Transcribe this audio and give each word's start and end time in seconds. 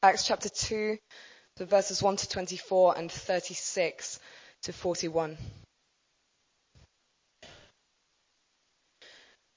Acts 0.00 0.28
chapter 0.28 0.48
2, 0.48 0.96
the 1.56 1.66
verses 1.66 2.00
1 2.00 2.18
to 2.18 2.28
24 2.28 2.96
and 2.96 3.10
36 3.10 4.20
to 4.62 4.72
41. 4.72 5.36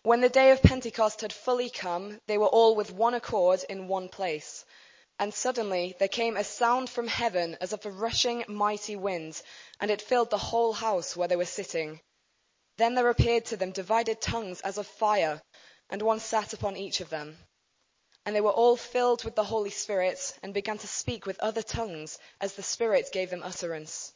When 0.01 0.21
the 0.21 0.29
day 0.29 0.49
of 0.49 0.63
Pentecost 0.63 1.21
had 1.21 1.31
fully 1.31 1.69
come, 1.69 2.19
they 2.25 2.39
were 2.39 2.47
all 2.47 2.75
with 2.75 2.91
one 2.91 3.13
accord 3.13 3.63
in 3.69 3.87
one 3.87 4.09
place. 4.09 4.65
And 5.19 5.31
suddenly 5.31 5.95
there 5.99 6.07
came 6.07 6.35
a 6.35 6.43
sound 6.43 6.89
from 6.89 7.07
heaven 7.07 7.55
as 7.61 7.71
of 7.71 7.85
a 7.85 7.91
rushing 7.91 8.43
mighty 8.47 8.95
wind, 8.95 9.39
and 9.79 9.91
it 9.91 10.01
filled 10.01 10.31
the 10.31 10.39
whole 10.39 10.73
house 10.73 11.15
where 11.15 11.27
they 11.27 11.35
were 11.35 11.45
sitting. 11.45 12.01
Then 12.79 12.95
there 12.95 13.09
appeared 13.09 13.45
to 13.45 13.57
them 13.57 13.73
divided 13.73 14.19
tongues 14.19 14.59
as 14.61 14.79
of 14.79 14.87
fire, 14.87 15.39
and 15.91 16.01
one 16.01 16.19
sat 16.19 16.53
upon 16.53 16.77
each 16.77 16.99
of 16.99 17.09
them. 17.09 17.37
And 18.25 18.35
they 18.35 18.41
were 18.41 18.51
all 18.51 18.75
filled 18.77 19.23
with 19.23 19.35
the 19.35 19.43
Holy 19.43 19.69
Spirit, 19.69 20.37
and 20.43 20.53
began 20.53 20.77
to 20.77 20.87
speak 20.87 21.25
with 21.25 21.39
other 21.39 21.61
tongues 21.61 22.19
as 22.39 22.53
the 22.53 22.63
Spirit 22.63 23.09
gave 23.11 23.29
them 23.29 23.43
utterance. 23.43 24.13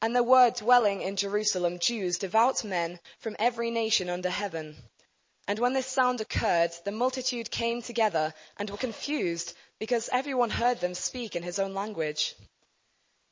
And 0.00 0.14
there 0.14 0.22
were 0.24 0.50
dwelling 0.50 1.02
in 1.02 1.14
Jerusalem 1.14 1.78
Jews, 1.78 2.18
devout 2.18 2.64
men 2.64 2.98
from 3.18 3.36
every 3.38 3.70
nation 3.70 4.10
under 4.10 4.30
heaven. 4.30 4.76
And 5.46 5.58
when 5.58 5.72
this 5.72 5.86
sound 5.86 6.20
occurred, 6.20 6.72
the 6.84 6.90
multitude 6.90 7.50
came 7.50 7.82
together 7.82 8.34
and 8.56 8.68
were 8.68 8.76
confused 8.76 9.54
because 9.78 10.08
everyone 10.12 10.50
heard 10.50 10.80
them 10.80 10.94
speak 10.94 11.36
in 11.36 11.42
his 11.42 11.58
own 11.58 11.74
language. 11.74 12.34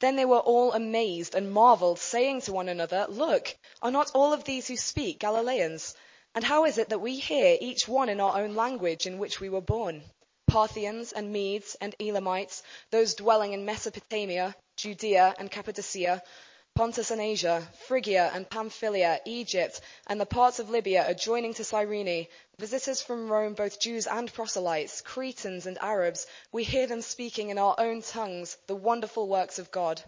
Then 0.00 0.16
they 0.16 0.24
were 0.24 0.38
all 0.38 0.72
amazed 0.72 1.34
and 1.34 1.52
marveled, 1.52 1.98
saying 1.98 2.42
to 2.42 2.52
one 2.52 2.68
another, 2.68 3.06
Look, 3.08 3.56
are 3.82 3.90
not 3.90 4.10
all 4.14 4.32
of 4.32 4.44
these 4.44 4.66
who 4.66 4.76
speak 4.76 5.18
Galileans? 5.18 5.94
And 6.34 6.44
how 6.44 6.64
is 6.64 6.78
it 6.78 6.90
that 6.90 7.00
we 7.00 7.18
hear 7.18 7.58
each 7.60 7.88
one 7.88 8.08
in 8.08 8.20
our 8.20 8.40
own 8.40 8.54
language 8.54 9.06
in 9.06 9.18
which 9.18 9.40
we 9.40 9.48
were 9.48 9.60
born? 9.60 10.04
Parthians 10.46 11.12
and 11.12 11.32
Medes 11.32 11.76
and 11.80 11.94
Elamites, 11.98 12.62
those 12.90 13.14
dwelling 13.14 13.52
in 13.52 13.64
Mesopotamia, 13.64 14.54
Judea 14.76 15.34
and 15.38 15.50
Cappadocia, 15.50 16.22
Pontus 16.76 17.10
and 17.10 17.20
Asia, 17.20 17.68
Phrygia 17.86 18.30
and 18.32 18.48
Pamphylia, 18.48 19.20
Egypt, 19.26 19.80
and 20.06 20.20
the 20.20 20.26
parts 20.26 20.60
of 20.60 20.70
Libya 20.70 21.04
adjoining 21.06 21.52
to 21.54 21.64
Cyrene, 21.64 22.28
visitors 22.58 23.02
from 23.02 23.28
Rome, 23.28 23.54
both 23.54 23.80
Jews 23.80 24.06
and 24.06 24.32
proselytes, 24.32 25.00
Cretans 25.00 25.66
and 25.66 25.78
Arabs, 25.78 26.28
we 26.52 26.62
hear 26.62 26.86
them 26.86 27.02
speaking 27.02 27.50
in 27.50 27.58
our 27.58 27.74
own 27.76 28.02
tongues 28.02 28.56
the 28.68 28.76
wonderful 28.76 29.26
works 29.26 29.58
of 29.58 29.72
God. 29.72 30.00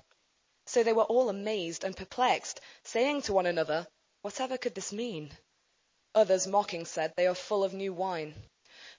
So 0.67 0.85
they 0.85 0.93
were 0.93 1.03
all 1.03 1.29
amazed 1.29 1.83
and 1.83 1.97
perplexed, 1.97 2.61
saying 2.85 3.23
to 3.23 3.33
one 3.33 3.47
another, 3.47 3.89
Whatever 4.23 4.57
could 4.57 4.77
this 4.77 4.93
mean? 4.93 5.37
Others 6.15 6.47
mocking 6.47 6.85
said, 6.85 7.13
They 7.17 7.27
are 7.27 7.35
full 7.35 7.65
of 7.65 7.73
new 7.73 7.93
wine. 7.93 8.35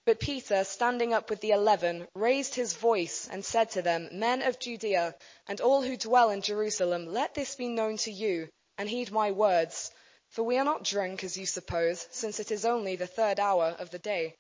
But 0.06 0.20
Peter, 0.20 0.64
standing 0.64 1.14
up 1.14 1.30
with 1.30 1.40
the 1.42 1.52
eleven, 1.52 2.08
raised 2.14 2.56
his 2.56 2.74
voice 2.74 3.28
and 3.32 3.46
said 3.46 3.70
to 3.72 3.82
them, 3.82 4.10
Men 4.12 4.42
of 4.42 4.60
Judea, 4.60 5.16
and 5.48 5.62
all 5.62 5.82
who 5.82 5.96
dwell 5.96 6.30
in 6.30 6.42
Jerusalem, 6.42 7.06
let 7.06 7.36
this 7.36 7.56
be 7.56 7.68
known 7.68 7.98
to 7.98 8.12
you, 8.12 8.50
and 8.78 8.90
heed 8.90 9.12
my 9.12 9.32
words. 9.32 9.92
For 10.30 10.44
we 10.44 10.58
are 10.58 10.66
not 10.66 10.84
drunk, 10.84 11.24
as 11.24 11.38
you 11.38 11.46
suppose, 11.46 12.08
since 12.12 12.40
it 12.40 12.52
is 12.52 12.66
only 12.66 12.96
the 12.96 13.08
third 13.08 13.40
hour 13.40 13.76
of 13.78 13.92
the 13.92 14.00
day. 14.00 14.36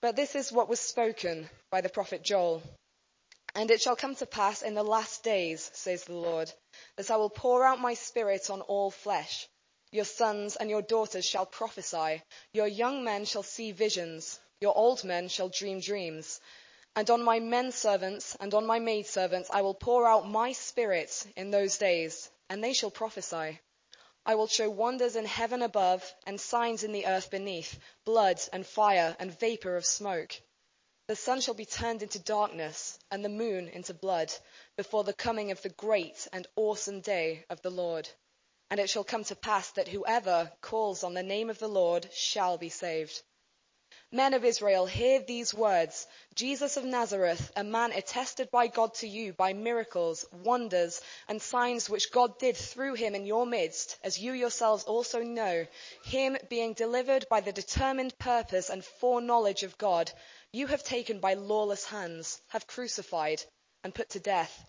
But 0.00 0.16
this 0.16 0.34
is 0.34 0.50
what 0.50 0.68
was 0.68 0.80
spoken 0.80 1.48
by 1.70 1.80
the 1.80 1.88
prophet 1.88 2.22
Joel. 2.22 2.62
And 3.54 3.70
it 3.70 3.82
shall 3.82 3.96
come 3.96 4.16
to 4.16 4.26
pass 4.26 4.62
in 4.62 4.74
the 4.74 4.82
last 4.82 5.22
days, 5.22 5.70
says 5.74 6.04
the 6.04 6.16
Lord, 6.16 6.52
that 6.96 7.10
I 7.10 7.16
will 7.16 7.30
pour 7.30 7.64
out 7.64 7.78
my 7.78 7.94
spirit 7.94 8.50
on 8.50 8.62
all 8.62 8.90
flesh. 8.90 9.46
Your 9.94 10.04
sons 10.04 10.56
and 10.56 10.68
your 10.68 10.82
daughters 10.82 11.24
shall 11.24 11.46
prophesy, 11.46 12.22
your 12.52 12.66
young 12.66 13.02
men 13.04 13.24
shall 13.24 13.44
see 13.44 13.72
visions 13.72 14.40
your 14.64 14.76
old 14.78 15.04
men 15.04 15.28
shall 15.28 15.50
dream 15.50 15.80
dreams. 15.80 16.40
And 16.96 17.10
on 17.10 17.22
my 17.22 17.38
men 17.38 17.70
servants 17.70 18.34
and 18.40 18.54
on 18.54 18.64
my 18.64 18.78
maid 18.78 19.06
servants 19.06 19.50
I 19.52 19.60
will 19.60 19.74
pour 19.74 20.08
out 20.08 20.26
my 20.26 20.52
spirit 20.52 21.26
in 21.36 21.50
those 21.50 21.76
days, 21.76 22.30
and 22.48 22.64
they 22.64 22.72
shall 22.72 22.90
prophesy. 22.90 23.60
I 24.24 24.36
will 24.36 24.46
show 24.46 24.70
wonders 24.70 25.16
in 25.16 25.26
heaven 25.26 25.60
above 25.60 26.14
and 26.26 26.40
signs 26.40 26.82
in 26.82 26.92
the 26.92 27.04
earth 27.04 27.30
beneath, 27.30 27.78
blood 28.06 28.40
and 28.54 28.66
fire 28.66 29.14
and 29.18 29.38
vapor 29.38 29.76
of 29.76 29.84
smoke. 29.84 30.40
The 31.08 31.16
sun 31.16 31.42
shall 31.42 31.52
be 31.52 31.66
turned 31.66 32.02
into 32.02 32.18
darkness 32.18 32.98
and 33.10 33.22
the 33.22 33.28
moon 33.28 33.68
into 33.68 33.92
blood 33.92 34.32
before 34.78 35.04
the 35.04 35.12
coming 35.12 35.50
of 35.50 35.60
the 35.60 35.68
great 35.68 36.26
and 36.32 36.46
awesome 36.56 37.02
day 37.02 37.44
of 37.50 37.60
the 37.60 37.70
Lord. 37.70 38.08
And 38.70 38.80
it 38.80 38.90
shall 38.90 39.04
come 39.04 39.24
to 39.24 39.36
pass 39.36 39.70
that 39.72 39.88
whoever 39.88 40.52
calls 40.60 41.04
on 41.04 41.14
the 41.14 41.22
name 41.22 41.50
of 41.50 41.58
the 41.58 41.68
Lord 41.68 42.08
shall 42.12 42.58
be 42.58 42.70
saved. 42.70 43.22
Men 44.10 44.34
of 44.34 44.44
Israel, 44.44 44.86
hear 44.86 45.18
these 45.18 45.52
words. 45.52 46.06
Jesus 46.36 46.76
of 46.76 46.84
Nazareth, 46.84 47.50
a 47.56 47.64
man 47.64 47.90
attested 47.90 48.50
by 48.50 48.68
God 48.68 48.94
to 48.94 49.08
you 49.08 49.32
by 49.32 49.52
miracles, 49.52 50.24
wonders, 50.30 51.00
and 51.26 51.42
signs 51.42 51.90
which 51.90 52.12
God 52.12 52.38
did 52.38 52.56
through 52.56 52.94
him 52.94 53.14
in 53.16 53.26
your 53.26 53.44
midst, 53.44 53.96
as 54.04 54.18
you 54.18 54.32
yourselves 54.32 54.84
also 54.84 55.22
know, 55.22 55.66
him 56.04 56.36
being 56.48 56.74
delivered 56.74 57.26
by 57.28 57.40
the 57.40 57.52
determined 57.52 58.16
purpose 58.18 58.70
and 58.70 58.84
foreknowledge 58.84 59.64
of 59.64 59.76
God, 59.78 60.12
you 60.52 60.68
have 60.68 60.84
taken 60.84 61.18
by 61.18 61.34
lawless 61.34 61.84
hands, 61.84 62.40
have 62.50 62.68
crucified, 62.68 63.42
and 63.82 63.94
put 63.94 64.10
to 64.10 64.20
death, 64.20 64.64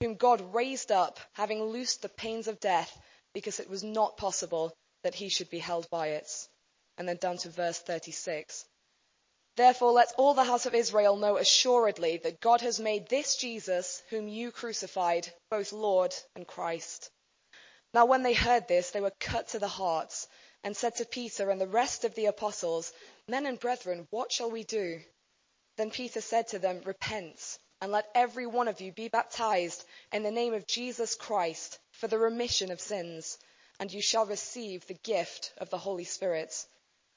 whom 0.00 0.14
God 0.14 0.54
raised 0.54 0.90
up, 0.90 1.20
having 1.34 1.62
loosed 1.62 2.00
the 2.00 2.08
pains 2.08 2.48
of 2.48 2.60
death, 2.60 2.98
because 3.36 3.60
it 3.60 3.68
was 3.68 3.84
not 3.84 4.16
possible 4.16 4.72
that 5.02 5.14
he 5.14 5.28
should 5.28 5.50
be 5.50 5.58
held 5.58 5.86
by 5.90 6.06
it. 6.06 6.48
And 6.96 7.06
then 7.06 7.18
down 7.18 7.36
to 7.36 7.50
verse 7.50 7.78
36. 7.78 8.64
Therefore, 9.56 9.92
let 9.92 10.14
all 10.16 10.32
the 10.32 10.42
house 10.42 10.64
of 10.64 10.74
Israel 10.74 11.18
know 11.18 11.36
assuredly 11.36 12.16
that 12.16 12.40
God 12.40 12.62
has 12.62 12.80
made 12.80 13.10
this 13.10 13.36
Jesus, 13.36 14.02
whom 14.08 14.26
you 14.26 14.50
crucified, 14.50 15.30
both 15.50 15.74
Lord 15.74 16.14
and 16.34 16.46
Christ. 16.46 17.10
Now, 17.92 18.06
when 18.06 18.22
they 18.22 18.32
heard 18.32 18.68
this, 18.68 18.92
they 18.92 19.02
were 19.02 19.12
cut 19.20 19.48
to 19.48 19.58
the 19.58 19.68
heart 19.68 20.14
and 20.64 20.74
said 20.74 20.96
to 20.96 21.04
Peter 21.04 21.50
and 21.50 21.60
the 21.60 21.68
rest 21.68 22.06
of 22.06 22.14
the 22.14 22.26
apostles, 22.26 22.90
Men 23.28 23.44
and 23.44 23.60
brethren, 23.60 24.06
what 24.08 24.32
shall 24.32 24.50
we 24.50 24.64
do? 24.64 25.02
Then 25.76 25.90
Peter 25.90 26.22
said 26.22 26.48
to 26.48 26.58
them, 26.58 26.80
Repent, 26.86 27.58
and 27.82 27.92
let 27.92 28.10
every 28.14 28.46
one 28.46 28.68
of 28.68 28.80
you 28.80 28.92
be 28.92 29.08
baptized 29.08 29.84
in 30.10 30.22
the 30.22 30.30
name 30.30 30.54
of 30.54 30.66
Jesus 30.66 31.14
Christ 31.14 31.78
for 31.96 32.08
the 32.08 32.18
remission 32.18 32.70
of 32.70 32.80
sins, 32.80 33.38
and 33.80 33.92
you 33.92 34.02
shall 34.02 34.26
receive 34.26 34.86
the 34.86 34.94
gift 35.02 35.52
of 35.56 35.70
the 35.70 35.78
Holy 35.78 36.04
Spirit. 36.04 36.66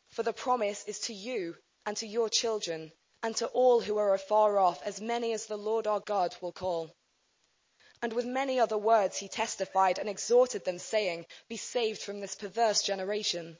For 0.07 0.23
the 0.23 0.33
promise 0.33 0.85
is 0.85 0.99
to 1.01 1.13
you 1.13 1.57
and 1.85 1.97
to 1.97 2.07
your 2.07 2.29
children, 2.29 2.91
and 3.21 3.35
to 3.37 3.47
all 3.47 3.81
who 3.81 3.97
are 3.97 4.13
afar 4.13 4.57
off, 4.57 4.81
as 4.83 5.01
many 5.01 5.33
as 5.33 5.45
the 5.45 5.57
Lord 5.57 5.85
our 5.85 5.99
God 5.99 6.35
will 6.39 6.53
call. 6.53 6.95
And 8.01 8.13
with 8.13 8.25
many 8.25 8.57
other 8.57 8.77
words 8.77 9.17
he 9.17 9.27
testified 9.27 9.99
and 9.99 10.07
exhorted 10.07 10.63
them, 10.63 10.79
saying, 10.79 11.25
Be 11.49 11.57
saved 11.57 12.01
from 12.01 12.21
this 12.21 12.35
perverse 12.35 12.81
generation. 12.81 13.57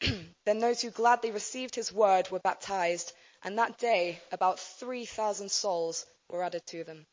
then 0.44 0.60
those 0.60 0.80
who 0.80 0.90
gladly 0.90 1.32
received 1.32 1.74
his 1.74 1.92
word 1.92 2.30
were 2.30 2.38
baptized, 2.38 3.12
and 3.42 3.58
that 3.58 3.78
day 3.78 4.20
about 4.30 4.60
3,000 4.60 5.50
souls 5.50 6.06
were 6.28 6.44
added 6.44 6.64
to 6.66 6.84
them. 6.84 7.06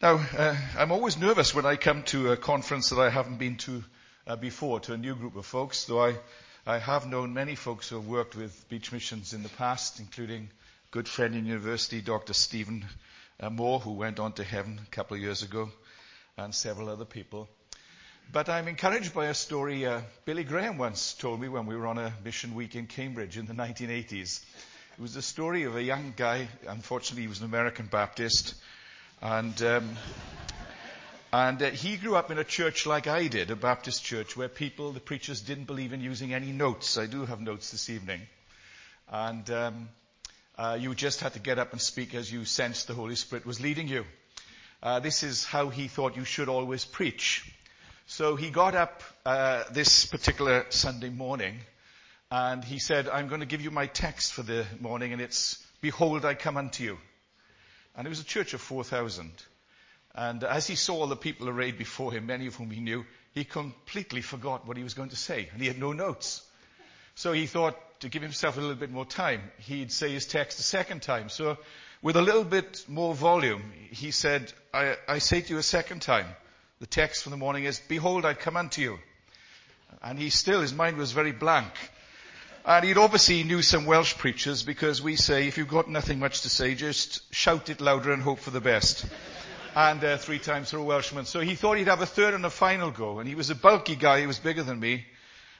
Now, 0.00 0.14
uh, 0.36 0.56
I'm 0.76 0.92
always 0.92 1.16
nervous 1.16 1.54
when 1.54 1.66
I 1.66 1.74
come 1.74 2.04
to 2.04 2.30
a 2.30 2.36
conference 2.36 2.90
that 2.90 3.00
I 3.00 3.10
haven't 3.10 3.38
been 3.38 3.56
to 3.58 3.82
uh, 4.28 4.36
before, 4.36 4.78
to 4.80 4.92
a 4.92 4.96
new 4.96 5.16
group 5.16 5.34
of 5.34 5.44
folks, 5.44 5.86
though 5.86 6.04
I 6.04 6.14
I 6.68 6.78
have 6.78 7.06
known 7.06 7.32
many 7.32 7.54
folks 7.54 7.88
who 7.88 7.96
have 7.96 8.06
worked 8.06 8.36
with 8.36 8.68
beach 8.68 8.92
missions 8.92 9.32
in 9.32 9.42
the 9.42 9.48
past, 9.48 10.00
including 10.00 10.50
good 10.90 11.08
friend 11.08 11.34
in 11.34 11.46
university, 11.46 12.02
Dr. 12.02 12.34
Stephen 12.34 12.84
uh, 13.40 13.48
Moore, 13.48 13.80
who 13.80 13.92
went 13.92 14.20
on 14.20 14.34
to 14.34 14.44
heaven 14.44 14.78
a 14.80 14.90
couple 14.90 15.16
of 15.16 15.22
years 15.22 15.42
ago, 15.42 15.70
and 16.36 16.54
several 16.54 16.90
other 16.90 17.06
people. 17.06 17.48
But 18.30 18.50
I'm 18.50 18.68
encouraged 18.68 19.14
by 19.14 19.26
a 19.26 19.34
story 19.34 19.86
uh, 19.86 20.02
Billy 20.26 20.44
Graham 20.44 20.76
once 20.76 21.14
told 21.14 21.40
me 21.40 21.48
when 21.48 21.64
we 21.64 21.74
were 21.74 21.86
on 21.86 21.96
a 21.96 22.12
mission 22.22 22.54
week 22.54 22.76
in 22.76 22.86
Cambridge 22.86 23.38
in 23.38 23.46
the 23.46 23.54
1980s. 23.54 24.44
It 24.92 25.00
was 25.00 25.14
the 25.14 25.22
story 25.22 25.64
of 25.64 25.74
a 25.74 25.82
young 25.82 26.12
guy, 26.16 26.48
unfortunately 26.68 27.22
he 27.22 27.28
was 27.28 27.40
an 27.40 27.46
American 27.46 27.86
Baptist, 27.86 28.54
and 29.20 29.60
um, 29.62 29.96
and 31.32 31.62
uh, 31.62 31.70
he 31.70 31.96
grew 31.96 32.16
up 32.16 32.30
in 32.30 32.38
a 32.38 32.44
church 32.44 32.86
like 32.86 33.06
I 33.06 33.26
did, 33.26 33.50
a 33.50 33.56
Baptist 33.56 34.02
church, 34.02 34.34
where 34.36 34.48
people, 34.48 34.92
the 34.92 35.00
preachers, 35.00 35.42
didn't 35.42 35.64
believe 35.64 35.92
in 35.92 36.00
using 36.00 36.32
any 36.32 36.52
notes. 36.52 36.96
I 36.96 37.06
do 37.06 37.26
have 37.26 37.40
notes 37.40 37.70
this 37.70 37.90
evening. 37.90 38.22
And 39.10 39.50
um, 39.50 39.88
uh, 40.56 40.78
you 40.80 40.94
just 40.94 41.20
had 41.20 41.34
to 41.34 41.38
get 41.38 41.58
up 41.58 41.72
and 41.72 41.80
speak 41.80 42.14
as 42.14 42.32
you 42.32 42.46
sensed 42.46 42.88
the 42.88 42.94
Holy 42.94 43.14
Spirit 43.14 43.44
was 43.44 43.60
leading 43.60 43.88
you. 43.88 44.06
Uh, 44.82 45.00
this 45.00 45.22
is 45.22 45.44
how 45.44 45.68
he 45.68 45.88
thought 45.88 46.16
you 46.16 46.24
should 46.24 46.48
always 46.48 46.86
preach. 46.86 47.52
So 48.06 48.36
he 48.36 48.48
got 48.48 48.74
up 48.74 49.02
uh, 49.26 49.64
this 49.70 50.06
particular 50.06 50.64
Sunday 50.70 51.10
morning 51.10 51.58
and 52.30 52.64
he 52.64 52.78
said, 52.78 53.06
I'm 53.06 53.28
going 53.28 53.40
to 53.40 53.46
give 53.46 53.60
you 53.60 53.70
my 53.70 53.86
text 53.86 54.32
for 54.32 54.42
the 54.42 54.64
morning 54.80 55.12
and 55.12 55.20
it's, 55.20 55.62
Behold, 55.82 56.24
I 56.24 56.34
come 56.34 56.56
unto 56.56 56.84
you. 56.84 56.98
And 57.98 58.06
it 58.06 58.10
was 58.10 58.20
a 58.20 58.24
church 58.24 58.54
of 58.54 58.60
4,000. 58.60 59.32
And 60.14 60.44
as 60.44 60.68
he 60.68 60.76
saw 60.76 61.00
all 61.00 61.06
the 61.08 61.16
people 61.16 61.48
arrayed 61.48 61.76
before 61.76 62.12
him, 62.12 62.26
many 62.26 62.46
of 62.46 62.54
whom 62.54 62.70
he 62.70 62.80
knew, 62.80 63.04
he 63.34 63.44
completely 63.44 64.22
forgot 64.22 64.66
what 64.68 64.76
he 64.76 64.84
was 64.84 64.94
going 64.94 65.08
to 65.08 65.16
say, 65.16 65.48
and 65.52 65.60
he 65.60 65.66
had 65.66 65.80
no 65.80 65.92
notes. 65.92 66.42
So 67.16 67.32
he 67.32 67.46
thought, 67.46 67.76
to 68.00 68.08
give 68.08 68.22
himself 68.22 68.56
a 68.56 68.60
little 68.60 68.76
bit 68.76 68.92
more 68.92 69.04
time, 69.04 69.42
he'd 69.58 69.90
say 69.90 70.12
his 70.12 70.26
text 70.26 70.60
a 70.60 70.62
second 70.62 71.02
time. 71.02 71.28
So 71.28 71.58
with 72.00 72.14
a 72.14 72.22
little 72.22 72.44
bit 72.44 72.84
more 72.86 73.16
volume, 73.16 73.72
he 73.90 74.12
said, 74.12 74.52
I, 74.72 74.94
I 75.08 75.18
say 75.18 75.40
to 75.40 75.54
you 75.54 75.58
a 75.58 75.64
second 75.64 76.00
time, 76.00 76.26
the 76.78 76.86
text 76.86 77.24
for 77.24 77.30
the 77.30 77.36
morning 77.36 77.64
is, 77.64 77.80
Behold, 77.80 78.24
I 78.24 78.34
come 78.34 78.56
unto 78.56 78.80
you. 78.80 79.00
And 80.00 80.20
he 80.20 80.30
still, 80.30 80.60
his 80.60 80.72
mind 80.72 80.96
was 80.96 81.10
very 81.10 81.32
blank. 81.32 81.72
And 82.68 82.84
he'd 82.84 82.98
obviously 82.98 83.44
knew 83.44 83.62
some 83.62 83.86
Welsh 83.86 84.18
preachers 84.18 84.62
because 84.62 85.00
we 85.00 85.16
say, 85.16 85.48
if 85.48 85.56
you've 85.56 85.68
got 85.68 85.88
nothing 85.88 86.18
much 86.18 86.42
to 86.42 86.50
say, 86.50 86.74
just 86.74 87.22
shout 87.34 87.70
it 87.70 87.80
louder 87.80 88.12
and 88.12 88.22
hope 88.22 88.40
for 88.40 88.50
the 88.50 88.60
best. 88.60 89.06
and 89.74 90.04
uh, 90.04 90.18
three 90.18 90.38
times 90.38 90.70
through 90.70 90.82
a 90.82 90.84
Welshman. 90.84 91.24
So 91.24 91.40
he 91.40 91.54
thought 91.54 91.78
he'd 91.78 91.86
have 91.86 92.02
a 92.02 92.06
third 92.06 92.34
and 92.34 92.44
a 92.44 92.50
final 92.50 92.90
go. 92.90 93.20
And 93.20 93.26
he 93.26 93.34
was 93.34 93.48
a 93.48 93.54
bulky 93.54 93.96
guy, 93.96 94.20
he 94.20 94.26
was 94.26 94.38
bigger 94.38 94.62
than 94.62 94.78
me. 94.80 95.06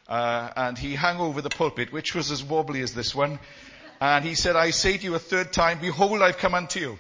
Uh, 0.07 0.51
and 0.55 0.77
he 0.77 0.95
hung 0.95 1.17
over 1.17 1.41
the 1.41 1.49
pulpit, 1.49 1.95
which 1.95 2.15
was 2.15 2.31
as 2.31 2.45
wobbly 2.45 2.83
as 2.83 2.93
this 2.93 3.15
one. 3.15 3.39
And 4.03 4.23
he 4.23 4.35
said, 4.35 4.55
I 4.55 4.69
say 4.69 4.99
to 4.99 5.03
you 5.03 5.15
a 5.15 5.19
third 5.19 5.51
time, 5.51 5.79
behold, 5.81 6.21
I've 6.21 6.37
come 6.37 6.55
unto 6.55 6.79
you. 6.79 6.99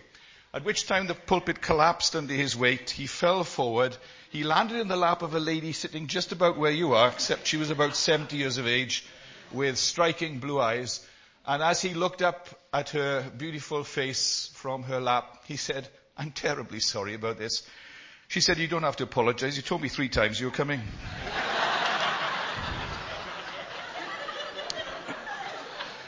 At 0.54 0.64
which 0.64 0.86
time 0.86 1.06
the 1.06 1.14
pulpit 1.14 1.60
collapsed 1.60 2.16
under 2.16 2.32
his 2.32 2.56
weight. 2.56 2.88
He 2.88 3.06
fell 3.06 3.44
forward. 3.44 3.94
He 4.30 4.42
landed 4.42 4.80
in 4.80 4.88
the 4.88 4.96
lap 4.96 5.20
of 5.20 5.34
a 5.34 5.38
lady 5.38 5.72
sitting 5.72 6.06
just 6.06 6.32
about 6.32 6.56
where 6.56 6.72
you 6.72 6.94
are, 6.94 7.08
except 7.08 7.46
she 7.46 7.58
was 7.58 7.68
about 7.68 7.94
70 7.94 8.38
years 8.38 8.56
of 8.56 8.66
age, 8.66 9.04
with 9.52 9.78
striking 9.78 10.38
blue 10.38 10.60
eyes. 10.60 11.06
And 11.46 11.62
as 11.62 11.80
he 11.80 11.94
looked 11.94 12.22
up 12.22 12.48
at 12.72 12.90
her 12.90 13.24
beautiful 13.36 13.84
face 13.84 14.50
from 14.54 14.82
her 14.84 15.00
lap, 15.00 15.44
he 15.46 15.56
said, 15.56 15.88
I'm 16.16 16.30
terribly 16.30 16.80
sorry 16.80 17.14
about 17.14 17.38
this. 17.38 17.66
She 18.28 18.40
said, 18.40 18.58
you 18.58 18.68
don't 18.68 18.82
have 18.82 18.96
to 18.96 19.04
apologize. 19.04 19.56
You 19.56 19.62
told 19.62 19.80
me 19.80 19.88
three 19.88 20.10
times 20.10 20.38
you 20.38 20.46
were 20.46 20.52
coming. 20.52 20.82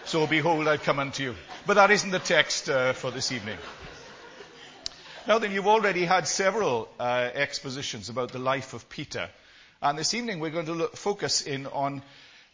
so 0.04 0.26
behold, 0.26 0.68
I've 0.68 0.82
come 0.82 0.98
unto 0.98 1.22
you. 1.22 1.34
But 1.66 1.74
that 1.74 1.90
isn't 1.90 2.10
the 2.10 2.18
text 2.18 2.68
uh, 2.68 2.92
for 2.92 3.10
this 3.10 3.32
evening. 3.32 3.56
Now 5.26 5.38
then, 5.38 5.52
you've 5.52 5.68
already 5.68 6.04
had 6.04 6.26
several 6.26 6.88
uh, 6.98 7.30
expositions 7.32 8.08
about 8.08 8.32
the 8.32 8.38
life 8.38 8.74
of 8.74 8.88
Peter. 8.88 9.30
And 9.80 9.98
this 9.98 10.12
evening 10.12 10.40
we're 10.40 10.50
going 10.50 10.66
to 10.66 10.72
look, 10.72 10.96
focus 10.96 11.42
in 11.42 11.66
on 11.66 12.02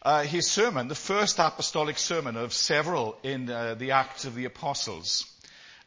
uh, 0.01 0.23
his 0.23 0.49
sermon, 0.49 0.87
the 0.87 0.95
first 0.95 1.39
apostolic 1.39 1.97
sermon 1.97 2.37
of 2.37 2.53
several 2.53 3.17
in 3.23 3.49
uh, 3.49 3.75
the 3.75 3.91
Acts 3.91 4.25
of 4.25 4.35
the 4.35 4.45
Apostles, 4.45 5.25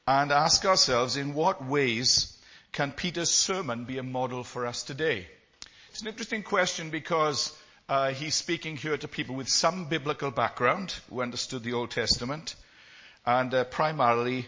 and 0.06 0.32
ask 0.32 0.64
ourselves 0.64 1.16
in 1.16 1.34
what 1.34 1.64
ways 1.64 2.36
can 2.72 2.92
Peter's 2.92 3.30
sermon 3.30 3.84
be 3.84 3.98
a 3.98 4.02
model 4.02 4.44
for 4.44 4.66
us 4.66 4.82
today? 4.82 5.26
It's 5.90 6.02
an 6.02 6.08
interesting 6.08 6.42
question 6.42 6.90
because 6.90 7.56
uh, 7.88 8.12
he's 8.12 8.34
speaking 8.34 8.76
here 8.76 8.96
to 8.96 9.08
people 9.08 9.34
with 9.34 9.48
some 9.48 9.86
biblical 9.86 10.30
background 10.30 10.94
who 11.08 11.22
understood 11.22 11.64
the 11.64 11.72
Old 11.72 11.90
Testament, 11.90 12.54
and 13.26 13.52
uh, 13.52 13.64
primarily 13.64 14.46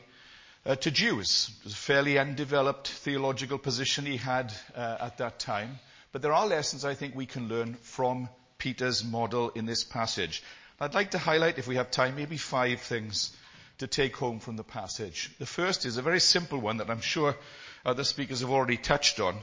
uh, 0.65 0.77
to 0.77 0.91
Jews. 0.91 1.51
It 1.61 1.65
was 1.65 1.73
a 1.73 1.77
fairly 1.77 2.19
undeveloped 2.19 2.89
theological 2.89 3.59
position 3.59 4.07
he 4.07 4.17
had 4.17 4.53
uh, 4.77 4.99
at 5.01 5.19
that 5.19 5.39
time. 5.39 5.79
But 6.13 6.23
there 6.23 6.33
are 6.33 6.47
lessons 6.47 6.85
I 6.85 6.95
think 6.95 7.15
we 7.15 7.27
can 7.27 7.49
learn 7.49 7.75
from 7.75 8.29
Peter's 8.63 9.03
model 9.03 9.51
in 9.57 9.67
this 9.67 9.83
passage. 9.83 10.41
I'd 10.79 10.95
like 10.95 11.11
to 11.11 11.19
highlight, 11.19 11.59
if 11.59 11.67
we 11.67 11.75
have 11.75 11.91
time, 11.91 12.15
maybe 12.15 12.37
five 12.37 12.81
things 12.81 13.37
to 13.79 13.89
take 13.89 14.17
home 14.17 14.39
from 14.39 14.55
the 14.55 14.63
passage. 14.63 15.33
The 15.41 15.47
first 15.47 15.85
is 15.85 15.97
a 15.97 16.03
very 16.03 16.21
simple 16.21 16.61
one 16.61 16.77
that 16.77 16.89
I'm 16.89 17.01
sure 17.01 17.35
other 17.85 18.05
speakers 18.05 18.39
have 18.39 18.51
already 18.51 18.77
touched 18.77 19.19
on, 19.19 19.37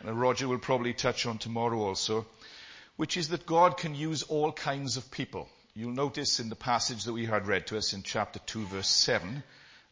and 0.00 0.20
Roger 0.20 0.48
will 0.48 0.58
probably 0.58 0.92
touch 0.92 1.24
on 1.24 1.38
tomorrow 1.38 1.78
also, 1.78 2.26
which 2.96 3.16
is 3.16 3.28
that 3.28 3.46
God 3.46 3.76
can 3.76 3.94
use 3.94 4.24
all 4.24 4.50
kinds 4.50 4.96
of 4.96 5.08
people. 5.08 5.48
You'll 5.76 5.92
notice 5.92 6.40
in 6.40 6.48
the 6.48 6.56
passage 6.56 7.04
that 7.04 7.12
we 7.12 7.26
had 7.26 7.46
read 7.46 7.68
to 7.68 7.78
us 7.78 7.92
in 7.92 8.02
chapter 8.02 8.40
2 8.40 8.66
verse 8.66 8.88
7 8.88 9.44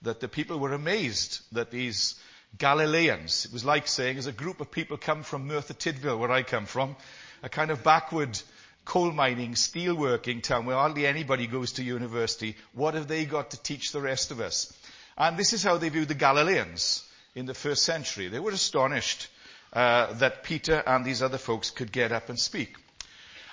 that 0.03 0.19
the 0.19 0.27
people 0.27 0.59
were 0.59 0.73
amazed 0.73 1.39
that 1.53 1.71
these 1.71 2.17
Galileans, 2.59 3.45
it 3.45 3.53
was 3.53 3.65
like 3.65 3.87
saying, 3.87 4.19
as 4.19 4.27
a 4.27 4.33
group 4.33 4.61
of 4.61 4.73
people 4.73 4.97
come 4.97 5.23
from 5.23 5.47
Merthyr 5.47 5.75
Tydfil, 5.75 6.19
where 6.19 6.33
I 6.33 6.43
come 6.43 6.67
from, 6.67 6.97
a 7.45 7.49
kind 7.49 7.71
of 7.71 7.85
backward 7.85 8.41
coal 8.85 9.13
mining, 9.13 9.55
steel 9.55 9.95
working 9.95 10.41
town 10.41 10.67
where 10.67 10.77
hardly 10.77 11.07
anybody 11.07 11.47
goes 11.47 11.73
to 11.73 11.83
university. 11.83 12.57
What 12.73 12.95
have 12.95 13.09
they 13.09 13.25
got 13.25 13.51
to 13.51 13.63
teach 13.63 13.93
the 13.93 14.01
rest 14.01 14.31
of 14.31 14.41
us? 14.41 14.73
And 15.17 15.37
this 15.37 15.53
is 15.53 15.63
how 15.63 15.79
they 15.79 15.89
viewed 15.89 16.09
the 16.09 16.15
Galileans 16.15 17.09
in 17.35 17.47
the 17.47 17.55
first 17.55 17.85
century. 17.85 18.29
They 18.29 18.41
were 18.41 18.51
astonished 18.51 19.29
uh, 19.73 20.13
that 20.15 20.43
Peter 20.43 20.83
and 20.87 21.05
these 21.05 21.23
other 21.23 21.39
folks 21.39 21.71
could 21.71 21.93
get 21.93 22.13
up 22.13 22.29
and 22.29 22.39
speak. 22.39 22.77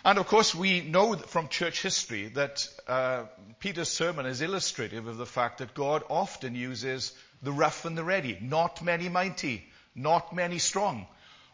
And 0.04 0.18
of 0.18 0.28
course, 0.28 0.56
we 0.56 0.82
know 0.82 1.16
from 1.16 1.50
church 1.50 1.82
history 1.82 2.30
that 2.30 2.68
uh, 2.88 3.24
Peter's 3.60 3.90
sermon 3.90 4.26
is 4.26 4.42
illustrative 4.42 5.08
of 5.08 5.18
the 5.18 5.26
fact 5.26 5.58
that 5.58 5.74
God 5.74 6.04
often 6.10 6.56
uses 6.56 7.14
the 7.42 7.52
rough 7.52 7.86
and 7.86 7.98
the 7.98 8.04
ready, 8.04 8.38
not 8.42 8.82
many 8.82 9.10
mighty, 9.10 9.66
not 9.96 10.34
many 10.34 10.60
strong. 10.60 11.06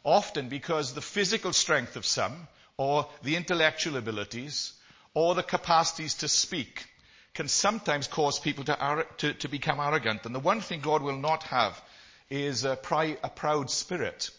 Often 0.03 0.49
because 0.49 0.93
the 0.93 1.01
physical 1.01 1.53
strength 1.53 1.95
of 1.95 2.05
some, 2.05 2.47
or 2.77 3.07
the 3.23 3.35
intellectual 3.35 3.97
abilities, 3.97 4.73
or 5.13 5.35
the 5.35 5.43
capacities 5.43 6.15
to 6.15 6.27
speak, 6.27 6.85
can 7.33 7.47
sometimes 7.47 8.07
cause 8.07 8.39
people 8.39 8.63
to, 8.63 9.05
to, 9.17 9.33
to 9.33 9.47
become 9.47 9.79
arrogant. 9.79 10.25
And 10.25 10.33
the 10.33 10.39
one 10.39 10.61
thing 10.61 10.81
God 10.81 11.01
will 11.01 11.17
not 11.17 11.43
have 11.43 11.81
is 12.29 12.63
a, 12.63 12.75
pri- 12.75 13.17
a 13.23 13.29
proud 13.29 13.69
spirit. 13.69 14.29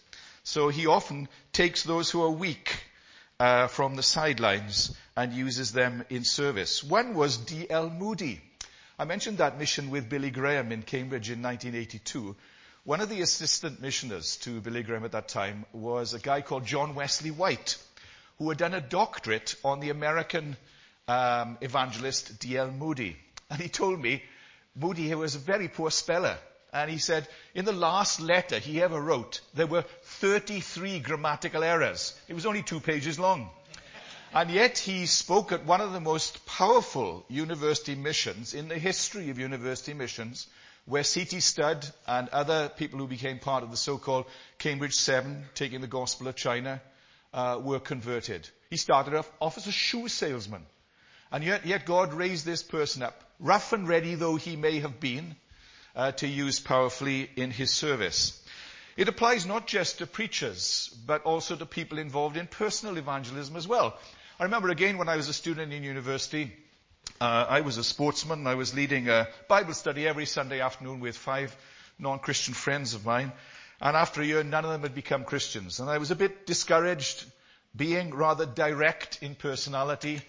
So 0.45 0.69
he 0.69 0.87
often 0.87 1.29
takes 1.53 1.83
those 1.83 2.11
who 2.11 2.23
are 2.23 2.31
weak 2.31 2.75
uh, 3.39 3.67
from 3.69 3.97
the 3.97 4.03
sidelines 4.03 4.95
and 5.17 5.33
uses 5.33 5.73
them 5.73 6.05
in 6.09 6.25
service. 6.25 6.83
One 6.83 7.15
was 7.15 7.37
D.L. 7.37 7.91
Moody. 7.91 8.41
I 8.99 9.05
mentioned 9.05 9.39
that 9.39 9.59
mission 9.59 9.91
with 9.91 10.09
Billy 10.09 10.31
Graham 10.31 10.73
in 10.73 10.83
Cambridge 10.83 11.31
in 11.31 11.43
1982. 11.43 12.35
One 12.85 13.01
of 13.01 13.09
the 13.09 13.21
assistant 13.21 13.83
missioners 13.83 14.37
to 14.39 14.61
Billy 14.61 14.83
Graham 14.83 15.05
at 15.05 15.13
that 15.13 15.29
time 15.29 15.67
was 15.73 16.15
a 16.15 16.19
guy 16.19 16.41
called 16.41 16.65
John 16.65 16.95
Wesley 16.95 17.31
White, 17.31 17.77
who 18.39 18.49
had 18.49 18.59
done 18.59 18.75
a 18.75 18.81
doctorate 18.81 19.57
on 19.65 19.81
the 19.81 19.91
American 19.91 20.57
um, 21.09 21.59
evangelist 21.61 22.39
D.L. 22.39 22.71
Moody. 22.71 23.17
And 23.51 23.61
he 23.61 23.69
told 23.69 24.01
me 24.01 24.23
Moody 24.75 25.15
was 25.15 25.35
a 25.35 25.39
very 25.39 25.69
poor 25.69 25.91
speller. 25.91 26.37
And 26.73 26.91
he 26.91 26.99
said, 26.99 27.27
in 27.55 27.65
the 27.65 27.73
last 27.73 28.21
letter 28.21 28.59
he 28.59 28.83
ever 28.83 29.01
wrote, 29.01 29.41
there 29.55 29.67
were 29.67 29.83
33 30.03 30.99
grammatical 31.01 31.65
errors. 31.65 32.19
It 32.29 32.35
was 32.35 32.45
only 32.45 32.63
two 32.63 32.81
pages 32.81 33.19
long. 33.19 33.49
And 34.35 34.51
yet 34.51 34.77
he 34.77 35.07
spoke 35.07 35.53
at 35.53 35.65
one 35.65 35.81
of 35.81 35.93
the 35.93 36.01
most 36.01 36.45
powerful 36.45 37.25
university 37.29 37.95
missions 37.95 38.53
in 38.53 38.69
the 38.69 38.79
history 38.79 39.31
of 39.31 39.39
university 39.39 39.95
missions, 39.95 40.47
where 40.85 41.05
C.T. 41.05 41.41
Studd 41.41 41.87
and 42.07 42.29
other 42.29 42.69
people 42.69 42.99
who 42.99 43.07
became 43.07 43.39
part 43.39 43.63
of 43.63 43.71
the 43.71 43.77
so-called 43.79 44.27
Cambridge 44.59 44.95
Seven, 44.95 45.47
taking 45.55 45.81
the 45.81 45.87
gospel 45.87 46.29
of 46.29 46.37
China, 46.37 46.83
uh, 47.33 47.61
were 47.63 47.81
converted. 47.81 48.49
He 48.71 48.77
started 48.77 49.15
off, 49.15 49.31
off 49.41 49.57
as 49.57 49.67
a 49.67 49.73
shoe 49.73 50.09
salesman. 50.09 50.67
And 51.31 51.43
yet, 51.45 51.67
yet 51.67 51.87
God 51.87 52.15
raised 52.15 52.47
this 52.47 52.63
person 52.63 53.03
up, 53.03 53.23
rough 53.41 53.73
and 53.73 53.89
ready 53.89 54.15
though 54.15 54.37
he 54.37 54.57
may 54.57 54.81
have 54.81 55.01
been, 55.01 55.37
uh, 55.95 56.13
to 56.13 56.27
use 56.27 56.61
powerfully 56.61 57.29
in 57.37 57.51
his 57.51 57.73
service. 57.73 58.43
It 58.97 59.09
applies 59.09 59.45
not 59.45 59.67
just 59.67 59.99
to 59.99 60.07
preachers, 60.07 60.95
but 61.07 61.25
also 61.25 61.57
to 61.57 61.67
people 61.67 61.99
involved 61.99 62.37
in 62.37 62.47
personal 62.47 62.97
evangelism 62.97 63.57
as 63.57 63.69
well. 63.69 63.99
I 64.39 64.45
remember 64.45 64.71
again 64.71 64.99
when 64.99 65.09
I 65.09 65.17
was 65.17 65.29
a 65.29 65.35
student 65.35 65.73
in 65.73 65.83
university, 65.83 66.53
uh, 67.21 67.47
I 67.49 67.61
was 67.63 67.79
a 67.79 67.85
sportsman. 67.85 68.47
I 68.47 68.55
was 68.55 68.75
leading 68.75 69.09
a 69.09 69.29
Bible 69.49 69.75
study 69.75 70.07
every 70.07 70.27
Sunday 70.27 70.61
afternoon 70.61 71.01
with 71.01 71.17
five 71.17 71.57
non-Christian 71.99 72.55
friends 72.55 72.95
of 72.95 73.07
mine. 73.07 73.33
And 73.81 73.97
after 73.97 74.23
a 74.23 74.25
year, 74.25 74.43
none 74.43 74.65
of 74.65 74.71
them 74.71 74.83
had 74.83 74.95
become 74.95 75.25
Christians. 75.25 75.81
And 75.81 75.91
I 75.91 75.99
was 75.99 76.11
a 76.11 76.17
bit 76.17 76.47
discouraged, 76.47 77.25
being 77.75 78.15
rather 78.15 78.47
direct 78.47 79.23
in 79.23 79.35
personality. 79.35 80.23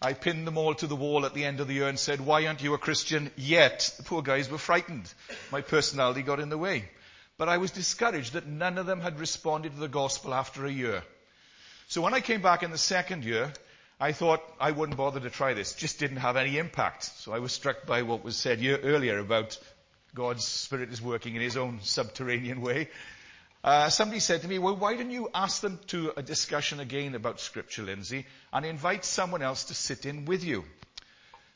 I 0.00 0.14
pinned 0.14 0.46
them 0.46 0.58
all 0.58 0.74
to 0.74 0.86
the 0.86 0.96
wall 0.96 1.26
at 1.26 1.34
the 1.34 1.44
end 1.44 1.60
of 1.60 1.68
the 1.68 1.74
year 1.74 1.88
and 1.88 1.98
said, 1.98 2.20
why 2.20 2.46
aren't 2.46 2.62
you 2.62 2.74
a 2.74 2.78
Christian 2.78 3.30
yet? 3.36 3.94
The 3.96 4.04
poor 4.04 4.22
guys 4.22 4.50
were 4.50 4.58
frightened. 4.58 5.12
My 5.52 5.60
personality 5.60 6.22
got 6.22 6.40
in 6.40 6.48
the 6.48 6.58
way. 6.58 6.88
But 7.36 7.48
I 7.48 7.58
was 7.58 7.72
discouraged 7.72 8.34
that 8.34 8.46
none 8.46 8.78
of 8.78 8.86
them 8.86 9.00
had 9.00 9.18
responded 9.18 9.72
to 9.72 9.80
the 9.80 9.88
gospel 9.88 10.32
after 10.32 10.64
a 10.64 10.70
year. 10.72 11.02
So 11.88 12.00
when 12.00 12.14
I 12.14 12.20
came 12.20 12.42
back 12.42 12.62
in 12.62 12.70
the 12.70 12.78
second 12.78 13.24
year, 13.24 13.52
I 14.00 14.12
thought 14.12 14.42
I 14.60 14.70
wouldn't 14.70 14.98
bother 14.98 15.20
to 15.20 15.30
try 15.30 15.54
this. 15.54 15.72
Just 15.72 15.98
didn't 15.98 16.18
have 16.18 16.36
any 16.36 16.58
impact. 16.58 17.04
So 17.04 17.32
I 17.32 17.38
was 17.38 17.52
struck 17.52 17.86
by 17.86 18.02
what 18.02 18.24
was 18.24 18.36
said 18.36 18.60
year 18.60 18.78
earlier 18.78 19.18
about 19.18 19.58
God's 20.14 20.46
Spirit 20.46 20.90
is 20.90 21.02
working 21.02 21.34
in 21.34 21.42
His 21.42 21.56
own 21.56 21.80
subterranean 21.82 22.60
way. 22.60 22.88
Uh, 23.64 23.88
somebody 23.88 24.20
said 24.20 24.42
to 24.42 24.48
me, 24.48 24.58
well, 24.58 24.76
why 24.76 24.94
don't 24.94 25.10
you 25.10 25.30
ask 25.34 25.62
them 25.62 25.80
to 25.86 26.12
a 26.16 26.22
discussion 26.22 26.80
again 26.80 27.14
about 27.14 27.40
Scripture, 27.40 27.82
Lindsay, 27.82 28.26
and 28.52 28.66
invite 28.66 29.04
someone 29.04 29.42
else 29.42 29.64
to 29.64 29.74
sit 29.74 30.04
in 30.04 30.26
with 30.26 30.44
you? 30.44 30.64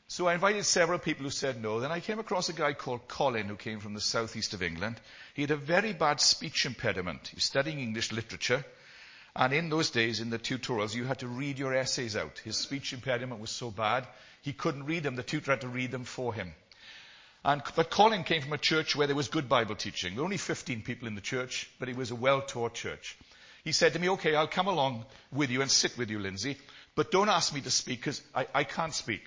So 0.07 0.27
I 0.27 0.33
invited 0.33 0.65
several 0.65 0.97
people 0.97 1.25
who 1.25 1.29
said 1.29 1.61
no. 1.61 1.79
Then 1.79 1.91
I 1.91 1.99
came 1.99 2.17
across 2.17 2.49
a 2.49 2.53
guy 2.53 2.73
called 2.73 3.07
Colin 3.07 3.45
who 3.45 3.55
came 3.55 3.79
from 3.79 3.93
the 3.93 4.01
southeast 4.01 4.55
of 4.55 4.63
England. 4.63 4.99
He 5.35 5.43
had 5.43 5.51
a 5.51 5.55
very 5.55 5.93
bad 5.93 6.19
speech 6.19 6.65
impediment. 6.65 7.27
He 7.27 7.35
was 7.35 7.43
studying 7.43 7.79
English 7.79 8.11
literature. 8.11 8.65
And 9.35 9.53
in 9.53 9.69
those 9.69 9.91
days, 9.91 10.19
in 10.19 10.31
the 10.31 10.39
tutorials, 10.39 10.95
you 10.95 11.03
had 11.03 11.19
to 11.19 11.27
read 11.27 11.59
your 11.59 11.75
essays 11.75 12.15
out. 12.15 12.39
His 12.39 12.57
speech 12.57 12.91
impediment 12.91 13.39
was 13.39 13.51
so 13.51 13.69
bad, 13.69 14.07
he 14.41 14.51
couldn't 14.51 14.85
read 14.85 15.03
them. 15.03 15.15
The 15.15 15.21
tutor 15.21 15.51
had 15.51 15.61
to 15.61 15.67
read 15.67 15.91
them 15.91 16.05
for 16.05 16.33
him. 16.33 16.55
And, 17.43 17.61
but 17.75 17.89
Colin 17.89 18.23
came 18.23 18.41
from 18.41 18.53
a 18.53 18.57
church 18.57 18.95
where 18.95 19.07
there 19.07 19.15
was 19.15 19.29
good 19.29 19.47
Bible 19.47 19.75
teaching. 19.75 20.13
There 20.13 20.21
were 20.21 20.25
only 20.25 20.37
15 20.37 20.81
people 20.81 21.07
in 21.07 21.15
the 21.15 21.21
church, 21.21 21.69
but 21.79 21.87
it 21.87 21.95
was 21.95 22.11
a 22.11 22.15
well-taught 22.15 22.73
church. 22.73 23.17
He 23.63 23.71
said 23.71 23.93
to 23.93 23.99
me, 23.99 24.09
okay, 24.09 24.35
I'll 24.35 24.47
come 24.47 24.67
along 24.67 25.05
with 25.31 25.49
you 25.49 25.61
and 25.61 25.71
sit 25.71 25.97
with 25.97 26.09
you, 26.09 26.19
Lindsay, 26.19 26.57
but 26.95 27.11
don't 27.11 27.29
ask 27.29 27.53
me 27.53 27.61
to 27.61 27.71
speak 27.71 27.99
because 27.99 28.21
I, 28.35 28.47
I 28.53 28.63
can't 28.63 28.93
speak. 28.93 29.23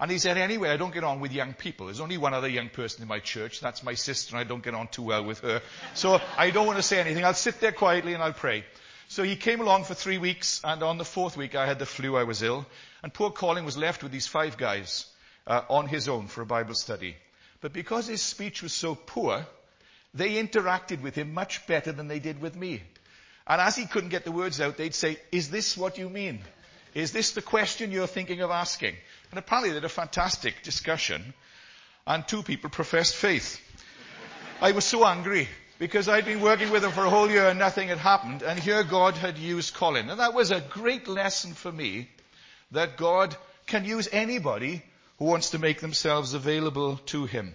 And 0.00 0.10
he 0.10 0.18
said, 0.18 0.36
anyway, 0.36 0.70
I 0.70 0.76
don't 0.78 0.92
get 0.92 1.04
on 1.04 1.20
with 1.20 1.32
young 1.32 1.52
people. 1.52 1.86
There's 1.86 2.00
only 2.00 2.18
one 2.18 2.34
other 2.34 2.48
young 2.48 2.70
person 2.70 3.02
in 3.02 3.08
my 3.08 3.20
church. 3.20 3.60
That's 3.60 3.84
my 3.84 3.94
sister, 3.94 4.34
and 4.34 4.40
I 4.40 4.48
don't 4.48 4.64
get 4.64 4.74
on 4.74 4.88
too 4.88 5.02
well 5.02 5.22
with 5.22 5.40
her. 5.40 5.62
So 5.94 6.20
I 6.36 6.50
don't 6.50 6.66
want 6.66 6.78
to 6.78 6.82
say 6.82 6.98
anything. 6.98 7.24
I'll 7.24 7.34
sit 7.34 7.60
there 7.60 7.70
quietly 7.70 8.14
and 8.14 8.22
I'll 8.22 8.32
pray. 8.32 8.64
So 9.08 9.22
he 9.22 9.36
came 9.36 9.60
along 9.60 9.84
for 9.84 9.94
three 9.94 10.18
weeks, 10.18 10.60
and 10.64 10.82
on 10.82 10.96
the 10.96 11.04
fourth 11.04 11.36
week 11.36 11.54
I 11.54 11.66
had 11.66 11.78
the 11.78 11.86
flu, 11.86 12.16
I 12.16 12.24
was 12.24 12.42
ill, 12.42 12.66
and 13.02 13.12
poor 13.12 13.30
Colin 13.30 13.64
was 13.64 13.76
left 13.76 14.02
with 14.02 14.10
these 14.10 14.26
five 14.26 14.56
guys 14.56 15.06
uh, 15.46 15.62
on 15.68 15.86
his 15.86 16.08
own 16.08 16.26
for 16.28 16.40
a 16.40 16.46
Bible 16.46 16.74
study. 16.74 17.14
But 17.62 17.72
because 17.72 18.08
his 18.08 18.20
speech 18.20 18.62
was 18.62 18.72
so 18.72 18.94
poor, 18.94 19.46
they 20.12 20.34
interacted 20.34 21.00
with 21.00 21.14
him 21.14 21.32
much 21.32 21.66
better 21.66 21.92
than 21.92 22.08
they 22.08 22.18
did 22.18 22.42
with 22.42 22.54
me. 22.56 22.82
And 23.46 23.60
as 23.60 23.76
he 23.76 23.86
couldn't 23.86 24.10
get 24.10 24.24
the 24.24 24.32
words 24.32 24.60
out, 24.60 24.76
they'd 24.76 24.94
say, 24.94 25.16
is 25.30 25.48
this 25.48 25.76
what 25.76 25.96
you 25.96 26.10
mean? 26.10 26.40
Is 26.92 27.12
this 27.12 27.30
the 27.30 27.40
question 27.40 27.92
you're 27.92 28.06
thinking 28.06 28.40
of 28.40 28.50
asking? 28.50 28.94
And 29.30 29.38
apparently 29.38 29.70
they 29.70 29.76
had 29.76 29.84
a 29.84 29.88
fantastic 29.88 30.62
discussion 30.62 31.32
and 32.06 32.26
two 32.26 32.42
people 32.42 32.68
professed 32.68 33.14
faith. 33.14 33.60
I 34.60 34.72
was 34.72 34.84
so 34.84 35.06
angry 35.06 35.48
because 35.78 36.08
I'd 36.08 36.24
been 36.24 36.40
working 36.40 36.70
with 36.70 36.82
them 36.82 36.92
for 36.92 37.04
a 37.04 37.10
whole 37.10 37.30
year 37.30 37.48
and 37.48 37.58
nothing 37.58 37.88
had 37.88 37.98
happened 37.98 38.42
and 38.42 38.58
here 38.58 38.82
God 38.82 39.14
had 39.14 39.38
used 39.38 39.74
Colin. 39.74 40.10
And 40.10 40.20
that 40.20 40.34
was 40.34 40.50
a 40.50 40.60
great 40.60 41.08
lesson 41.08 41.54
for 41.54 41.70
me 41.72 42.08
that 42.72 42.96
God 42.96 43.36
can 43.66 43.84
use 43.84 44.08
anybody 44.12 44.82
who 45.18 45.26
wants 45.26 45.50
to 45.50 45.58
make 45.58 45.80
themselves 45.80 46.34
available 46.34 46.96
to 47.06 47.26
him. 47.26 47.54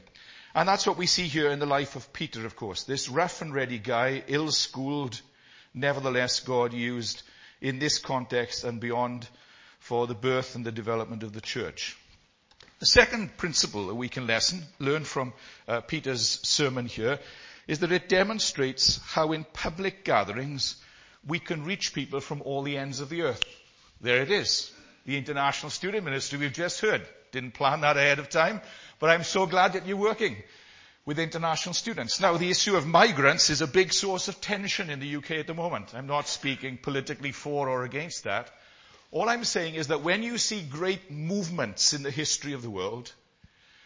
And 0.55 0.67
that's 0.67 0.87
what 0.87 0.97
we 0.97 1.05
see 1.05 1.27
here 1.27 1.49
in 1.49 1.59
the 1.59 1.65
life 1.65 1.95
of 1.95 2.11
Peter, 2.13 2.45
of 2.45 2.55
course. 2.55 2.83
This 2.83 3.09
rough 3.09 3.41
and 3.41 3.53
ready 3.53 3.77
guy, 3.77 4.23
ill-schooled, 4.27 5.21
nevertheless 5.73 6.39
God 6.39 6.73
used 6.73 7.21
in 7.61 7.79
this 7.79 7.99
context 7.99 8.63
and 8.63 8.79
beyond 8.79 9.27
for 9.79 10.07
the 10.07 10.15
birth 10.15 10.55
and 10.55 10.65
the 10.65 10.71
development 10.71 11.23
of 11.23 11.33
the 11.33 11.41
church. 11.41 11.95
The 12.79 12.85
second 12.85 13.37
principle 13.37 13.87
that 13.87 13.95
we 13.95 14.09
can 14.09 14.27
lesson, 14.27 14.63
learn 14.79 15.03
from 15.03 15.33
uh, 15.67 15.81
Peter's 15.81 16.39
sermon 16.43 16.85
here 16.85 17.19
is 17.67 17.79
that 17.79 17.91
it 17.91 18.09
demonstrates 18.09 18.99
how 19.03 19.31
in 19.31 19.43
public 19.43 20.03
gatherings 20.03 20.75
we 21.27 21.39
can 21.39 21.65
reach 21.65 21.93
people 21.93 22.19
from 22.19 22.41
all 22.43 22.61
the 22.61 22.77
ends 22.77 22.99
of 22.99 23.09
the 23.09 23.23
earth. 23.23 23.43
There 24.01 24.21
it 24.21 24.31
is. 24.31 24.71
The 25.05 25.17
international 25.17 25.69
student 25.69 26.05
ministry 26.05 26.39
we've 26.39 26.53
just 26.53 26.79
heard. 26.81 27.07
Didn't 27.31 27.53
plan 27.53 27.81
that 27.81 27.97
ahead 27.97 28.19
of 28.19 28.29
time, 28.29 28.61
but 28.99 29.09
I'm 29.09 29.23
so 29.23 29.45
glad 29.45 29.73
that 29.73 29.85
you're 29.85 29.97
working 29.97 30.37
with 31.05 31.19
international 31.19 31.73
students. 31.73 32.19
Now, 32.19 32.35
the 32.35 32.49
issue 32.49 32.75
of 32.75 32.85
migrants 32.85 33.49
is 33.49 33.61
a 33.61 33.67
big 33.67 33.93
source 33.93 34.27
of 34.27 34.41
tension 34.41 34.89
in 34.89 34.99
the 34.99 35.15
UK 35.15 35.31
at 35.31 35.47
the 35.47 35.53
moment. 35.53 35.95
I'm 35.95 36.07
not 36.07 36.27
speaking 36.27 36.77
politically 36.77 37.31
for 37.31 37.69
or 37.69 37.83
against 37.83 38.25
that. 38.25 38.51
All 39.11 39.29
I'm 39.29 39.45
saying 39.45 39.75
is 39.75 39.87
that 39.87 40.01
when 40.01 40.21
you 40.21 40.37
see 40.37 40.61
great 40.61 41.09
movements 41.09 41.93
in 41.93 42.03
the 42.03 42.11
history 42.11 42.51
of 42.51 42.61
the 42.61 42.69
world, 42.69 43.13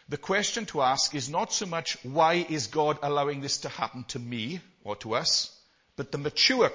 the 0.09 0.17
question 0.17 0.65
to 0.67 0.81
ask 0.81 1.13
is 1.13 1.29
not 1.29 1.53
so 1.53 1.67
much 1.67 1.95
why 2.03 2.45
is 2.49 2.67
God 2.67 2.97
allowing 3.03 3.41
this 3.41 3.59
to 3.59 3.69
happen 3.69 4.03
to 4.09 4.19
me 4.19 4.59
or 4.83 4.95
to 4.97 5.13
us, 5.13 5.55
but 5.95 6.11
the 6.11 6.17
mature 6.17 6.69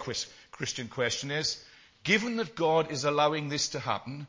Christian 0.53 0.89
question 0.89 1.33
is, 1.33 1.63
given 2.05 2.37
that 2.37 2.55
God 2.55 2.93
is 2.93 3.05
allowing 3.05 3.49
this 3.49 3.71
to 3.71 3.81
happen, 3.81 4.29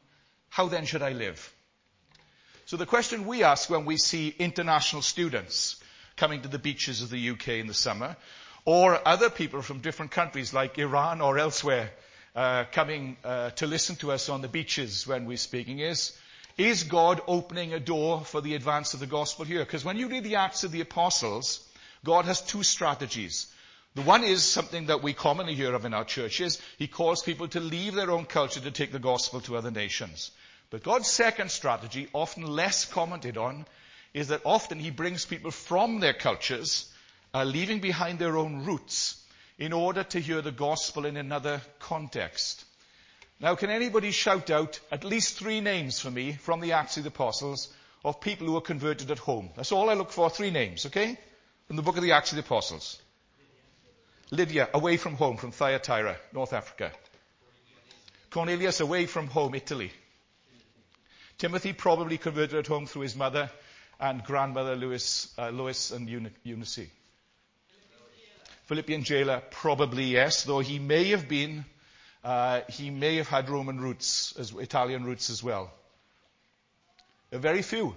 how 0.50 0.68
then 0.68 0.86
should 0.86 1.04
I 1.04 1.12
live? 1.12 1.54
So 2.68 2.76
the 2.76 2.86
question 2.86 3.26
we 3.26 3.44
ask 3.44 3.70
when 3.70 3.86
we 3.86 3.96
see 3.96 4.36
international 4.38 5.02
students 5.02 5.78
coming 6.18 6.42
to 6.42 6.50
the 6.50 6.60
beaches 6.60 7.02
of 7.02 7.10
the 7.10 7.30
UK 7.30 7.48
in 7.48 7.68
the 7.68 7.74
summer, 7.74 8.18
or 8.66 9.00
other 9.08 9.30
people 9.30 9.62
from 9.62 9.80
different 9.80 10.12
countries 10.12 10.54
like 10.54 10.78
Iran 10.78 11.22
or 11.22 11.40
elsewhere 11.40 11.92
uh, 12.36 12.66
coming 12.74 13.16
uh, 13.24 13.52
to 13.52 13.68
listen 13.68 13.96
to 13.98 14.12
us 14.12 14.28
on 14.28 14.42
the 14.42 14.50
beaches 14.50 15.08
when 15.08 15.26
we're 15.26 15.38
speaking 15.38 15.80
is, 15.80 16.12
is 16.58 16.84
God 16.84 17.22
opening 17.26 17.74
a 17.74 17.80
door 17.80 18.26
for 18.26 18.42
the 18.42 18.56
advance 18.56 18.94
of 18.94 19.00
the 19.00 19.08
gospel 19.08 19.46
here? 19.46 19.64
Because 19.64 19.86
when 19.86 19.96
you 19.96 20.10
read 20.10 20.26
the 20.26 20.36
Acts 20.36 20.66
of 20.66 20.74
the 20.74 20.82
Apostles, 20.82 21.66
God 22.04 22.26
has 22.26 22.42
two 22.42 22.64
strategies. 22.64 23.48
The 23.96 24.02
one 24.02 24.26
is 24.26 24.44
something 24.44 24.88
that 24.88 25.02
we 25.02 25.14
commonly 25.14 25.56
hear 25.56 25.74
of 25.74 25.86
in 25.86 25.94
our 25.94 26.04
churches. 26.04 26.62
He 26.78 26.88
calls 26.88 27.24
people 27.24 27.48
to 27.48 27.62
leave 27.62 27.94
their 27.94 28.12
own 28.12 28.26
culture 28.26 28.60
to 28.60 28.72
take 28.72 28.92
the 28.92 29.00
gospel 29.00 29.40
to 29.42 29.56
other 29.56 29.72
nations. 29.72 30.32
But 30.70 30.84
God's 30.84 31.10
second 31.10 31.52
strategy, 31.52 32.10
often 32.14 32.46
less 32.46 32.86
commented 32.86 33.38
on, 33.38 33.66
is 34.14 34.30
that 34.30 34.42
often 34.46 34.80
He 34.80 34.92
brings 34.92 35.26
people 35.26 35.52
from 35.52 36.00
their 36.00 36.14
cultures, 36.14 36.92
uh, 37.34 37.44
leaving 37.44 37.80
behind 37.80 38.20
their 38.20 38.38
own 38.38 38.66
roots, 38.66 39.24
in 39.58 39.74
order 39.74 40.04
to 40.04 40.20
hear 40.20 40.42
the 40.42 40.52
gospel 40.52 41.06
in 41.06 41.18
another 41.18 41.62
context. 41.80 42.66
Now, 43.40 43.56
can 43.56 43.70
anybody 43.70 44.12
shout 44.12 44.50
out 44.50 44.80
at 44.92 45.04
least 45.04 45.38
three 45.38 45.62
names 45.62 46.00
for 46.00 46.12
me 46.12 46.34
from 46.34 46.60
the 46.60 46.74
Acts 46.74 46.98
of 46.98 47.04
the 47.04 47.10
Apostles 47.10 47.72
of 48.04 48.20
people 48.20 48.48
who 48.48 48.54
were 48.54 48.62
converted 48.62 49.12
at 49.12 49.20
home? 49.20 49.50
That's 49.56 49.72
all 49.72 49.90
I 49.90 49.94
look 49.94 50.12
for, 50.12 50.30
three 50.30 50.52
names, 50.52 50.86
okay? 50.88 51.18
From 51.68 51.76
the 51.76 51.82
book 51.82 51.98
of 51.98 52.04
the 52.04 52.14
Acts 52.14 52.32
of 52.32 52.38
the 52.38 52.44
Apostles. 52.44 53.02
Lydia, 54.32 54.70
away 54.74 54.98
from 54.98 55.16
home, 55.16 55.38
from 55.38 55.52
Thyatira, 55.52 56.18
North 56.34 56.52
Africa. 56.52 56.92
Cornelius, 58.32 58.80
away 58.80 59.06
from 59.06 59.28
home, 59.28 59.56
Italy. 59.56 59.92
Timothy 61.38 61.74
probably 61.74 62.18
converted 62.18 62.58
at 62.58 62.68
home 62.68 62.88
through 62.88 63.04
his 63.04 63.16
mother 63.16 63.52
and 64.00 64.24
grandmother 64.24 64.76
Lois, 64.76 65.34
uh, 65.38 65.50
Lois 65.50 65.92
and 65.92 66.10
Eunice. 66.44 66.80
Philippian 68.66 69.04
jailer, 69.04 69.42
probably 69.52 70.06
yes, 70.06 70.44
though 70.44 70.60
he 70.60 70.80
may 70.80 71.06
have 71.06 71.30
been, 71.30 71.64
uh, 72.24 72.62
he 72.70 72.90
may 72.90 73.16
have 73.18 73.28
had 73.28 73.50
Roman 73.50 73.80
roots, 73.80 74.36
as, 74.38 74.52
Italian 74.52 75.06
roots 75.06 75.30
as 75.30 75.44
well. 75.44 75.72
Very 77.32 77.62
few. 77.62 77.96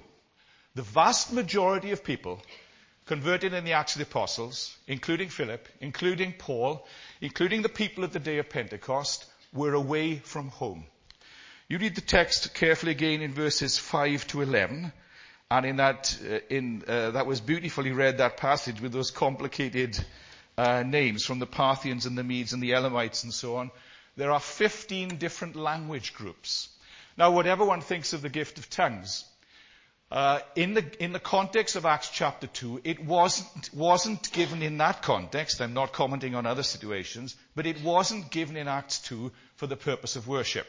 The 0.75 0.83
vast 0.83 1.33
majority 1.33 1.91
of 1.91 2.05
people 2.05 2.41
converted 3.07 3.55
in 3.55 3.65
the 3.65 3.73
Acts 3.73 3.97
of 3.97 3.99
the 3.99 4.05
Apostles, 4.05 4.77
including 4.87 5.31
Philip, 5.31 5.69
including 5.81 6.35
Paul, 6.35 6.87
including 7.21 7.63
the 7.63 7.69
people 7.69 8.05
at 8.05 8.13
the 8.13 8.21
day 8.21 8.39
of 8.39 8.51
Pentecost, 8.51 9.25
were 9.53 9.75
away 9.75 10.17
from 10.17 10.49
home. 10.49 10.85
You 11.71 11.79
read 11.79 11.95
the 11.95 12.00
text 12.00 12.53
carefully 12.55 12.91
again 12.91 13.23
in 13.23 13.33
verses 13.33 13.79
5 13.79 14.27
to 14.27 14.43
11, 14.43 14.93
and 15.53 15.65
in 15.65 15.77
that, 15.77 16.19
uh, 16.29 16.41
in, 16.50 16.83
uh, 16.89 17.12
that 17.12 17.27
was 17.27 17.41
beautifully 17.41 17.93
read, 17.93 18.19
that 18.19 18.39
passage 18.39 18.81
with 18.81 18.91
those 18.91 19.12
complicated 19.12 19.97
uh, 20.59 20.83
names 20.83 21.25
from 21.25 21.39
the 21.39 21.47
Parthians 21.47 22.07
and 22.07 22.19
the 22.19 22.25
Medes 22.25 22.53
and 22.53 22.61
the 22.61 22.73
Elamites 22.73 23.23
and 23.23 23.33
so 23.33 23.55
on. 23.55 23.71
There 24.17 24.33
are 24.33 24.41
15 24.41 25.19
different 25.19 25.55
language 25.55 26.12
groups. 26.12 26.71
Now, 27.17 27.31
whatever 27.31 27.65
one 27.65 27.83
thinks 27.83 28.15
of 28.15 28.23
the 28.23 28.29
gift 28.29 28.59
of 28.59 28.69
tongues, 28.69 29.25
uh, 30.11 30.41
in, 30.57 30.75
the, 30.75 30.85
in 30.99 31.12
the 31.12 31.21
context 31.21 31.77
of 31.77 31.87
Acts 31.87 32.11
chapter 32.12 32.49
2, 32.49 32.81
it 32.83 33.05
wasn't, 33.05 33.73
wasn't 33.73 34.33
given 34.33 34.61
in 34.65 34.79
that 34.79 35.03
context. 35.03 35.61
I'm 35.61 35.75
not 35.75 35.93
commenting 35.93 36.35
on 36.35 36.47
other 36.47 36.65
situations, 36.65 37.37
but 37.55 37.65
it 37.65 37.81
wasn't 37.81 38.33
given 38.33 38.57
in 38.57 38.67
Acts 38.67 38.99
2 39.03 39.31
for 39.55 39.69
the 39.69 39.77
purpose 39.77 40.17
of 40.17 40.27
worship. 40.27 40.67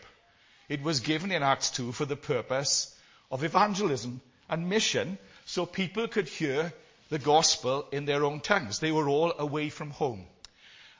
It 0.71 0.81
was 0.83 1.01
given 1.01 1.33
in 1.33 1.43
Acts 1.43 1.69
2 1.71 1.91
for 1.91 2.05
the 2.05 2.15
purpose 2.15 2.95
of 3.29 3.43
evangelism 3.43 4.21
and 4.49 4.69
mission 4.69 5.17
so 5.45 5.65
people 5.65 6.07
could 6.07 6.29
hear 6.29 6.71
the 7.09 7.19
gospel 7.19 7.85
in 7.91 8.05
their 8.05 8.23
own 8.23 8.39
tongues. 8.39 8.79
They 8.79 8.93
were 8.93 9.09
all 9.09 9.33
away 9.37 9.67
from 9.67 9.89
home. 9.89 10.25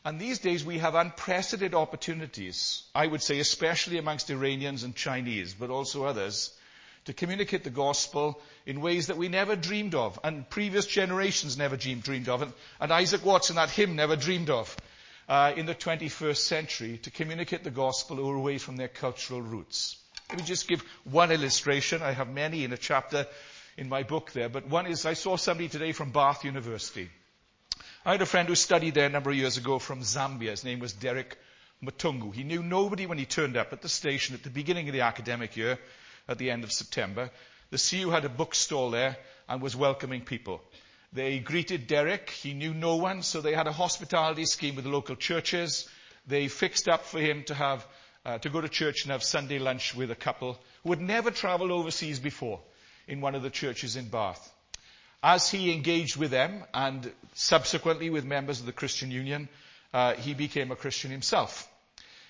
And 0.03 0.19
these 0.19 0.39
days 0.39 0.65
we 0.65 0.79
have 0.79 0.93
unprecedented 0.95 1.73
opportunities, 1.73 2.83
I 2.93 3.07
would 3.07 3.23
say 3.23 3.39
especially 3.39 3.97
amongst 3.97 4.29
Iranians 4.29 4.83
and 4.83 4.93
Chinese, 4.93 5.53
but 5.53 5.69
also 5.69 6.03
others, 6.03 6.53
to 7.05 7.13
communicate 7.13 7.63
the 7.63 7.69
gospel 7.69 8.41
in 8.65 8.81
ways 8.81 9.07
that 9.07 9.15
we 9.15 9.29
never 9.29 9.55
dreamed 9.55 9.95
of, 9.95 10.19
and 10.21 10.49
previous 10.49 10.85
generations 10.85 11.57
never 11.57 11.77
dreamed 11.77 12.27
of, 12.27 12.41
and, 12.41 12.51
and 12.81 12.91
Isaac 12.91 13.23
Watts 13.23 13.49
in 13.49 13.55
that 13.55 13.69
hymn 13.69 13.95
never 13.95 14.17
dreamed 14.17 14.49
of 14.49 14.77
Uh, 15.31 15.53
in 15.55 15.65
the 15.65 15.73
21st 15.73 16.35
century 16.35 16.97
to 16.97 17.09
communicate 17.09 17.63
the 17.63 17.71
gospel 17.71 18.19
away 18.19 18.57
from 18.57 18.75
their 18.75 18.89
cultural 18.89 19.41
roots. 19.41 19.95
Let 20.27 20.39
me 20.39 20.43
just 20.43 20.67
give 20.67 20.83
one 21.05 21.31
illustration. 21.31 22.01
I 22.01 22.11
have 22.11 22.27
many 22.27 22.65
in 22.65 22.73
a 22.73 22.77
chapter 22.77 23.25
in 23.77 23.87
my 23.87 24.03
book 24.03 24.33
there, 24.33 24.49
but 24.49 24.67
one 24.67 24.87
is 24.87 25.05
I 25.05 25.13
saw 25.13 25.37
somebody 25.37 25.69
today 25.69 25.93
from 25.93 26.11
Bath 26.11 26.43
University. 26.43 27.09
I 28.05 28.11
had 28.11 28.21
a 28.21 28.25
friend 28.25 28.49
who 28.49 28.55
studied 28.55 28.93
there 28.93 29.05
a 29.05 29.09
number 29.09 29.29
of 29.29 29.37
years 29.37 29.55
ago 29.55 29.79
from 29.79 30.01
Zambia. 30.01 30.49
His 30.49 30.65
name 30.65 30.79
was 30.79 30.91
Derek 30.91 31.37
Matungu. 31.81 32.35
He 32.35 32.43
knew 32.43 32.61
nobody 32.61 33.05
when 33.05 33.17
he 33.17 33.25
turned 33.25 33.55
up 33.55 33.71
at 33.71 33.81
the 33.81 33.87
station 33.87 34.35
at 34.35 34.43
the 34.43 34.49
beginning 34.49 34.89
of 34.89 34.93
the 34.93 34.99
academic 34.99 35.55
year 35.55 35.79
at 36.27 36.39
the 36.39 36.51
end 36.51 36.65
of 36.65 36.73
September. 36.73 37.31
The 37.69 37.77
CU 37.77 38.09
had 38.09 38.25
a 38.25 38.29
bookstall 38.29 38.91
there 38.91 39.15
and 39.47 39.61
was 39.61 39.77
welcoming 39.77 40.25
people. 40.25 40.61
They 41.13 41.39
greeted 41.39 41.87
Derek. 41.87 42.29
He 42.29 42.53
knew 42.53 42.73
no 42.73 42.95
one, 42.95 43.21
so 43.23 43.41
they 43.41 43.53
had 43.53 43.67
a 43.67 43.73
hospitality 43.73 44.45
scheme 44.45 44.75
with 44.75 44.85
the 44.85 44.91
local 44.91 45.15
churches. 45.15 45.89
They 46.25 46.47
fixed 46.47 46.87
up 46.87 47.03
for 47.03 47.19
him 47.19 47.43
to 47.45 47.53
have 47.53 47.85
uh, 48.25 48.37
to 48.37 48.49
go 48.49 48.61
to 48.61 48.69
church 48.69 49.03
and 49.03 49.11
have 49.11 49.23
Sunday 49.23 49.59
lunch 49.59 49.95
with 49.95 50.11
a 50.11 50.15
couple 50.15 50.59
who 50.83 50.91
had 50.91 51.01
never 51.01 51.31
traveled 51.31 51.71
overseas 51.71 52.19
before 52.19 52.61
in 53.07 53.19
one 53.19 53.35
of 53.35 53.41
the 53.41 53.49
churches 53.49 53.95
in 53.95 54.07
Bath. 54.07 54.53
As 55.23 55.49
he 55.49 55.73
engaged 55.73 56.17
with 56.17 56.31
them 56.31 56.63
and 56.73 57.11
subsequently 57.33 58.09
with 58.09 58.23
members 58.25 58.59
of 58.59 58.65
the 58.65 58.71
Christian 58.71 59.11
Union, 59.11 59.49
uh, 59.93 60.13
he 60.13 60.33
became 60.33 60.71
a 60.71 60.75
Christian 60.75 61.11
himself. 61.11 61.67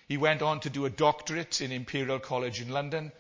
He 0.08 0.18
went 0.18 0.42
on 0.42 0.60
to 0.62 0.70
do 0.70 0.86
a 0.86 0.90
doctorate 0.90 1.62
in 1.62 1.72
Imperial 1.72 2.20
College 2.20 2.62
in 2.62 2.70
London, 2.70 3.12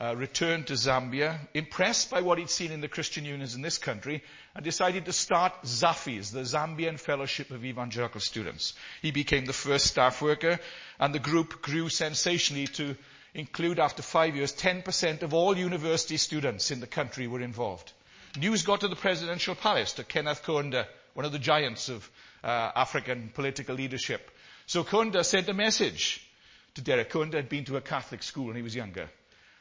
uh, 0.00 0.16
returned 0.16 0.66
to 0.66 0.72
Zambia, 0.72 1.38
impressed 1.52 2.10
by 2.10 2.22
what 2.22 2.38
he'd 2.38 2.48
seen 2.48 2.72
in 2.72 2.80
the 2.80 2.88
Christian 2.88 3.26
unions 3.26 3.54
in 3.54 3.60
this 3.60 3.76
country, 3.76 4.22
and 4.54 4.64
decided 4.64 5.04
to 5.04 5.12
start 5.12 5.52
ZAFES, 5.62 6.30
the 6.32 6.40
Zambian 6.40 6.98
Fellowship 6.98 7.50
of 7.50 7.64
Evangelical 7.66 8.20
Students. 8.20 8.72
He 9.02 9.10
became 9.10 9.44
the 9.44 9.52
first 9.52 9.86
staff 9.86 10.22
worker, 10.22 10.58
and 10.98 11.14
the 11.14 11.18
group 11.18 11.60
grew 11.60 11.90
sensationally 11.90 12.66
to 12.68 12.96
include, 13.34 13.78
after 13.78 14.02
five 14.02 14.34
years, 14.34 14.54
10% 14.54 15.22
of 15.22 15.34
all 15.34 15.56
university 15.56 16.16
students 16.16 16.70
in 16.70 16.80
the 16.80 16.86
country 16.86 17.26
were 17.26 17.42
involved. 17.42 17.92
News 18.38 18.62
got 18.62 18.80
to 18.80 18.88
the 18.88 18.96
presidential 18.96 19.54
palace, 19.54 19.92
to 19.94 20.04
Kenneth 20.04 20.42
Kaunda, 20.42 20.86
one 21.12 21.26
of 21.26 21.32
the 21.32 21.38
giants 21.38 21.90
of 21.90 22.10
uh, 22.42 22.72
African 22.74 23.30
political 23.34 23.74
leadership. 23.74 24.30
So 24.64 24.82
Kaunda 24.82 25.24
sent 25.26 25.48
a 25.50 25.54
message 25.54 26.26
to 26.74 26.80
Derek. 26.80 27.10
Kaunda 27.10 27.34
had 27.34 27.50
been 27.50 27.64
to 27.66 27.76
a 27.76 27.82
Catholic 27.82 28.22
school 28.22 28.46
when 28.46 28.56
he 28.56 28.62
was 28.62 28.74
younger 28.74 29.10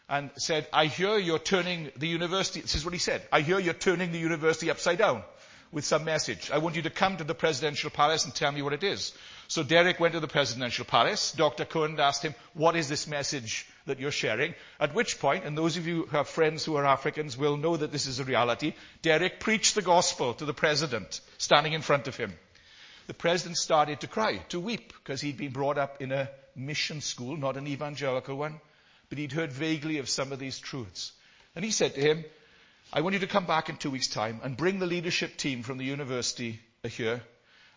and 0.10 0.32
said, 0.38 0.68
I 0.74 0.88
hear 0.88 1.18
you're 1.18 1.39
turning 1.39 1.92
the 1.96 2.08
university, 2.08 2.62
this 2.62 2.75
is 2.75 2.84
what 2.84 2.94
he 2.94 3.00
said, 3.00 3.22
I 3.32 3.42
hear 3.42 3.60
you're 3.60 3.74
turning 3.74 4.12
the 4.12 4.18
university 4.18 4.72
upside 4.72 4.98
down 4.98 5.24
with 5.72 5.86
some 5.86 6.04
message. 6.04 6.50
I 6.51 6.58
want 6.58 6.75
you 6.75 6.82
to 6.82 6.89
come 6.89 7.18
to 7.18 7.24
the 7.24 7.36
presidential 7.36 7.92
palace 7.92 8.25
and 8.25 8.34
tell 8.34 8.51
me 8.51 8.63
what 8.63 8.74
it 8.74 8.84
is. 8.84 9.13
So 9.48 9.62
Derek 9.62 10.00
went 10.00 10.16
to 10.16 10.20
the 10.20 10.28
presidential 10.28 10.84
palace. 10.84 11.32
Dr. 11.32 11.66
Kaunda 11.66 12.00
asked 12.00 12.24
him, 12.24 12.34
what 12.56 12.75
is 12.75 12.89
this 12.89 13.08
message 13.08 13.68
that 13.86 14.00
you're 14.00 14.12
sharing? 14.12 14.56
At 14.80 14.96
which 14.96 15.20
point, 15.20 15.46
and 15.46 15.56
those 15.56 15.78
of 15.78 15.86
you 15.86 16.06
who 16.06 16.18
have 16.18 16.28
friends 16.28 16.66
who 16.66 16.75
are 16.75 16.86
Africans 16.86 17.38
will 17.38 17.58
know 17.58 17.78
that 17.78 17.92
this 17.92 18.08
is 18.08 18.20
a 18.20 18.24
reality, 18.24 18.74
Derek 19.04 19.39
preached 19.39 19.75
the 19.75 19.84
gospel 19.84 20.34
to 20.36 20.46
the 20.46 20.54
president 20.54 21.22
standing 21.38 21.74
in 21.74 21.82
front 21.82 22.08
of 22.08 22.18
him. 22.18 22.34
The 23.06 23.13
president 23.13 23.58
started 23.58 24.01
to 24.01 24.08
cry, 24.08 24.38
to 24.50 24.60
weep, 24.60 24.94
because 24.94 25.22
he'd 25.22 25.38
been 25.38 25.51
brought 25.51 25.78
up 25.78 26.01
in 26.01 26.12
a 26.12 26.30
mission 26.56 27.01
school, 27.01 27.38
not 27.38 27.58
an 27.58 27.68
evangelical 27.68 28.38
one, 28.38 28.60
but 29.10 29.18
he'd 29.18 29.32
heard 29.32 29.51
vaguely 29.51 29.98
of 29.98 30.10
some 30.10 30.32
of 30.32 30.39
these 30.39 30.60
truths. 30.60 31.12
And 31.56 31.66
he 31.66 31.72
said 31.72 31.96
to 31.96 32.01
him, 32.01 32.24
I 32.94 33.01
want 33.01 33.13
you 33.13 33.20
to 33.20 33.28
come 33.28 33.46
back 33.46 33.70
in 33.70 33.75
two 33.75 33.92
weeks' 33.92 34.08
time 34.08 34.39
and 34.44 34.58
bring 34.58 34.80
the 34.80 34.86
leadership 34.86 35.38
team 35.38 35.63
from 35.63 35.78
the 35.78 35.86
university 35.86 36.60
here 36.88 37.22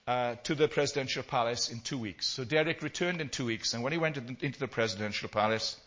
uh, 0.07 0.37
to 0.45 0.55
the 0.55 0.69
presidential 0.69 1.23
palace 1.23 1.71
in 1.71 1.81
two 1.81 1.99
weeks. 1.99 2.27
So 2.27 2.45
Derek 2.45 2.83
returned 2.83 3.21
in 3.21 3.29
two 3.29 3.47
weeks, 3.47 3.75
and 3.75 3.83
when 3.83 3.93
he 3.93 3.99
went 3.99 4.17
into 4.17 4.59
the 4.59 4.69
presidential 4.69 5.29
palace, 5.29 5.79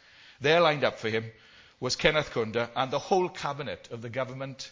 there 0.42 0.60
lined 0.60 0.84
up 0.84 1.00
for 1.00 1.10
him 1.10 1.25
was 1.80 1.96
Kenneth 1.96 2.32
Kaunda 2.32 2.70
and 2.75 2.92
the 2.92 3.00
whole 3.00 3.30
cabinet 3.30 3.90
of 3.92 4.02
the 4.02 4.10
government 4.10 4.72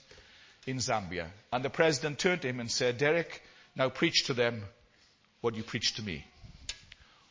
in 0.65 0.77
Zambia. 0.77 1.27
And 1.51 1.63
the 1.63 1.69
president 1.69 2.19
turned 2.19 2.41
to 2.41 2.47
him 2.47 2.59
and 2.59 2.71
said, 2.71 2.97
Derek, 2.97 3.41
now 3.75 3.89
preach 3.89 4.25
to 4.25 4.33
them 4.33 4.63
what 5.41 5.55
you 5.55 5.63
preached 5.63 5.97
to 5.97 6.03
me. 6.03 6.25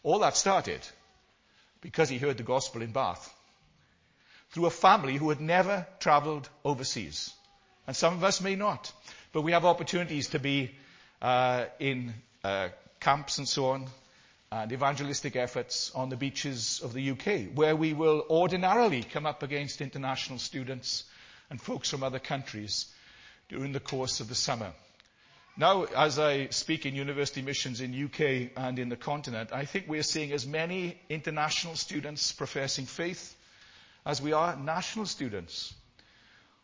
All 0.03 0.19
that 0.21 0.37
started 0.37 0.81
because 1.83 2.09
he 2.09 2.17
heard 2.17 2.39
the 2.39 2.43
gospel 2.43 2.81
in 2.81 2.93
Bath 2.93 3.33
through 4.53 4.67
a 4.67 4.71
family 4.71 5.17
who 5.17 5.29
had 5.29 5.41
never 5.41 5.87
traveled 6.01 6.49
overseas. 6.65 7.33
And 7.87 7.95
some 7.95 8.15
of 8.15 8.25
us 8.25 8.41
may 8.41 8.55
not. 8.55 8.91
But 9.33 9.43
we 9.43 9.53
have 9.53 9.65
opportunities 9.65 10.29
to 10.29 10.39
be 10.39 10.71
uh, 11.21 11.67
in 11.79 12.15
uh, 12.45 12.69
camps 13.01 13.39
and 13.39 13.49
so 13.49 13.67
on, 13.67 13.87
and 14.51 14.71
evangelistic 14.73 15.37
efforts 15.37 15.91
on 15.95 16.09
the 16.09 16.17
beaches 16.17 16.81
of 16.85 16.93
the 16.93 17.11
UK, 17.11 17.55
where 17.55 17.75
we 17.75 17.95
will 17.95 18.25
ordinarily 18.29 19.03
come 19.03 19.27
up 19.27 19.43
against 19.43 19.81
international 19.81 20.39
students 20.39 21.05
and 21.51 21.61
folks 21.61 21.91
from 21.91 22.03
other 22.03 22.19
countries 22.19 22.87
during 23.49 23.73
the 23.73 23.81
course 23.81 24.21
of 24.21 24.29
the 24.29 24.35
summer. 24.35 24.73
Now, 25.57 25.85
as 25.85 26.19
I 26.19 26.49
speak 26.49 26.87
in 26.87 26.95
university 26.95 27.43
missions 27.43 27.83
in 27.83 28.05
UK 28.05 28.53
and 28.57 28.79
in 28.79 28.89
the 28.89 28.97
continent, 28.97 29.51
I 29.53 29.67
think 29.67 29.85
we're 29.87 30.03
seeing 30.03 30.33
as 30.33 30.47
many 30.47 30.99
international 31.11 31.77
students 31.77 32.33
professing 32.33 32.87
faith 32.87 33.37
as 34.07 34.23
we 34.23 34.33
are 34.33 34.57
national 34.57 35.05
students. 35.07 35.75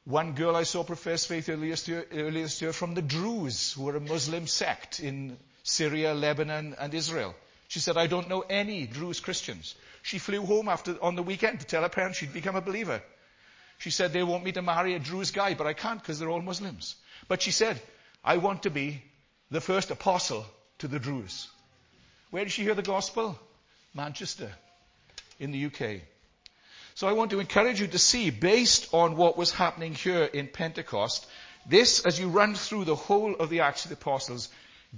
One 0.07 0.33
girl 0.33 0.57
I 0.57 0.63
saw 0.63 0.85
profess 0.85 1.27
faith 1.27 1.51
earlier 1.51 1.77
year, 1.85 2.07
earlier 2.13 2.45
this 2.45 2.63
year 2.63 2.73
from 2.73 2.95
the 2.95 3.03
Druze, 3.03 3.75
who 3.75 3.91
are 3.91 3.97
a 3.97 4.01
Muslim 4.01 4.47
sect 4.47 5.01
in 5.01 5.37
Syria, 5.65 6.15
Lebanon, 6.15 6.75
and 6.79 6.95
Israel. 6.95 7.35
She 7.69 7.81
said, 7.81 7.99
I 7.99 8.07
don't 8.07 8.31
know 8.31 8.41
any 8.41 8.87
Druze 8.87 9.21
Christians. 9.21 9.75
She 10.03 10.19
flew 10.19 10.47
home 10.47 10.71
after, 10.71 10.97
on 11.03 11.15
the 11.15 11.23
weekend 11.23 11.61
to 11.61 11.67
tell 11.67 11.83
her 11.83 11.91
parents 11.91 12.17
she'd 12.17 12.33
become 12.33 12.57
a 12.57 12.63
believer. 12.63 13.03
She 13.77 13.91
said, 13.91 14.15
they 14.15 14.23
want 14.23 14.45
me 14.45 14.53
to 14.53 14.63
marry 14.63 14.95
a 14.95 14.99
Druze 14.99 15.31
guy, 15.31 15.53
but 15.53 15.67
I 15.67 15.75
can't 15.75 16.01
because 16.01 16.19
they're 16.19 16.31
all 16.31 16.41
Muslims. 16.41 16.97
But 17.29 17.43
she 17.43 17.51
said, 17.51 17.79
I 18.25 18.37
want 18.37 18.65
to 18.65 18.71
be 18.71 19.03
the 19.51 19.61
first 19.61 19.91
apostle 19.91 20.45
to 20.79 20.89
the 20.89 20.99
Druze. 20.99 21.49
Where 22.31 22.45
did 22.45 22.53
she 22.53 22.63
hear 22.63 22.75
the 22.75 22.83
gospel? 22.83 23.39
Manchester, 23.95 24.53
in 25.39 25.51
the 25.51 25.67
UK. 25.67 26.03
So 26.95 27.09
I 27.09 27.13
want 27.13 27.31
to 27.31 27.41
encourage 27.41 27.81
you 27.81 27.87
to 27.87 27.99
see, 27.99 28.31
based 28.31 28.93
on 28.93 29.17
what 29.17 29.39
was 29.39 29.53
happening 29.53 29.95
here 29.95 30.25
in 30.25 30.49
Pentecost, 30.49 31.27
this, 31.67 32.05
as 32.05 32.19
you 32.19 32.29
run 32.29 32.55
through 32.55 32.85
the 32.85 32.97
whole 32.97 33.35
of 33.37 33.51
the 33.51 33.61
Acts 33.61 33.85
of 33.85 33.91
the 33.91 33.97
Apostles, 33.97 34.49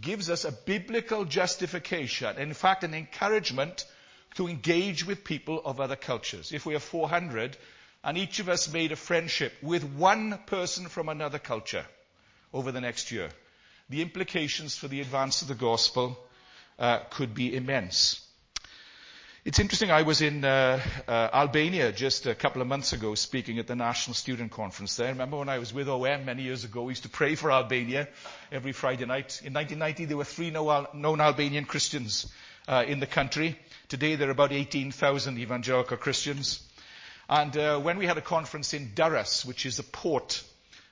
gives 0.01 0.31
us 0.31 0.45
a 0.45 0.53
biblical 0.53 1.25
justification, 1.25 2.29
and 2.29 2.49
in 2.49 2.55
fact, 2.55 2.85
an 2.85 2.95
encouragement 2.95 3.85
to 4.37 4.49
engage 4.49 5.07
with 5.07 5.25
people 5.25 5.61
of 5.65 5.81
other 5.81 5.97
cultures. 5.97 6.53
If 6.53 6.65
we 6.65 6.75
are 6.75 6.81
400 6.81 7.57
and 8.03 8.17
each 8.17 8.39
of 8.39 8.49
us 8.49 8.73
made 8.73 8.93
a 8.93 8.97
friendship 8.97 9.53
with 9.63 9.85
one 9.85 10.39
person 10.47 10.89
from 10.89 11.09
another 11.09 11.39
culture 11.39 11.85
over 12.53 12.73
the 12.73 12.81
next 12.81 13.11
year, 13.13 13.29
the 13.89 14.03
implications 14.03 14.77
for 14.77 14.89
the 14.89 15.01
advance 15.01 15.43
of 15.43 15.49
the 15.49 15.55
gospel 15.55 16.19
uh, 16.79 17.01
could 17.11 17.35
be 17.35 17.55
immense. 17.55 18.27
It's 19.43 19.59
interesting, 19.59 19.91
I 19.91 20.03
was 20.03 20.21
in 20.21 20.45
uh, 20.45 20.79
uh, 21.09 21.29
Albania 21.33 21.93
just 21.93 22.27
a 22.27 22.35
couple 22.35 22.61
of 22.61 22.69
months 22.69 22.93
ago 22.93 23.15
speaking 23.15 23.59
at 23.59 23.67
the 23.67 23.75
National 23.75 24.13
Student 24.13 24.53
Conference 24.53 24.97
there. 24.97 25.09
Remember 25.09 25.39
when 25.39 25.49
I 25.49 25.59
was 25.59 25.73
with 25.73 25.89
OM 25.89 26.27
many 26.27 26.43
years 26.43 26.65
ago, 26.65 26.83
we 26.83 26.91
used 26.91 27.05
to 27.05 27.09
pray 27.09 27.37
for 27.37 27.51
Albania 27.51 28.07
every 28.53 28.73
Friday 28.73 29.07
night. 29.07 29.41
In 29.43 29.55
1990, 29.55 30.05
there 30.05 30.19
were 30.19 30.25
three 30.25 30.51
known 30.51 31.21
Albanian 31.23 31.65
Christians 31.65 32.31
uh, 32.69 32.85
in 32.87 33.01
the 33.01 33.07
country. 33.07 33.59
Today, 33.89 34.15
there 34.17 34.29
are 34.29 34.33
about 34.33 34.53
18,000 34.53 35.39
evangelical 35.39 35.97
Christians. 35.97 36.61
And 37.27 37.57
uh, 37.57 37.79
when 37.79 37.97
we 37.97 38.05
had 38.05 38.19
a 38.19 38.23
conference 38.23 38.75
in 38.75 38.91
Durrës, 38.91 39.47
which 39.47 39.65
is 39.65 39.79
a 39.79 39.85
port, 39.85 40.43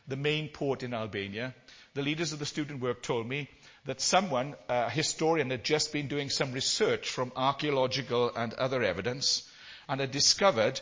the 0.08 0.16
main 0.16 0.48
port 0.48 0.82
in 0.82 0.94
Albania, 0.94 1.54
the 1.94 2.02
leaders 2.02 2.32
of 2.32 2.38
the 2.38 2.46
student 2.46 2.80
work 2.80 3.02
told 3.02 3.28
me 3.28 3.48
that 3.84 4.00
someone, 4.00 4.54
a 4.68 4.90
historian, 4.90 5.50
had 5.50 5.64
just 5.64 5.92
been 5.92 6.08
doing 6.08 6.30
some 6.30 6.52
research 6.52 7.08
from 7.08 7.32
archaeological 7.36 8.32
and 8.34 8.54
other 8.54 8.82
evidence 8.82 9.48
and 9.88 10.00
had 10.00 10.10
discovered 10.10 10.80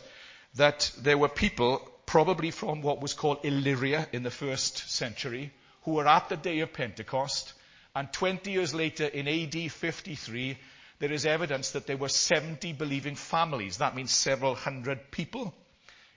that 0.55 0.91
there 0.97 1.17
were 1.17 1.29
people, 1.29 1.79
probably 2.05 2.51
from 2.51 2.81
what 2.81 3.01
was 3.01 3.13
called 3.13 3.39
Illyria 3.43 4.07
in 4.11 4.23
the 4.23 4.31
first 4.31 4.89
century, 4.89 5.53
who 5.83 5.93
were 5.93 6.07
at 6.07 6.29
the 6.29 6.37
day 6.37 6.59
of 6.59 6.73
Pentecost. 6.73 7.53
And 7.95 8.11
20 8.11 8.51
years 8.51 8.73
later, 8.73 9.05
in 9.05 9.27
AD 9.27 9.71
53, 9.71 10.57
there 10.99 11.11
is 11.11 11.25
evidence 11.25 11.71
that 11.71 11.85
there 11.85 11.97
were 11.97 12.09
70 12.09 12.73
believing 12.73 13.15
families. 13.15 13.77
That 13.77 13.95
means 13.95 14.13
several 14.13 14.55
hundred 14.55 15.11
people 15.11 15.53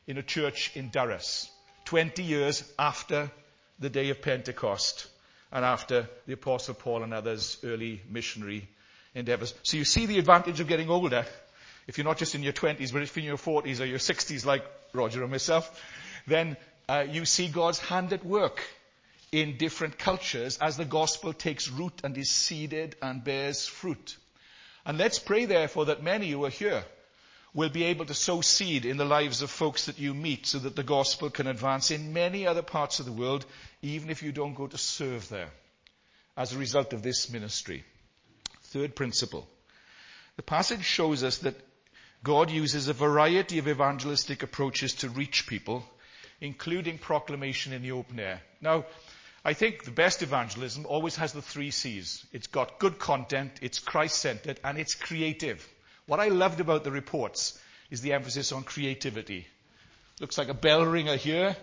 in 0.07 0.19
a 0.19 0.23
church 0.23 0.73
in 0.75 0.91
Durrës. 0.91 1.49
20 1.91 2.23
years 2.23 2.63
after 2.79 3.29
the 3.81 3.91
day 3.91 4.11
of 4.11 4.23
Pentecost 4.23 5.09
and 5.51 5.65
after 5.65 6.09
the 6.25 6.35
Apostle 6.35 6.75
Paul 6.75 7.03
and 7.03 7.13
others' 7.13 7.59
early 7.65 8.01
missionary 8.09 8.69
endeavors. 9.13 9.55
So 9.65 9.77
you 9.77 9.85
see 9.85 10.07
the 10.07 10.21
advantage 10.21 10.61
of 10.61 10.69
getting 10.69 10.89
older. 10.89 11.27
If 11.89 11.99
you're 11.99 12.05
not 12.05 12.19
just 12.19 12.37
in 12.37 12.45
your 12.45 12.53
20s, 12.53 12.93
but 12.93 13.03
if 13.03 13.17
you're 13.17 13.23
in 13.23 13.27
your 13.27 13.39
40s 13.39 13.81
or 13.81 13.87
your 13.87 13.99
60s, 13.99 14.47
like 14.47 14.65
Roger 14.93 15.23
and 15.23 15.33
myself, 15.33 15.83
then 16.29 16.57
uh, 16.89 17.07
you 17.11 17.25
see 17.25 17.49
God's 17.49 17.81
hand 17.81 18.13
at 18.13 18.25
work 18.25 18.63
in 19.33 19.57
different 19.57 19.99
cultures 19.99 20.59
as 20.59 20.77
the 20.77 20.85
gospel 20.85 21.33
takes 21.33 21.69
root 21.69 22.03
and 22.05 22.17
is 22.17 22.31
seeded 22.31 22.95
and 23.03 23.25
bears 23.25 23.67
fruit. 23.67 24.17
And 24.87 24.97
let's 24.97 25.19
pray 25.19 25.47
therefore 25.47 25.87
that 25.87 26.05
many 26.05 26.31
who 26.31 26.45
are 26.45 26.51
here 26.51 26.85
will 27.53 27.69
be 27.69 27.85
able 27.85 28.05
to 28.05 28.15
sow 28.15 28.41
seed 28.41 28.85
in 28.85 28.97
the 28.97 29.05
lives 29.05 29.43
of 29.43 29.51
folks 29.51 29.87
that 29.87 29.99
you 29.99 30.15
meet 30.15 30.47
so 30.47 30.59
that 30.59 30.77
the 30.77 30.83
gospel 30.83 31.31
can 31.31 31.47
advance 31.47 31.91
in 31.91 32.13
many 32.13 32.47
other 32.47 32.63
parts 32.63 33.01
of 33.01 33.07
the 33.07 33.13
world, 33.13 33.45
even 33.83 34.11
if 34.11 34.23
you 34.23 34.33
don't 34.33 34.55
go 34.55 34.67
to 34.67 34.79
serve 34.79 35.29
there 35.29 35.51
as 36.37 36.53
a 36.53 36.59
result 36.59 36.93
of 36.93 37.03
this 37.03 37.31
ministry. 37.31 37.85
Third 38.65 38.95
principle. 38.95 39.49
The 40.37 40.43
passage 40.43 40.85
shows 40.85 41.25
us 41.25 41.39
that 41.39 41.57
God 42.23 42.51
uses 42.51 42.87
a 42.87 42.93
variety 42.93 43.59
of 43.59 43.67
evangelistic 43.67 44.43
approaches 44.43 44.95
to 44.97 45.09
reach 45.09 45.47
people, 45.47 45.85
including 46.41 46.99
proclamation 46.99 47.73
in 47.73 47.83
the 47.83 47.93
open 47.93 48.21
air. 48.21 48.41
Now, 48.61 48.85
I 49.45 49.55
think 49.55 49.85
the 49.85 49.91
best 49.91 50.23
evangelism 50.23 50.87
always 50.87 51.17
has 51.17 51.33
the 51.33 51.43
three 51.43 51.71
C's. 51.71 52.25
It's 52.33 52.47
got 52.47 52.79
good 52.79 52.99
content, 52.99 53.59
it's 53.63 53.79
Christ-centered, 53.79 54.61
and 54.63 54.79
it's 54.79 54.95
creative. 54.95 55.67
What 56.11 56.19
I 56.19 56.27
loved 56.27 56.59
about 56.59 56.83
the 56.83 56.91
reports 56.91 57.57
is 57.89 58.01
the 58.01 58.15
emphasis 58.15 58.51
on 58.51 58.65
creativity. 58.65 59.47
Looks 60.19 60.39
like 60.39 60.49
a 60.49 60.55
bell 60.55 60.85
ringer 60.85 61.15
here, 61.15 61.57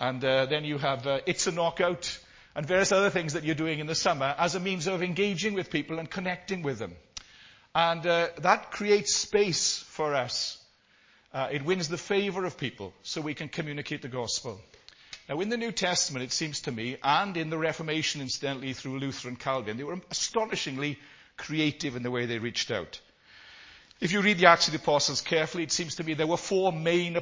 and 0.00 0.24
uh, 0.24 0.46
then 0.46 0.64
you 0.64 0.78
have 0.78 1.06
uh, 1.06 1.20
It's 1.26 1.46
a 1.46 1.52
Knockout, 1.52 2.18
and 2.56 2.66
various 2.66 2.90
other 2.90 3.08
things 3.08 3.34
that 3.34 3.44
you're 3.44 3.54
doing 3.54 3.78
in 3.78 3.86
the 3.86 3.94
summer 3.94 4.34
as 4.36 4.56
a 4.56 4.58
means 4.58 4.88
of 4.88 5.00
engaging 5.00 5.54
with 5.54 5.70
people 5.70 6.00
and 6.00 6.10
connecting 6.10 6.62
with 6.62 6.80
them. 6.80 6.96
And 7.72 8.04
uh, 8.04 8.30
that 8.38 8.72
creates 8.72 9.14
space 9.14 9.84
for 9.86 10.16
us. 10.16 10.58
Uh, 11.32 11.50
it 11.52 11.64
wins 11.64 11.86
the 11.86 11.96
favor 11.96 12.44
of 12.44 12.58
people 12.58 12.92
so 13.04 13.20
we 13.20 13.34
can 13.34 13.48
communicate 13.48 14.02
the 14.02 14.08
gospel. 14.08 14.60
Now, 15.28 15.38
in 15.38 15.50
the 15.50 15.56
New 15.56 15.70
Testament, 15.70 16.24
it 16.24 16.32
seems 16.32 16.62
to 16.62 16.72
me, 16.72 16.96
and 17.00 17.36
in 17.36 17.48
the 17.48 17.58
Reformation, 17.58 18.22
incidentally, 18.22 18.72
through 18.72 18.98
Luther 18.98 19.28
and 19.28 19.38
Calvin, 19.38 19.76
they 19.76 19.84
were 19.84 20.00
astonishingly 20.10 20.98
creative 21.36 21.94
in 21.94 22.02
the 22.02 22.10
way 22.10 22.26
they 22.26 22.40
reached 22.40 22.72
out. 22.72 22.98
If 24.04 24.12
you 24.12 24.20
read 24.20 24.36
the 24.36 24.50
Acts 24.50 24.68
of 24.68 24.72
the 24.72 24.80
Apostles 24.80 25.22
carefully, 25.22 25.62
it 25.62 25.72
seems 25.72 25.94
to 25.94 26.04
me 26.04 26.12
there 26.12 26.26
were 26.26 26.36
four 26.36 26.70
main, 26.70 27.18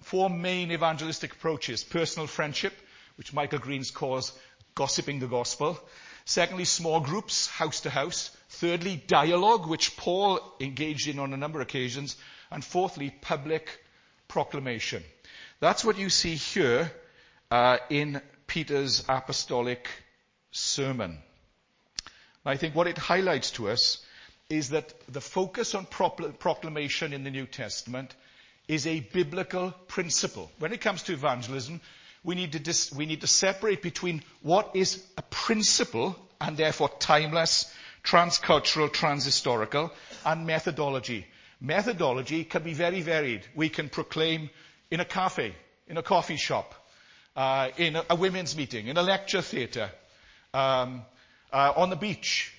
four 0.00 0.30
main 0.30 0.70
evangelistic 0.70 1.32
approaches. 1.32 1.82
Personal 1.82 2.28
friendship, 2.28 2.72
which 3.16 3.32
Michael 3.32 3.58
Green's 3.58 3.90
calls 3.90 4.32
gossiping 4.76 5.18
the 5.18 5.26
gospel. 5.26 5.76
Secondly, 6.24 6.66
small 6.66 7.00
groups, 7.00 7.48
house 7.48 7.80
to 7.80 7.90
house. 7.90 8.30
Thirdly, 8.48 9.02
dialogue, 9.08 9.66
which 9.66 9.96
Paul 9.96 10.38
engaged 10.60 11.08
in 11.08 11.18
on 11.18 11.34
a 11.34 11.36
number 11.36 11.60
of 11.60 11.66
occasions. 11.66 12.16
And 12.52 12.64
fourthly, 12.64 13.10
public 13.10 13.68
proclamation. 14.28 15.02
That's 15.58 15.84
what 15.84 15.98
you 15.98 16.10
see 16.10 16.36
here 16.36 16.92
uh, 17.50 17.78
in 17.90 18.22
Peter's 18.46 19.02
apostolic 19.08 19.88
sermon. 20.52 21.18
I 22.46 22.56
think 22.56 22.76
what 22.76 22.86
it 22.86 22.98
highlights 22.98 23.50
to 23.52 23.70
us 23.70 24.04
is 24.50 24.70
that 24.70 24.94
the 25.12 25.20
focus 25.20 25.74
on 25.74 25.84
proclamation 25.84 27.12
in 27.12 27.22
the 27.22 27.30
New 27.30 27.44
Testament 27.44 28.14
is 28.66 28.86
a 28.86 29.00
biblical 29.00 29.72
principle. 29.88 30.50
When 30.58 30.72
it 30.72 30.80
comes 30.80 31.02
to 31.02 31.12
evangelism, 31.12 31.82
we 32.24 32.34
need 32.34 32.52
to, 32.52 32.58
dis- 32.58 32.90
we 32.90 33.04
need 33.04 33.20
to 33.20 33.26
separate 33.26 33.82
between 33.82 34.22
what 34.40 34.70
is 34.74 35.04
a 35.18 35.22
principle 35.22 36.16
and 36.40 36.56
therefore 36.56 36.88
timeless, 36.98 37.70
transcultural, 38.02 38.88
transhistorical, 38.88 39.90
and 40.24 40.46
methodology. 40.46 41.26
Methodology 41.60 42.44
can 42.44 42.62
be 42.62 42.72
very 42.72 43.02
varied. 43.02 43.42
We 43.54 43.68
can 43.68 43.90
proclaim 43.90 44.48
in 44.90 45.00
a 45.00 45.04
cafe, 45.04 45.54
in 45.88 45.98
a 45.98 46.02
coffee 46.02 46.38
shop, 46.38 46.74
uh, 47.36 47.68
in 47.76 47.96
a, 47.96 48.04
a, 48.08 48.16
women's 48.16 48.56
meeting, 48.56 48.86
in 48.86 48.96
a 48.96 49.02
lecture 49.02 49.42
theatre, 49.42 49.90
um, 50.54 51.02
uh, 51.52 51.74
on 51.76 51.90
the 51.90 51.96
beach, 51.96 52.54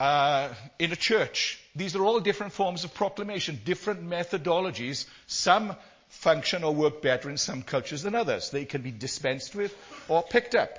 uh, 0.00 0.48
in 0.78 0.92
a 0.92 0.96
church. 0.96 1.60
These 1.76 1.96
are 1.96 2.04
all 2.04 2.20
different 2.20 2.52
forms 2.52 2.84
of 2.84 2.94
proclamation, 2.94 3.60
different 3.64 4.08
methodologies. 4.08 5.06
Some 5.26 5.76
function 6.08 6.64
or 6.64 6.74
work 6.74 7.02
better 7.02 7.30
in 7.30 7.36
some 7.36 7.62
cultures 7.62 8.02
than 8.02 8.14
others. 8.14 8.50
They 8.50 8.64
can 8.64 8.82
be 8.82 8.90
dispensed 8.90 9.54
with 9.54 9.74
or 10.08 10.22
picked 10.22 10.54
up. 10.54 10.78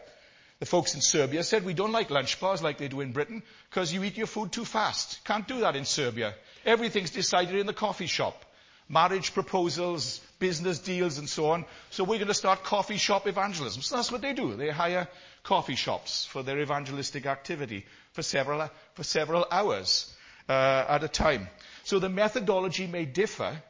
The 0.60 0.66
folks 0.66 0.96
in 0.96 1.02
Serbia 1.02 1.44
said, 1.44 1.66
we 1.66 1.74
don't 1.74 1.92
like 1.92 2.10
lunch 2.10 2.40
bars 2.40 2.64
like 2.64 2.78
they 2.78 2.88
do 2.88 3.02
in 3.02 3.12
Britain 3.12 3.44
because 3.70 3.94
you 3.94 4.04
eat 4.04 4.16
your 4.16 4.28
food 4.28 4.54
too 4.54 4.64
fast. 4.64 5.24
Can't 5.26 5.48
do 5.48 5.60
that 5.60 5.76
in 5.76 5.84
Serbia. 5.84 6.34
Everything's 6.66 7.10
decided 7.10 7.56
in 7.56 7.66
the 7.66 7.74
coffee 7.74 8.08
shop. 8.08 8.46
Marriage 8.88 9.34
proposals, 9.34 10.20
business 10.40 10.80
deals 10.80 11.18
and 11.18 11.28
so 11.28 11.50
on. 11.52 11.66
So 11.90 12.04
we're 12.04 12.18
going 12.18 12.28
to 12.28 12.34
start 12.34 12.64
coffee 12.64 12.98
shop 12.98 13.28
evangelism. 13.28 13.82
So 13.82 13.96
that's 13.96 14.12
what 14.12 14.22
they 14.22 14.34
do. 14.34 14.56
They 14.56 14.70
hire 14.70 15.08
coffee 15.44 15.76
shops 15.76 16.26
for 16.26 16.44
their 16.44 16.60
evangelistic 16.60 17.26
activity 17.26 17.86
for 18.14 18.22
several, 18.22 18.70
for 18.94 19.04
several 19.04 19.46
hours 19.52 20.14
uh, 20.48 20.86
at 20.88 21.04
a 21.04 21.08
time. 21.08 21.48
So 21.84 22.00
the 22.00 22.10
methodology 22.10 22.88
may 22.88 23.06
differ, 23.06 23.62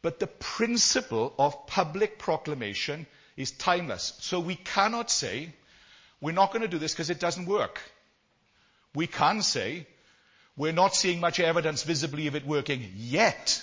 but 0.00 0.18
the 0.18 0.26
principle 0.26 1.34
of 1.38 1.66
public 1.66 2.18
proclamation 2.18 3.06
is 3.36 3.50
timeless. 3.50 4.14
So 4.20 4.40
we 4.40 4.56
cannot 4.56 5.10
say, 5.10 5.52
we're 6.20 6.32
not 6.32 6.52
going 6.52 6.62
to 6.62 6.68
do 6.68 6.78
this 6.78 6.92
because 6.92 7.10
it 7.10 7.20
doesn't 7.20 7.46
work. 7.46 7.80
We 8.94 9.06
can 9.06 9.42
say, 9.42 9.86
we're 10.56 10.72
not 10.72 10.94
seeing 10.94 11.20
much 11.20 11.40
evidence 11.40 11.82
visibly 11.82 12.26
of 12.26 12.36
it 12.36 12.46
working 12.46 12.92
yet. 12.96 13.62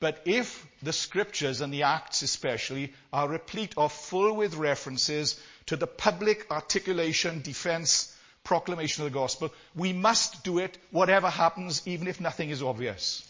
But 0.00 0.22
if 0.24 0.66
the 0.82 0.94
scriptures 0.94 1.60
and 1.60 1.72
the 1.72 1.82
Acts 1.82 2.22
especially 2.22 2.94
are 3.12 3.28
replete 3.28 3.74
or 3.76 3.90
full 3.90 4.34
with 4.34 4.54
references 4.54 5.38
to 5.66 5.76
the 5.76 5.86
public 5.86 6.50
articulation, 6.50 7.42
defense, 7.42 8.16
proclamation 8.42 9.04
of 9.04 9.12
the 9.12 9.18
gospel, 9.18 9.52
we 9.74 9.92
must 9.92 10.42
do 10.42 10.58
it 10.58 10.78
whatever 10.90 11.28
happens, 11.28 11.82
even 11.86 12.08
if 12.08 12.18
nothing 12.18 12.48
is 12.48 12.62
obvious. 12.62 13.28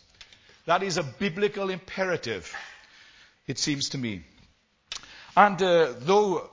That 0.66 0.84
is 0.84 0.96
a 0.96 1.02
biblical 1.02 1.70
imperative, 1.70 2.54
it 3.48 3.58
seems 3.58 3.88
to 3.90 3.98
me. 3.98 4.22
And 5.36 5.60
uh, 5.60 5.94
though 5.98 6.48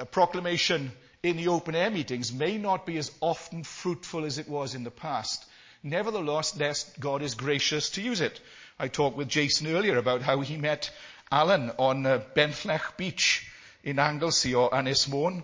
a 0.00 0.06
proclamation 0.06 0.90
in 1.22 1.36
the 1.36 1.48
open 1.48 1.76
air 1.76 1.90
meetings 1.90 2.32
may 2.32 2.58
not 2.58 2.86
be 2.86 2.98
as 2.98 3.12
often 3.20 3.62
fruitful 3.62 4.24
as 4.24 4.38
it 4.38 4.48
was 4.48 4.74
in 4.74 4.82
the 4.82 4.90
past, 4.90 5.44
nevertheless, 5.84 6.90
God 6.98 7.22
is 7.22 7.34
gracious 7.34 7.90
to 7.90 8.02
use 8.02 8.20
it. 8.20 8.40
I 8.80 8.88
talked 8.88 9.18
with 9.18 9.28
Jason 9.28 9.66
earlier 9.66 9.98
about 9.98 10.22
how 10.22 10.40
he 10.40 10.56
met 10.56 10.90
Alan 11.30 11.70
on 11.78 12.06
uh, 12.06 12.22
Benllech 12.34 12.96
Beach 12.96 13.46
in 13.84 13.98
Anglesey 13.98 14.54
or 14.54 14.70
Ynys 14.70 15.42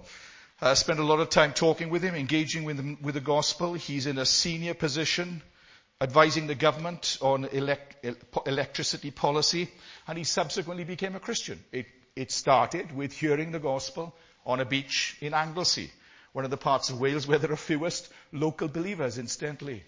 uh, 0.62 0.75
spent 0.75 1.01
a 1.01 1.05
lot 1.05 1.20
of 1.20 1.29
time 1.29 1.53
talking 1.53 1.90
with 1.90 2.03
him, 2.03 2.14
engaging 2.14 2.64
with 2.64 2.79
him 2.79 2.96
with 3.03 3.12
the 3.14 3.20
gospel. 3.20 3.75
He's 3.75 4.07
in 4.07 4.16
a 4.16 4.25
senior 4.25 4.72
position, 4.72 5.42
advising 6.01 6.46
the 6.46 6.55
government 6.55 7.18
on 7.20 7.44
elect, 7.44 8.07
electricity 8.46 9.11
policy, 9.11 9.68
and 10.09 10.16
he 10.16 10.25
subsequently 10.25 10.85
became 10.85 11.14
a 11.14 11.20
Christian. 11.20 11.62
It, 11.72 11.88
it 12.16 12.33
started 12.33 12.96
with 12.96 13.12
hearing 13.12 13.53
the 13.53 13.59
gospel 13.59 14.14
on 14.46 14.61
a 14.61 14.64
beach 14.64 15.18
in 15.20 15.35
Anglesey, 15.35 15.90
one 16.33 16.46
of 16.46 16.51
the 16.51 16.57
parts 16.57 16.88
of 16.88 17.01
Wales 17.01 17.27
where 17.27 17.38
there 17.38 17.53
are 17.53 17.57
fewest 17.57 18.09
local 18.33 18.68
believers, 18.68 19.18
incidentally. 19.18 19.85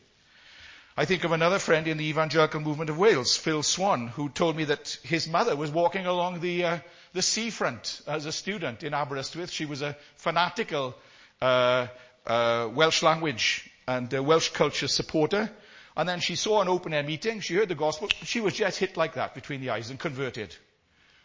I 0.99 1.05
think 1.05 1.23
of 1.23 1.31
another 1.31 1.61
friend 1.61 1.87
in 1.87 1.97
the 1.97 2.09
evangelical 2.09 2.59
movement 2.59 2.91
of 2.91 2.99
Wales, 2.99 3.37
Phil 3.37 3.63
Swann, 3.63 4.09
who 4.09 4.29
told 4.29 4.57
me 4.57 4.65
that 4.65 4.99
his 5.05 5.29
mother 5.29 5.55
was 5.55 5.71
walking 5.71 6.07
along 6.07 6.41
the, 6.41 6.65
uh, 6.65 6.79
the 7.13 7.23
seafront 7.23 8.01
as 8.09 8.27
a 8.27 8.33
student 8.33 8.83
in 8.83 8.93
Aberystwyth. 8.93 9.53
She 9.53 9.65
was 9.65 9.81
a 9.81 9.97
fanatical 10.17 10.97
uh, 11.41 11.87
uh, 12.27 12.69
Welsh 12.75 13.05
language 13.05 13.71
and 13.87 14.13
Welsh 14.13 14.49
culture 14.49 14.89
supporter. 14.89 15.49
And 15.97 16.09
then 16.09 16.19
she 16.19 16.35
saw 16.35 16.63
an 16.63 16.69
open 16.69 16.93
air 16.93 17.05
meeting. 17.05 17.39
She 17.43 17.55
heard 17.55 17.69
the 17.69 17.77
gospel. 17.77 18.09
She 18.25 18.41
was 18.41 18.55
just 18.55 18.81
hit 18.81 18.97
like 18.97 19.15
that 19.15 19.37
between 19.37 19.61
the 19.61 19.71
eyes 19.71 19.91
and 19.91 20.01
converted. 20.01 20.57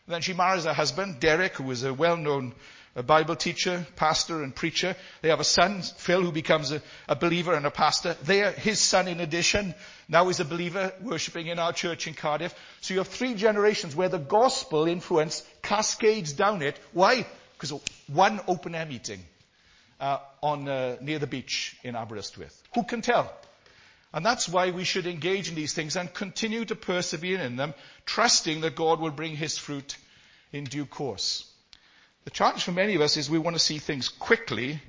Then 0.08 0.22
she 0.22 0.34
marries 0.34 0.66
her 0.66 0.74
husband, 0.74 1.20
Derek, 1.20 1.54
who 1.54 1.72
is 1.72 1.84
a 1.84 1.94
well-known 1.94 2.54
Bible 3.02 3.36
teacher, 3.36 3.88
pastor, 3.96 4.44
and 4.44 4.54
preacher. 4.54 4.96
They 5.22 5.30
have 5.30 5.40
a 5.40 5.46
son, 5.46 5.82
Phil, 5.82 6.22
who 6.22 6.32
becomes 6.32 6.72
a, 6.72 6.82
a 7.08 7.16
believer 7.16 7.54
and 7.54 7.66
a 7.66 7.72
pastor. 7.72 8.16
They 8.24 8.44
are 8.44 8.52
his 8.52 8.80
son 8.80 9.08
in 9.08 9.20
addition. 9.20 9.74
Now 10.08 10.30
is 10.30 10.40
a 10.40 10.46
believer 10.46 10.94
worshipping 11.02 11.48
in 11.48 11.58
our 11.58 11.74
church 11.74 12.06
in 12.06 12.14
Cardiff. 12.14 12.54
So 12.82 12.94
you 12.94 13.00
have 13.00 13.08
three 13.08 13.34
generations 13.34 13.96
where 13.96 14.10
the 14.10 14.20
gospel 14.20 14.86
influence 14.86 15.44
cascades 15.64 16.34
down 16.34 16.62
it. 16.62 16.80
Why? 16.92 17.26
Because 17.58 17.82
one 18.08 18.42
open 18.48 18.76
air 18.76 18.86
meeting 18.86 19.24
uh, 20.00 20.20
on 20.42 20.68
uh, 20.68 20.98
near 21.02 21.18
the 21.18 21.28
beach 21.28 21.76
in 21.84 21.96
Aberystwyth. 21.96 22.62
Who 22.76 22.84
can 22.84 23.02
tell? 23.02 23.34
And 24.14 24.24
that's 24.24 24.48
why 24.48 24.70
we 24.70 24.84
should 24.84 25.08
engage 25.08 25.50
in 25.50 25.56
these 25.56 25.74
things 25.74 25.96
and 25.96 26.14
continue 26.14 26.66
to 26.66 26.76
persevere 26.76 27.40
in 27.40 27.56
them, 27.56 27.74
trusting 28.06 28.62
that 28.62 28.76
God 28.76 29.00
will 29.00 29.12
bring 29.12 29.36
his 29.36 29.58
fruit 29.58 29.98
in 30.52 30.66
due 30.66 30.86
course. 30.86 31.50
The 32.26 32.30
challenge 32.30 32.64
for 32.64 32.72
many 32.72 32.94
of 32.94 33.02
us 33.02 33.18
is 33.18 33.30
we 33.30 33.40
want 33.40 33.56
to 33.56 33.60
see 33.60 33.80
things 33.80 34.10
quickly, 34.10 34.80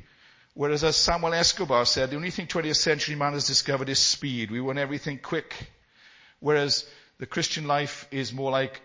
whereas 0.52 0.84
as 0.84 0.96
Samuel 0.96 1.32
Escobar 1.32 1.86
said, 1.86 2.10
the 2.10 2.16
only 2.16 2.30
thing 2.30 2.46
20th 2.46 2.76
century 2.76 3.14
man 3.14 3.32
has 3.32 3.46
discovered 3.46 3.88
is 3.88 3.98
speed. 3.98 4.50
We 4.50 4.60
want 4.60 4.78
everything 4.78 5.18
quick. 5.18 5.54
Whereas 6.40 6.86
the 7.18 7.26
Christian 7.26 7.66
life 7.66 8.06
is 8.10 8.32
more 8.32 8.50
like 8.50 8.82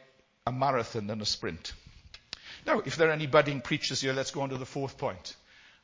a 0.48 0.52
marathon 0.52 1.08
than 1.08 1.22
a 1.22 1.26
sprint. 1.26 1.74
Now, 2.66 2.80
if 2.86 2.96
there 2.96 3.10
are 3.10 3.14
any 3.14 3.28
budding 3.28 3.60
preachers 3.60 4.02
here, 4.02 4.14
let's 4.14 4.32
go 4.32 4.42
on 4.42 4.50
to 4.50 4.58
the 4.58 4.66
fourth 4.66 4.98
point 4.98 5.36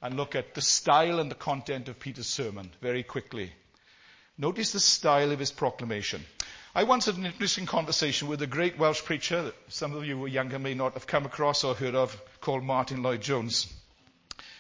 and 0.02 0.16
look 0.16 0.34
at 0.34 0.54
the 0.54 0.62
style 0.62 1.20
and 1.20 1.30
the 1.30 1.36
content 1.36 1.90
of 1.90 2.00
Peter's 2.00 2.28
sermon 2.28 2.72
very 2.82 3.04
quickly. 3.04 3.52
Notice 4.38 4.74
the 4.74 4.82
style 4.82 5.32
of 5.32 5.40
his 5.40 5.52
proclamation. 5.52 6.26
I 6.74 6.84
once 6.84 7.06
had 7.06 7.16
an 7.16 7.26
interesting 7.26 7.66
conversation 7.66 8.28
with 8.28 8.42
a 8.42 8.48
great 8.48 8.78
Welsh 8.78 9.02
preacher 9.02 9.44
that 9.44 9.56
some 9.70 9.94
of 9.96 10.06
you 10.06 10.18
who 10.18 10.26
are 10.26 10.30
younger 10.30 10.60
may 10.60 10.74
not 10.74 10.96
have 10.96 11.08
come 11.08 11.26
across 11.26 11.64
or 11.64 11.74
heard 11.74 11.96
of, 11.96 12.20
called 12.42 12.62
Martyn 12.62 13.02
Lloyd-Jones. 13.02 13.74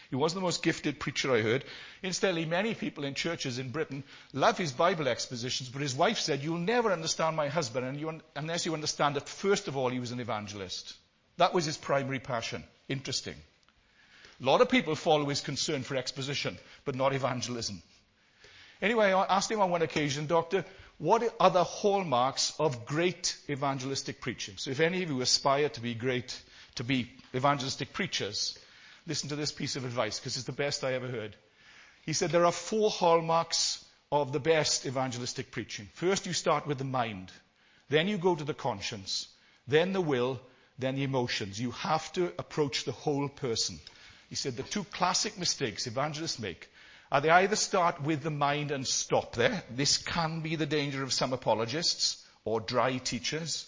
He 0.09 0.15
wasn't 0.15 0.39
the 0.39 0.45
most 0.45 0.63
gifted 0.63 0.97
preacher 0.97 1.35
I 1.35 1.41
heard. 1.41 1.65
Incidentally, 2.01 2.45
many 2.45 2.73
people 2.73 3.03
in 3.03 3.15
churches 3.15 3.59
in 3.59 3.71
Britain 3.71 4.05
love 4.31 4.57
his 4.57 4.71
Bible 4.71 5.09
expositions, 5.09 5.67
but 5.67 5.81
his 5.81 5.93
wife 5.93 6.19
said, 6.19 6.41
You'll 6.41 6.57
never 6.57 6.93
understand 6.93 7.35
my 7.35 7.49
husband 7.49 8.23
unless 8.37 8.65
you 8.65 8.73
understand 8.73 9.17
that, 9.17 9.27
first 9.27 9.67
of 9.67 9.75
all, 9.75 9.89
he 9.89 9.99
was 9.99 10.11
an 10.11 10.21
evangelist. 10.21 10.93
That 11.35 11.53
was 11.53 11.65
his 11.65 11.75
primary 11.75 12.19
passion. 12.19 12.63
Interesting. 12.87 13.35
A 14.41 14.45
lot 14.45 14.61
of 14.61 14.69
people 14.69 14.95
follow 14.95 15.25
his 15.25 15.41
concern 15.41 15.83
for 15.83 15.97
exposition, 15.97 16.57
but 16.85 16.95
not 16.95 17.13
evangelism. 17.13 17.81
Anyway, 18.85 19.11
I 19.11 19.23
asked 19.37 19.49
him 19.49 19.61
on 19.61 19.71
one 19.71 19.81
occasion, 19.81 20.27
Doctor, 20.27 20.63
what 20.99 21.23
are 21.39 21.49
the 21.49 21.63
hallmarks 21.63 22.53
of 22.59 22.85
great 22.85 23.35
evangelistic 23.49 24.21
preaching? 24.21 24.57
So 24.57 24.69
if 24.69 24.79
any 24.79 25.01
of 25.01 25.09
you 25.09 25.21
aspire 25.21 25.69
to 25.69 25.81
be 25.81 25.95
great, 25.95 26.39
to 26.75 26.83
be 26.83 27.11
evangelistic 27.33 27.93
preachers, 27.93 28.55
listen 29.07 29.29
to 29.29 29.35
this 29.35 29.51
piece 29.51 29.75
of 29.75 29.85
advice 29.85 30.19
because 30.19 30.37
it's 30.37 30.45
the 30.45 30.51
best 30.51 30.83
I 30.83 30.93
ever 30.93 31.07
heard. 31.07 31.35
He 32.03 32.13
said 32.13 32.29
there 32.29 32.45
are 32.45 32.51
four 32.51 32.91
hallmarks 32.91 33.83
of 34.11 34.31
the 34.31 34.39
best 34.39 34.85
evangelistic 34.85 35.49
preaching. 35.49 35.89
First, 35.95 36.27
you 36.27 36.33
start 36.33 36.67
with 36.67 36.77
the 36.77 36.83
mind. 36.83 37.31
Then 37.89 38.07
you 38.07 38.19
go 38.19 38.35
to 38.35 38.43
the 38.43 38.53
conscience. 38.53 39.27
Then 39.67 39.93
the 39.93 40.01
will. 40.01 40.39
Then 40.77 40.93
the 40.93 41.05
emotions. 41.05 41.59
You 41.59 41.71
have 41.71 42.13
to 42.13 42.31
approach 42.37 42.83
the 42.83 42.91
whole 42.91 43.29
person. 43.29 43.79
He 44.29 44.35
said 44.35 44.55
the 44.55 44.61
two 44.61 44.83
classic 44.83 45.39
mistakes 45.39 45.87
evangelists 45.87 46.37
make 46.37 46.69
Uh, 47.11 47.19
they 47.19 47.29
either 47.29 47.55
start 47.55 48.01
with 48.01 48.23
the 48.23 48.31
mind 48.31 48.71
and 48.71 48.85
stop 48.87 49.35
there. 49.35 49.63
This 49.69 49.97
can 49.97 50.41
be 50.41 50.55
the 50.55 50.65
danger 50.65 51.03
of 51.03 51.13
some 51.13 51.33
apologists 51.33 52.25
or 52.43 52.59
dry 52.59 52.97
teachers. 52.97 53.67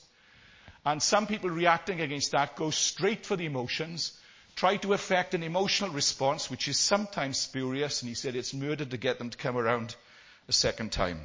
And 0.86 1.02
some 1.02 1.28
people 1.28 1.50
reacting 1.50 2.02
against 2.02 2.32
that 2.32 2.56
go 2.56 2.70
straight 2.70 3.26
for 3.26 3.36
the 3.36 3.46
emotions, 3.46 4.18
try 4.56 4.78
to 4.78 4.94
affect 4.94 5.34
an 5.34 5.44
emotional 5.44 5.90
response, 5.92 6.50
which 6.50 6.68
is 6.68 6.80
sometimes 6.80 7.38
spurious, 7.38 8.02
and 8.02 8.10
he 8.10 8.16
said 8.16 8.36
it's 8.36 8.54
murder 8.54 8.86
to 8.86 8.98
get 8.98 9.18
them 9.18 9.30
to 9.30 9.38
come 9.38 9.58
around 9.58 9.96
a 10.48 10.54
second 10.54 10.92
time. 10.92 11.20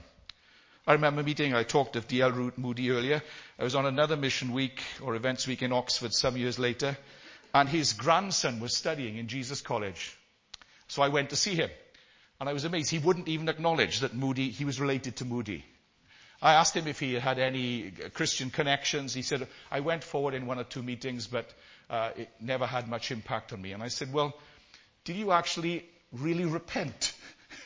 I 0.86 0.94
remember 0.94 1.22
meeting, 1.22 1.54
I 1.54 1.62
talked 1.62 1.94
of 1.94 2.08
D.L. 2.08 2.52
Moody 2.56 2.90
earlier. 2.90 3.22
I 3.56 3.62
was 3.62 3.76
on 3.76 3.86
another 3.86 4.16
mission 4.16 4.52
week 4.52 4.82
or 5.00 5.14
events 5.14 5.46
week 5.46 5.62
in 5.62 5.72
Oxford 5.72 6.12
some 6.12 6.36
years 6.36 6.58
later, 6.58 6.98
and 7.54 7.68
his 7.68 7.92
grandson 7.92 8.58
was 8.58 8.76
studying 8.76 9.16
in 9.16 9.28
Jesus 9.28 9.60
College. 9.60 10.16
So 10.88 11.02
I 11.02 11.08
went 11.08 11.30
to 11.30 11.36
see 11.36 11.54
him. 11.54 11.70
And 12.42 12.48
I 12.48 12.54
was 12.54 12.64
amazed. 12.64 12.90
He 12.90 12.98
wouldn't 12.98 13.28
even 13.28 13.48
acknowledge 13.48 14.00
that 14.00 14.14
Moody, 14.14 14.50
he 14.50 14.64
was 14.64 14.80
related 14.80 15.14
to 15.18 15.24
Moody. 15.24 15.64
I 16.42 16.54
asked 16.54 16.76
him 16.76 16.88
if 16.88 16.98
he 16.98 17.14
had 17.14 17.38
any 17.38 17.92
Christian 18.14 18.50
connections. 18.50 19.14
He 19.14 19.22
said, 19.22 19.46
I 19.70 19.78
went 19.78 20.02
forward 20.02 20.34
in 20.34 20.46
one 20.46 20.58
or 20.58 20.64
two 20.64 20.82
meetings, 20.82 21.28
but 21.28 21.48
uh, 21.88 22.10
it 22.16 22.30
never 22.40 22.66
had 22.66 22.88
much 22.88 23.12
impact 23.12 23.52
on 23.52 23.62
me. 23.62 23.70
And 23.70 23.80
I 23.80 23.86
said, 23.86 24.12
well, 24.12 24.36
did 25.04 25.14
you 25.14 25.30
actually 25.30 25.88
really 26.10 26.44
repent 26.44 27.14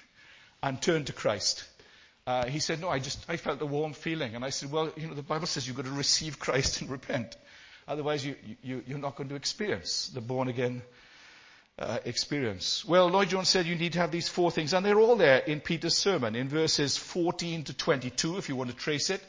and 0.62 0.82
turn 0.82 1.06
to 1.06 1.14
Christ? 1.14 1.64
Uh, 2.26 2.44
he 2.44 2.58
said, 2.58 2.78
no, 2.78 2.90
I 2.90 2.98
just, 2.98 3.24
I 3.30 3.38
felt 3.38 3.62
a 3.62 3.66
warm 3.66 3.94
feeling. 3.94 4.34
And 4.34 4.44
I 4.44 4.50
said, 4.50 4.70
well, 4.70 4.92
you 4.94 5.08
know, 5.08 5.14
the 5.14 5.22
Bible 5.22 5.46
says 5.46 5.66
you've 5.66 5.76
got 5.76 5.86
to 5.86 5.90
receive 5.90 6.38
Christ 6.46 6.82
and 6.82 6.90
repent. 6.90 7.34
Otherwise, 7.88 8.26
you, 8.26 8.36
you, 8.62 8.84
you're 8.86 8.98
not 8.98 9.16
going 9.16 9.30
to 9.30 9.36
experience 9.36 10.08
the 10.08 10.20
born 10.20 10.48
again 10.48 10.82
uh, 11.78 11.98
experience. 12.04 12.84
Well, 12.84 13.08
Lloyd 13.08 13.28
Jones 13.28 13.48
said 13.48 13.66
you 13.66 13.74
need 13.74 13.92
to 13.94 13.98
have 13.98 14.10
these 14.10 14.28
four 14.28 14.50
things, 14.50 14.72
and 14.72 14.84
they're 14.84 14.98
all 14.98 15.16
there 15.16 15.38
in 15.38 15.60
Peter's 15.60 15.96
sermon 15.96 16.34
in 16.34 16.48
verses 16.48 16.96
14 16.96 17.64
to 17.64 17.74
22, 17.74 18.38
if 18.38 18.48
you 18.48 18.56
want 18.56 18.70
to 18.70 18.76
trace 18.76 19.10
it. 19.10 19.22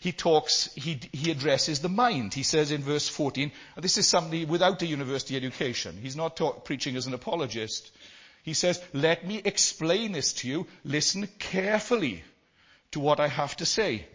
He 0.00 0.10
talks, 0.10 0.72
he, 0.74 0.98
he 1.12 1.30
addresses 1.30 1.78
the 1.78 1.88
mind. 1.88 2.34
He 2.34 2.42
says 2.42 2.72
in 2.72 2.82
verse 2.82 3.08
14, 3.08 3.52
this 3.76 3.98
is 3.98 4.08
somebody 4.08 4.44
without 4.44 4.82
a 4.82 4.86
university 4.86 5.36
education. 5.36 5.96
He's 6.02 6.16
not 6.16 6.36
talk, 6.36 6.64
preaching 6.64 6.96
as 6.96 7.06
an 7.06 7.14
apologist. 7.14 7.92
He 8.42 8.54
says, 8.54 8.82
let 8.92 9.24
me 9.24 9.40
explain 9.44 10.10
this 10.10 10.32
to 10.34 10.48
you. 10.48 10.66
Listen 10.84 11.28
carefully 11.38 12.24
to 12.90 13.00
what 13.00 13.20
I 13.20 13.28
have 13.28 13.56
to 13.58 13.66
say. 13.66 14.06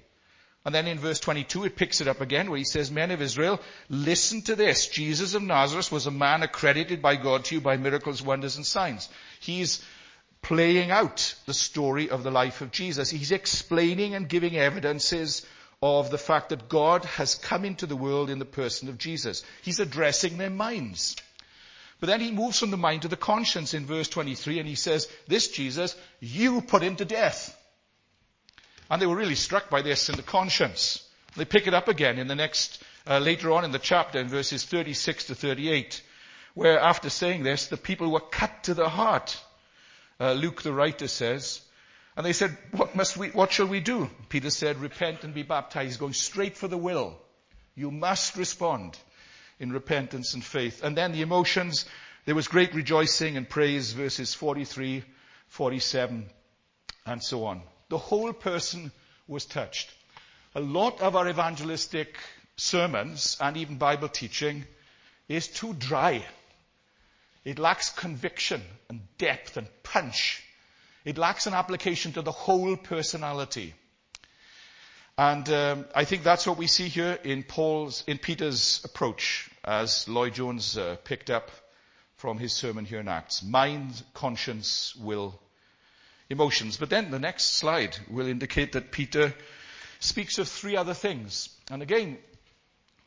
And 0.68 0.76
then 0.76 0.86
in 0.86 1.00
verse 1.00 1.22
22, 1.22 1.64
it 1.64 1.78
picks 1.78 2.02
it 2.02 2.10
up 2.10 2.20
again 2.20 2.50
where 2.50 2.58
he 2.58 2.66
says, 2.66 2.92
Men 2.92 3.12
of 3.12 3.22
Israel, 3.22 3.62
listen 3.88 4.42
to 4.42 4.56
this. 4.58 4.88
Jesus 4.88 5.34
of 5.34 5.42
Nazareth 5.42 5.94
was 5.94 6.08
a 6.08 6.12
man 6.12 6.44
accredited 6.44 7.02
by 7.02 7.16
God 7.16 7.46
to 7.46 7.56
you 7.56 7.62
by 7.62 7.78
miracles, 7.78 8.22
wonders, 8.22 8.58
and 8.58 8.66
signs. 8.66 9.08
He's 9.40 9.82
playing 10.42 10.92
out 10.92 11.36
the 11.46 11.54
story 11.54 12.10
of 12.10 12.24
the 12.24 12.32
life 12.32 12.60
of 12.60 12.72
Jesus. 12.72 13.10
He's 13.10 13.32
explaining 13.32 14.14
and 14.14 14.28
giving 14.28 14.58
evidences 14.58 15.46
of 15.82 16.12
the 16.12 16.18
fact 16.18 16.50
that 16.50 16.68
God 16.68 17.06
has 17.06 17.36
come 17.36 17.64
into 17.64 17.86
the 17.86 17.96
world 17.96 18.30
in 18.30 18.38
the 18.38 18.44
person 18.44 18.90
of 18.90 18.98
Jesus. 18.98 19.46
He's 19.62 19.80
addressing 19.80 20.38
their 20.38 20.50
minds. 20.50 21.16
But 22.02 22.08
then 22.08 22.20
he 22.20 22.32
moves 22.32 22.60
from 22.60 22.72
the 22.72 22.78
mind 22.78 23.04
to 23.04 23.08
the 23.08 23.16
conscience 23.16 23.74
in 23.74 23.86
verse 23.86 24.10
23 24.10 24.60
and 24.60 24.68
he 24.68 24.76
says, 24.76 25.08
this 25.28 25.48
Jesus, 25.48 25.96
you 26.20 26.60
put 26.60 26.84
him 26.84 26.98
to 26.98 27.06
death. 27.06 27.57
And 28.90 29.02
they 29.02 29.06
were 29.06 29.16
really 29.16 29.36
struck 29.36 29.70
by 29.70 29.82
this 29.82 30.10
in 30.10 30.16
the 30.16 30.24
conscience. 30.24 31.04
They 31.36 31.46
pick 31.46 31.68
it 31.68 31.74
up 31.74 31.88
again 31.88 32.18
in 32.18 32.28
the 32.28 32.36
next, 32.36 32.82
uh, 33.06 33.20
later 33.20 33.52
on 33.52 33.66
in 33.66 33.72
the 33.72 33.80
chapter 33.80 34.20
in 34.20 34.28
verses 34.28 34.64
36 34.64 35.26
to 35.26 35.36
38, 35.36 36.02
where 36.54 36.80
after 36.80 37.10
saying 37.10 37.44
this, 37.44 37.68
the 37.68 37.78
people 37.78 38.12
were 38.12 38.20
cut 38.20 38.64
to 38.64 38.74
the 38.74 38.90
heart. 38.90 39.40
Uh, 40.20 40.34
Luke 40.34 40.64
the 40.64 40.74
writer 40.74 41.08
says, 41.08 41.62
and 42.16 42.26
they 42.26 42.34
said, 42.34 42.58
what 42.72 42.96
must 42.96 43.16
we, 43.16 43.30
what 43.30 43.52
shall 43.52 43.68
we 43.68 43.80
do? 43.80 44.10
Peter 44.30 44.50
said, 44.50 44.82
repent 44.82 45.24
and 45.24 45.36
be 45.36 45.44
baptized. 45.44 46.00
Going 46.00 46.14
straight 46.14 46.58
for 46.58 46.68
the 46.68 46.78
will. 46.78 47.16
You 47.76 47.92
must 47.92 48.36
respond 48.38 48.98
in 49.60 49.72
repentance 49.72 50.34
and 50.34 50.44
faith. 50.44 50.84
And 50.84 50.98
then 50.98 51.12
the 51.12 51.22
emotions, 51.22 51.86
there 52.26 52.34
was 52.34 52.48
great 52.48 52.74
rejoicing 52.74 53.38
and 53.38 53.48
praise, 53.48 53.94
verses 53.94 54.34
43, 54.34 55.04
47, 55.50 56.28
and 57.06 57.24
so 57.24 57.46
on. 57.46 57.62
The 57.90 57.98
whole 57.98 58.34
person 58.34 58.92
was 59.28 59.46
touched. 59.46 59.90
A 60.56 60.60
lot 60.60 61.02
of 61.02 61.16
our 61.16 61.30
evangelistic 61.30 62.18
sermons 62.56 63.38
and 63.40 63.58
even 63.58 63.78
Bible 63.78 64.10
teaching 64.10 64.66
is 65.30 65.48
too 65.48 65.74
dry. 65.74 66.26
It 67.46 67.60
lacks 67.60 67.90
conviction 67.90 68.62
and 68.90 69.02
depth 69.18 69.58
and 69.58 69.68
punch. 69.84 70.44
It 71.06 71.18
lacks 71.18 71.48
an 71.48 71.54
application 71.54 72.14
to 72.14 72.22
the 72.22 72.32
whole 72.32 72.76
personality. 72.76 73.74
And 75.18 75.50
um, 75.50 75.86
I 75.96 76.04
think 76.04 76.24
that's 76.24 76.46
what 76.46 76.58
we 76.58 76.68
see 76.68 76.90
here 76.90 77.18
in 77.24 77.44
Paul's, 77.44 78.04
in 78.06 78.18
Peter's 78.18 78.82
approach, 78.84 79.50
as 79.64 80.08
Lloyd 80.08 80.36
Jones 80.36 80.78
uh, 80.78 80.98
picked 81.04 81.30
up 81.30 81.50
from 82.18 82.38
his 82.38 82.54
sermon 82.54 82.86
here 82.86 83.00
in 83.00 83.08
Acts. 83.08 83.44
Mind, 83.44 84.04
conscience, 84.14 84.96
will, 84.96 85.40
emotions. 86.30 86.78
But 86.78 86.90
then 86.90 87.12
the 87.12 87.20
next 87.20 87.58
slide 87.58 87.98
will 88.10 88.28
indicate 88.28 88.74
that 88.74 88.92
Peter 88.92 89.34
speaks 90.00 90.38
of 90.38 90.48
three 90.48 90.76
other 90.76 90.94
things. 90.94 91.50
And 91.70 91.82
again, 91.82 92.18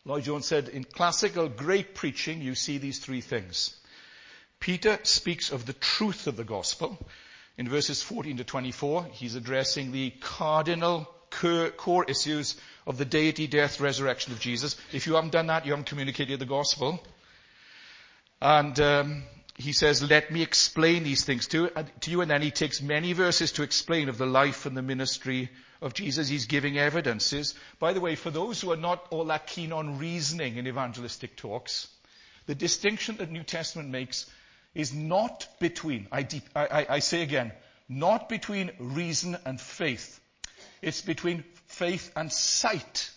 Lloyd 0.04 0.24
Jones 0.24 0.46
said, 0.46 0.68
in 0.68 0.84
classical 0.84 1.48
great 1.48 1.94
preaching, 1.94 2.40
you 2.40 2.54
see 2.54 2.78
these 2.78 2.98
three 2.98 3.20
things. 3.20 3.76
Peter 4.58 4.98
speaks 5.02 5.50
of 5.50 5.66
the 5.66 5.72
truth 5.72 6.26
of 6.26 6.36
the 6.36 6.44
gospel. 6.44 6.98
In 7.56 7.68
verses 7.68 8.02
14 8.02 8.38
to 8.38 8.44
24, 8.44 9.06
he's 9.12 9.34
addressing 9.34 9.92
the 9.92 10.10
cardinal 10.20 11.08
core 11.76 12.04
issues 12.04 12.56
of 12.86 12.98
the 12.98 13.04
deity, 13.04 13.46
death, 13.46 13.80
resurrection 13.80 14.32
of 14.32 14.40
Jesus. 14.40 14.76
If 14.92 15.06
you 15.06 15.14
haven't 15.14 15.32
done 15.32 15.46
that, 15.46 15.64
you 15.64 15.72
haven't 15.72 15.86
communicated 15.86 16.40
the 16.40 16.46
gospel. 16.46 17.00
And 18.42 18.78
um, 18.80 19.22
he 19.60 19.72
says, 19.72 20.02
let 20.02 20.30
me 20.30 20.42
explain 20.42 21.04
these 21.04 21.24
things 21.24 21.46
to, 21.48 21.70
uh, 21.76 21.84
to 22.00 22.10
you. 22.10 22.20
And 22.22 22.30
then 22.30 22.40
he 22.40 22.50
takes 22.50 22.80
many 22.80 23.12
verses 23.12 23.52
to 23.52 23.62
explain 23.62 24.08
of 24.08 24.16
the 24.16 24.26
life 24.26 24.64
and 24.64 24.76
the 24.76 24.82
ministry 24.82 25.50
of 25.82 25.92
Jesus. 25.92 26.28
He's 26.28 26.46
giving 26.46 26.78
evidences. 26.78 27.54
By 27.78 27.92
the 27.92 28.00
way, 28.00 28.14
for 28.14 28.30
those 28.30 28.60
who 28.60 28.72
are 28.72 28.76
not 28.76 29.06
all 29.10 29.26
that 29.26 29.46
keen 29.46 29.72
on 29.72 29.98
reasoning 29.98 30.56
in 30.56 30.66
evangelistic 30.66 31.36
talks, 31.36 31.88
the 32.46 32.54
distinction 32.54 33.18
that 33.18 33.30
New 33.30 33.42
Testament 33.42 33.90
makes 33.90 34.26
is 34.74 34.94
not 34.94 35.46
between, 35.58 36.08
I, 36.10 36.26
I, 36.56 36.86
I 36.88 36.98
say 37.00 37.22
again, 37.22 37.52
not 37.88 38.28
between 38.28 38.70
reason 38.78 39.36
and 39.44 39.60
faith. 39.60 40.20
It's 40.80 41.02
between 41.02 41.44
faith 41.66 42.12
and 42.16 42.32
sight. 42.32 43.10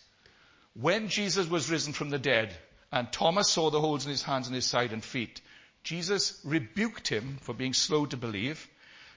When 0.74 1.08
Jesus 1.08 1.48
was 1.48 1.70
risen 1.70 1.94
from 1.94 2.10
the 2.10 2.20
dead, 2.20 2.54
and 2.92 3.12
Thomas 3.12 3.50
saw 3.50 3.70
the 3.70 3.80
holes 3.80 4.06
in 4.06 4.12
his 4.12 4.24
hands 4.24 4.48
and 4.48 4.56
his 4.56 4.66
side 4.66 4.92
and 4.92 5.04
feet, 5.04 5.42
Jesus 5.84 6.40
rebuked 6.44 7.08
him 7.08 7.38
for 7.42 7.54
being 7.54 7.74
slow 7.74 8.06
to 8.06 8.18
believe. 8.18 8.68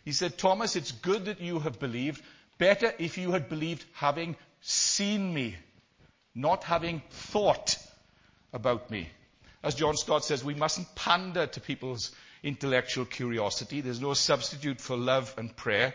He 0.04 0.12
said, 0.12 0.38
Thomas, 0.38 0.76
it's 0.76 0.92
good 0.92 1.26
that 1.26 1.40
you 1.40 1.60
have 1.60 1.78
believed. 1.78 2.22
Better 2.58 2.92
if 2.98 3.18
you 3.18 3.32
had 3.32 3.48
believed 3.48 3.84
having 3.92 4.36
seen 4.60 5.32
me, 5.32 5.56
not 6.34 6.64
having 6.64 7.02
thought 7.10 7.78
about 8.52 8.90
me. 8.90 9.08
As 9.62 9.74
John 9.74 9.96
Stott 9.96 10.24
says, 10.24 10.44
we 10.44 10.54
mustn't 10.54 10.94
pander 10.94 11.46
to 11.46 11.60
people's 11.60 12.12
intellectual 12.42 13.04
curiosity. 13.04 13.80
There's 13.80 14.00
no 14.00 14.14
substitute 14.14 14.80
for 14.80 14.96
love 14.96 15.34
and 15.38 15.54
prayer. 15.54 15.94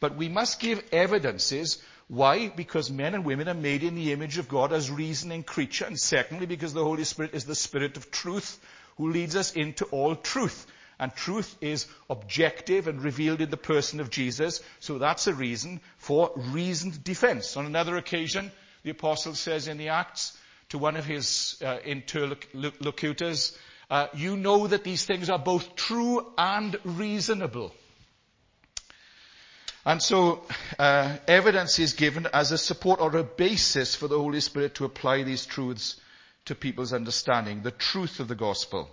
But 0.00 0.16
we 0.16 0.28
must 0.28 0.60
give 0.60 0.84
evidences. 0.92 1.82
Why? 2.08 2.48
Because 2.48 2.90
men 2.90 3.14
and 3.14 3.24
women 3.24 3.48
are 3.48 3.54
made 3.54 3.84
in 3.84 3.94
the 3.94 4.12
image 4.12 4.38
of 4.38 4.48
God 4.48 4.72
as 4.72 4.90
reasoning 4.90 5.44
creature. 5.44 5.84
And 5.84 5.98
secondly, 5.98 6.46
because 6.46 6.72
the 6.72 6.84
Holy 6.84 7.04
Spirit 7.04 7.34
is 7.34 7.44
the 7.44 7.54
Spirit 7.54 7.96
of 7.96 8.10
truth 8.10 8.58
who 8.96 9.10
leads 9.10 9.36
us 9.36 9.52
into 9.52 9.84
all 9.86 10.14
truth. 10.16 10.66
And 10.98 11.12
truth 11.14 11.56
is 11.60 11.86
objective 12.08 12.86
and 12.86 13.02
revealed 13.02 13.40
in 13.40 13.50
the 13.50 13.56
person 13.56 13.98
of 13.98 14.10
Jesus. 14.10 14.60
So 14.78 14.98
that's 14.98 15.26
a 15.26 15.34
reason 15.34 15.80
for 15.96 16.30
reasoned 16.36 17.02
defense. 17.02 17.56
On 17.56 17.66
another 17.66 17.96
occasion, 17.96 18.52
the 18.84 18.90
apostle 18.90 19.34
says 19.34 19.68
in 19.68 19.78
the 19.78 19.88
Acts 19.88 20.36
to 20.68 20.78
one 20.78 20.96
of 20.96 21.04
his 21.04 21.60
uh, 21.64 21.78
interlocutors, 21.84 23.56
uh, 23.90 24.06
you 24.14 24.36
know 24.36 24.66
that 24.66 24.84
these 24.84 25.04
things 25.04 25.28
are 25.28 25.38
both 25.38 25.74
true 25.76 26.32
and 26.38 26.76
reasonable. 26.84 27.74
And 29.84 30.00
so 30.00 30.44
uh, 30.78 31.16
evidence 31.26 31.78
is 31.78 31.94
given 31.94 32.28
as 32.32 32.52
a 32.52 32.58
support 32.58 33.00
or 33.00 33.16
a 33.16 33.24
basis 33.24 33.96
for 33.96 34.06
the 34.06 34.18
Holy 34.18 34.40
Spirit 34.40 34.76
to 34.76 34.84
apply 34.84 35.24
these 35.24 35.44
truths 35.44 36.00
to 36.46 36.54
people's 36.54 36.92
understanding, 36.92 37.62
the 37.62 37.70
truth 37.70 38.20
of 38.20 38.28
the 38.28 38.34
gospel. 38.34 38.88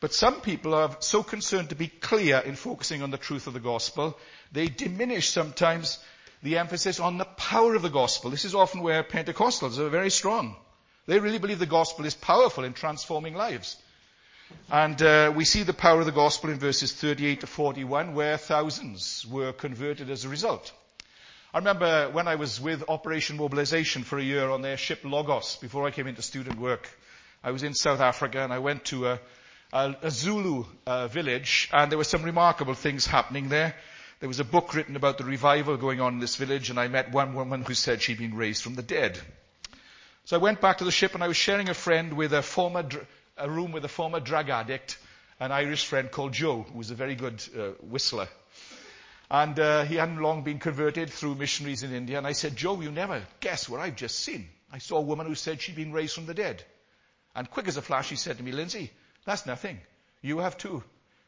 But 0.00 0.14
some 0.14 0.40
people 0.40 0.74
are 0.74 0.96
so 1.00 1.22
concerned 1.22 1.68
to 1.70 1.74
be 1.74 1.88
clear 1.88 2.38
in 2.38 2.56
focusing 2.56 3.02
on 3.02 3.10
the 3.10 3.18
truth 3.18 3.46
of 3.46 3.52
the 3.52 3.60
gospel, 3.60 4.18
they 4.50 4.68
diminish 4.68 5.28
sometimes 5.28 5.98
the 6.42 6.58
emphasis 6.58 7.00
on 7.00 7.18
the 7.18 7.26
power 7.26 7.74
of 7.74 7.82
the 7.82 7.90
gospel. 7.90 8.30
This 8.30 8.46
is 8.46 8.54
often 8.54 8.80
where 8.80 9.02
Pentecostals 9.02 9.78
are 9.78 9.90
very 9.90 10.10
strong. 10.10 10.56
They 11.06 11.18
really 11.18 11.38
believe 11.38 11.58
the 11.58 11.66
gospel 11.66 12.06
is 12.06 12.14
powerful 12.14 12.64
in 12.64 12.72
transforming 12.72 13.34
lives. 13.34 13.76
And 14.70 15.00
uh, 15.02 15.32
we 15.34 15.44
see 15.44 15.62
the 15.62 15.74
power 15.74 16.00
of 16.00 16.06
the 16.06 16.12
gospel 16.12 16.50
in 16.50 16.58
verses 16.58 16.92
38 16.92 17.40
to 17.40 17.46
41, 17.46 18.14
where 18.14 18.36
thousands 18.36 19.26
were 19.26 19.52
converted 19.52 20.10
as 20.10 20.24
a 20.24 20.28
result. 20.28 20.72
I 21.52 21.58
remember 21.58 22.08
when 22.12 22.28
I 22.28 22.36
was 22.36 22.60
with 22.60 22.84
Operation 22.88 23.36
Mobilization 23.36 24.04
for 24.04 24.16
a 24.16 24.22
year 24.22 24.48
on 24.50 24.62
their 24.62 24.76
ship 24.76 25.00
Logos 25.02 25.56
before 25.56 25.84
I 25.84 25.90
came 25.90 26.06
into 26.06 26.22
student 26.22 26.60
work. 26.60 26.88
I 27.42 27.50
was 27.50 27.64
in 27.64 27.74
South 27.74 27.98
Africa 27.98 28.40
and 28.44 28.52
I 28.52 28.60
went 28.60 28.84
to 28.86 29.08
a, 29.08 29.20
a, 29.72 29.96
a 30.00 30.10
Zulu 30.12 30.64
uh, 30.86 31.08
village, 31.08 31.68
and 31.72 31.90
there 31.90 31.98
were 31.98 32.04
some 32.04 32.22
remarkable 32.22 32.74
things 32.74 33.04
happening 33.04 33.48
there. 33.48 33.74
There 34.20 34.28
was 34.28 34.38
a 34.38 34.44
book 34.44 34.74
written 34.74 34.94
about 34.94 35.18
the 35.18 35.24
revival 35.24 35.76
going 35.76 36.00
on 36.00 36.14
in 36.14 36.20
this 36.20 36.36
village, 36.36 36.70
and 36.70 36.78
I 36.78 36.86
met 36.86 37.10
one 37.10 37.34
woman 37.34 37.62
who 37.62 37.74
said 37.74 38.00
she'd 38.00 38.18
been 38.18 38.36
raised 38.36 38.62
from 38.62 38.76
the 38.76 38.82
dead. 38.82 39.18
So 40.26 40.36
I 40.36 40.40
went 40.40 40.60
back 40.60 40.78
to 40.78 40.84
the 40.84 40.92
ship, 40.92 41.14
and 41.14 41.24
I 41.24 41.28
was 41.28 41.36
sharing 41.36 41.68
a 41.68 41.74
friend 41.74 42.12
with 42.12 42.32
a 42.32 42.42
former 42.42 42.88
a 43.36 43.50
room 43.50 43.72
with 43.72 43.84
a 43.84 43.88
former 43.88 44.20
drug 44.20 44.50
addict, 44.50 44.98
an 45.40 45.50
Irish 45.50 45.84
friend 45.86 46.12
called 46.12 46.32
Joe, 46.32 46.64
who 46.70 46.78
was 46.78 46.92
a 46.92 46.94
very 46.94 47.16
good 47.16 47.42
uh, 47.58 47.70
whistler. 47.80 48.28
And 49.30 49.58
uh, 49.60 49.84
he 49.84 49.94
hadn't 49.94 50.20
long 50.20 50.42
been 50.42 50.58
converted 50.58 51.10
through 51.10 51.36
missionaries 51.36 51.84
in 51.84 51.94
India. 51.94 52.18
And 52.18 52.26
I 52.26 52.32
said, 52.32 52.56
Joe, 52.56 52.80
you 52.80 52.90
never 52.90 53.22
guess 53.38 53.68
what 53.68 53.80
I've 53.80 53.96
just 53.96 54.18
seen. 54.18 54.48
I 54.72 54.78
saw 54.78 54.98
a 54.98 55.02
woman 55.02 55.26
who 55.26 55.36
said 55.36 55.60
she'd 55.60 55.76
been 55.76 55.92
raised 55.92 56.14
from 56.14 56.26
the 56.26 56.34
dead. 56.34 56.64
And 57.34 57.48
quick 57.48 57.68
as 57.68 57.76
a 57.76 57.82
flash, 57.82 58.08
he 58.08 58.16
said 58.16 58.38
to 58.38 58.42
me, 58.42 58.50
Lindsay, 58.50 58.90
that's 59.24 59.46
nothing. 59.46 59.78
You 60.20 60.38
have 60.38 60.58
too. 60.58 60.82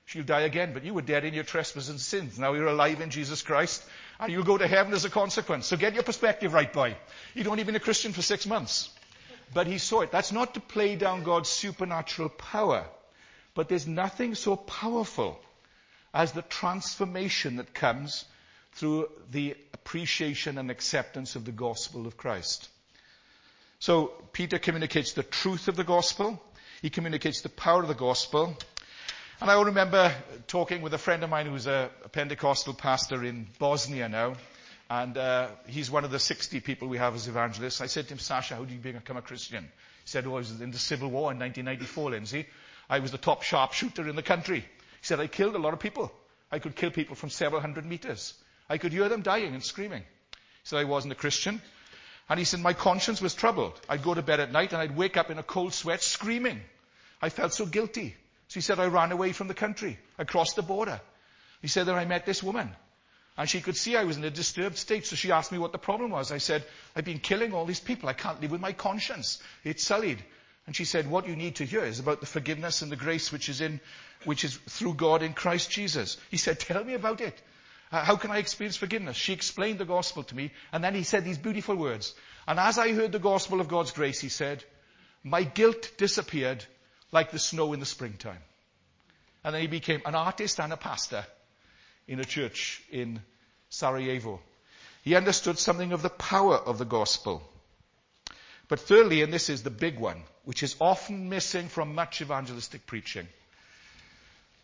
She'll 0.05 0.25
die 0.25 0.41
again, 0.41 0.73
but 0.73 0.85
you 0.85 0.95
were 0.95 1.03
dead 1.03 1.25
in 1.25 1.33
your 1.33 1.45
trespasses 1.45 1.89
and 1.89 2.01
sins. 2.01 2.39
Now 2.39 2.55
you're 2.55 2.67
alive 2.67 3.01
in 3.01 3.11
Jesus 3.11 3.41
Christ, 3.41 3.85
and 4.19 4.33
you'll 4.33 4.43
go 4.43 4.59
to 4.59 4.67
heaven 4.67 4.93
as 4.93 5.05
a 5.05 5.11
consequence. 5.11 5.67
So 5.67 5.77
get 5.77 5.95
your 5.95 6.03
perspective 6.03 6.53
right, 6.53 6.73
boy. 6.73 6.97
You'd 7.35 7.47
only 7.47 7.63
been 7.63 7.77
a 7.77 7.81
Christian 7.81 8.13
for 8.13 8.23
six 8.23 8.47
months. 8.47 8.91
But 9.55 9.69
he 9.69 9.79
saw 9.79 10.01
it. 10.01 10.11
That's 10.11 10.33
not 10.33 10.55
to 10.55 10.61
play 10.61 10.97
down 10.97 11.23
God's 11.23 11.51
supernatural 11.51 12.31
power. 12.31 12.85
But 13.55 13.69
there's 13.69 13.87
nothing 13.87 14.35
so 14.35 14.57
powerful 14.57 15.41
as 16.15 16.33
the 16.33 16.43
transformation 16.43 17.57
that 17.57 17.75
comes 17.75 18.25
through 18.73 19.09
the 19.31 19.55
appreciation 19.75 20.59
and 20.59 20.71
acceptance 20.71 21.37
of 21.37 21.45
the 21.45 21.53
gospel 21.53 22.07
of 22.07 22.17
Christ. 22.17 22.69
So 23.79 24.13
Peter 24.33 24.59
communicates 24.59 25.13
the 25.13 25.23
truth 25.23 25.69
of 25.69 25.77
the 25.77 25.85
gospel. 25.85 26.41
He 26.83 26.91
communicates 26.91 27.41
the 27.41 27.49
power 27.49 27.83
of 27.83 27.89
the 27.89 27.95
gospel. 27.95 28.57
And 29.41 29.51
I 29.51 29.61
remember 29.61 30.15
talking 30.47 30.83
with 30.83 30.95
a 30.95 30.99
friend 30.99 31.25
of 31.25 31.31
mine 31.31 31.47
who's 31.47 31.67
a, 31.67 31.91
Pentecostal 32.13 32.75
pastor 32.75 33.25
in 33.25 33.49
Bosnia 33.59 34.09
now. 34.09 34.35
And 34.89 35.17
uh, 35.17 35.49
he's 35.67 35.91
one 35.91 36.05
of 36.05 36.11
the 36.11 36.19
60 36.19 36.61
people 36.61 36.87
we 36.87 36.99
have 36.99 37.15
as 37.15 37.27
evangelists. 37.27 37.81
I 37.81 37.87
said 37.87 38.07
to 38.07 38.15
him, 38.15 38.19
Sasha, 38.19 38.55
how 38.55 38.65
did 38.65 38.73
you 38.73 38.93
become 38.93 39.17
a 39.17 39.23
Christian? 39.23 39.65
He 39.65 39.71
said, 40.05 40.27
oh, 40.27 40.35
I 40.35 40.39
was 40.39 40.61
in 40.61 40.71
the 40.71 40.79
Civil 40.79 41.09
War 41.09 41.33
in 41.33 41.39
1994, 41.39 42.11
Lindsay. 42.11 42.47
I 42.89 43.01
was 43.01 43.11
the 43.11 43.19
top 43.19 43.43
sharpshooter 43.43 44.09
in 44.09 44.15
the 44.15 44.23
country. 44.23 44.65
He 45.03 45.07
said, 45.07 45.19
I 45.19 45.27
killed 45.27 45.57
a 45.57 45.59
lot 45.59 45.75
of 45.75 45.81
people. 45.81 46.13
I 46.53 46.61
could 46.61 46.77
kill 46.77 46.93
people 46.93 47.17
from 47.17 47.29
several 47.29 47.61
hundred 47.61 47.85
meters. 47.85 48.35
I 48.71 48.79
could 48.79 48.93
hear 48.93 49.09
them 49.09 49.23
dying 49.23 49.53
and 49.53 49.63
screaming. 49.63 50.03
He 50.03 50.37
said, 50.63 50.79
I 50.79 50.85
wasn't 50.85 51.13
a 51.13 51.17
Christian. 51.17 51.61
And 52.29 52.39
he 52.39 52.45
said, 52.45 52.61
my 52.61 52.73
conscience 52.73 53.21
was 53.21 53.35
troubled. 53.35 53.81
I'd 53.89 54.05
go 54.05 54.15
to 54.15 54.23
bed 54.23 54.39
at 54.39 54.53
night 54.53 54.73
and 54.73 54.81
I'd 54.81 54.97
wake 54.97 55.17
up 55.17 55.29
in 55.29 55.39
a 55.39 55.43
cold 55.43 55.75
sweat 55.75 56.05
screaming. 56.05 56.61
I 57.21 57.31
felt 57.31 57.53
so 57.53 57.67
guilty. 57.67 58.15
So 58.47 58.55
he 58.55 58.61
said, 58.61 58.79
I 58.79 58.87
ran 58.87 59.11
away 59.11 59.33
from 59.33 59.49
the 59.49 59.55
country. 59.55 59.99
I 60.21 60.25
crossed 60.25 60.55
the 60.55 60.63
border. 60.63 61.01
He 61.63 61.67
said 61.67 61.87
that 61.87 61.97
I 61.97 62.05
met 62.05 62.25
this 62.25 62.41
woman. 62.41 62.71
And 63.37 63.49
she 63.49 63.61
could 63.61 63.77
see 63.77 63.97
I 63.97 64.05
was 64.05 64.19
in 64.19 64.25
a 64.25 64.31
disturbed 64.31 64.79
state, 64.79 65.07
so 65.07 65.17
she 65.17 65.33
asked 65.33 65.51
me 65.51 65.59
what 65.59 65.73
the 65.73 65.79
problem 65.79 66.13
was. 66.13 66.31
I 66.31 66.39
said, 66.39 66.65
I've 66.95 67.05
been 67.05 67.19
killing 67.19 67.53
all 67.53 67.65
these 67.65 67.81
people. 67.81 68.09
I 68.09 68.13
can't 68.13 68.41
live 68.41 68.53
with 68.53 68.61
my 68.61 68.73
conscience. 68.73 69.43
It's 69.65 69.83
sullied. 69.83 70.23
And 70.67 70.77
she 70.77 70.85
said, 70.85 71.11
what 71.11 71.27
you 71.27 71.35
need 71.35 71.57
to 71.57 71.65
hear 71.65 71.85
is 71.85 71.99
about 71.99 72.21
the 72.21 72.27
forgiveness 72.27 72.83
and 72.83 72.93
the 72.93 72.97
grace 72.97 73.33
which 73.33 73.49
is 73.49 73.61
in, 73.61 73.81
which 74.25 74.45
is 74.45 74.57
through 74.69 74.95
God 74.95 75.23
in 75.23 75.33
Christ 75.33 75.71
Jesus. 75.71 76.17
He 76.31 76.37
said, 76.37 76.61
tell 76.61 76.85
me 76.85 76.95
about 76.95 77.21
it. 77.21 77.41
Uh, 77.91 78.05
how 78.05 78.17
can 78.17 78.31
I 78.31 78.39
experience 78.39 78.77
forgiveness? 78.77 79.17
She 79.17 79.33
explained 79.33 79.79
the 79.79 79.85
gospel 79.85 80.23
to 80.23 80.37
me, 80.37 80.53
and 80.73 80.83
then 80.83 80.95
he 80.95 81.03
said 81.03 81.25
these 81.25 81.37
beautiful 81.37 81.75
words. 81.75 82.15
And 82.47 82.59
as 82.59 82.79
I 82.79 82.93
heard 82.93 83.13
the 83.13 83.19
gospel 83.19 83.61
of 83.61 83.69
God's 83.69 83.91
grace, 83.91 84.21
he 84.21 84.29
said, 84.29 84.65
my 85.25 85.43
guilt 85.43 85.93
disappeared 85.99 86.65
like 87.11 87.31
the 87.31 87.39
snow 87.39 87.73
in 87.73 87.81
the 87.81 87.87
springtime. 87.87 88.41
And 89.45 89.55
then 89.55 89.61
he 89.61 89.69
became 89.69 90.03
an 90.07 90.15
artist 90.15 90.61
and 90.61 90.73
a 90.73 90.77
pastor 90.77 91.25
in 92.09 92.21
a 92.21 92.25
church 92.25 92.83
in 92.91 93.21
Sarajevo. 93.69 94.41
He 95.03 95.17
understood 95.17 95.59
something 95.59 95.93
of 95.93 96.03
the 96.03 96.09
power 96.09 96.57
of 96.57 96.79
the 96.79 96.85
gospel. 96.85 97.43
But 98.69 98.81
thirdly, 98.81 99.23
and 99.23 99.33
this 99.33 99.49
is 99.49 99.63
the 99.63 99.71
big 99.71 99.99
one, 99.99 100.23
which 100.45 100.63
is 100.63 100.77
often 100.81 101.29
missing 101.29 101.69
from 101.69 101.95
much 101.95 102.21
evangelistic 102.21 102.87
preaching, 102.87 103.29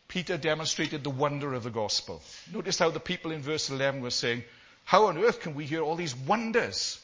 Peter 0.08 0.38
demonstrated 0.38 1.04
the 1.04 1.10
wonder 1.10 1.52
of 1.52 1.62
the 1.62 1.70
gospel. 1.70 2.22
Notice 2.52 2.78
how 2.78 2.90
the 2.90 3.00
people 3.00 3.30
in 3.30 3.42
verse 3.42 3.68
11 3.68 4.00
were 4.00 4.10
saying, 4.10 4.42
How 4.84 5.06
on 5.06 5.18
earth 5.18 5.40
can 5.40 5.54
we 5.54 5.66
hear 5.66 5.82
all 5.82 5.96
these 5.96 6.16
wonders? 6.16 6.98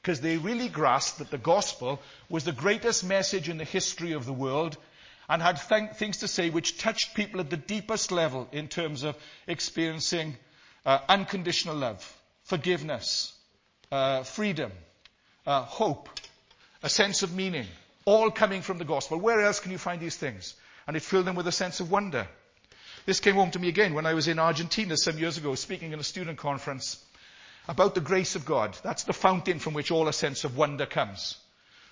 Because 0.00 0.22
they 0.22 0.38
really 0.38 0.70
grasped 0.70 1.18
that 1.18 1.30
the 1.30 1.36
gospel 1.36 2.00
was 2.30 2.44
the 2.44 2.52
greatest 2.52 3.04
message 3.04 3.50
in 3.50 3.58
the 3.58 3.64
history 3.64 4.12
of 4.12 4.24
the 4.24 4.32
world 4.32 4.78
and 5.28 5.42
had 5.42 5.60
th- 5.60 5.90
things 5.96 6.18
to 6.18 6.28
say 6.28 6.48
which 6.48 6.78
touched 6.78 7.14
people 7.14 7.40
at 7.40 7.50
the 7.50 7.56
deepest 7.58 8.10
level 8.10 8.48
in 8.52 8.68
terms 8.68 9.02
of 9.02 9.14
experiencing 9.46 10.36
uh, 10.86 11.00
unconditional 11.08 11.76
love, 11.76 12.16
forgiveness, 12.44 13.34
uh, 13.92 14.22
freedom, 14.22 14.72
uh, 15.46 15.62
hope, 15.62 16.08
a 16.82 16.88
sense 16.88 17.22
of 17.22 17.34
meaning, 17.34 17.66
all 18.04 18.30
coming 18.30 18.62
from 18.62 18.78
the 18.78 18.84
gospel. 18.84 19.18
Where 19.18 19.40
else 19.40 19.60
can 19.60 19.72
you 19.72 19.78
find 19.78 20.00
these 20.00 20.16
things? 20.16 20.54
And 20.86 20.96
it 20.96 21.02
filled 21.02 21.26
them 21.26 21.34
with 21.34 21.46
a 21.46 21.52
sense 21.52 21.80
of 21.80 21.90
wonder. 21.90 22.26
This 23.04 23.20
came 23.20 23.34
home 23.34 23.50
to 23.52 23.58
me 23.58 23.68
again 23.68 23.94
when 23.94 24.06
I 24.06 24.14
was 24.14 24.28
in 24.28 24.38
Argentina 24.38 24.96
some 24.96 25.18
years 25.18 25.38
ago 25.38 25.54
speaking 25.54 25.92
in 25.92 25.98
a 25.98 26.04
student 26.04 26.38
conference 26.38 27.02
about 27.66 27.94
the 27.94 28.00
grace 28.00 28.36
of 28.36 28.46
God. 28.46 28.76
That's 28.82 29.04
the 29.04 29.12
fountain 29.12 29.58
from 29.58 29.74
which 29.74 29.90
all 29.90 30.08
a 30.08 30.12
sense 30.12 30.44
of 30.44 30.56
wonder 30.56 30.86
comes. 30.86 31.36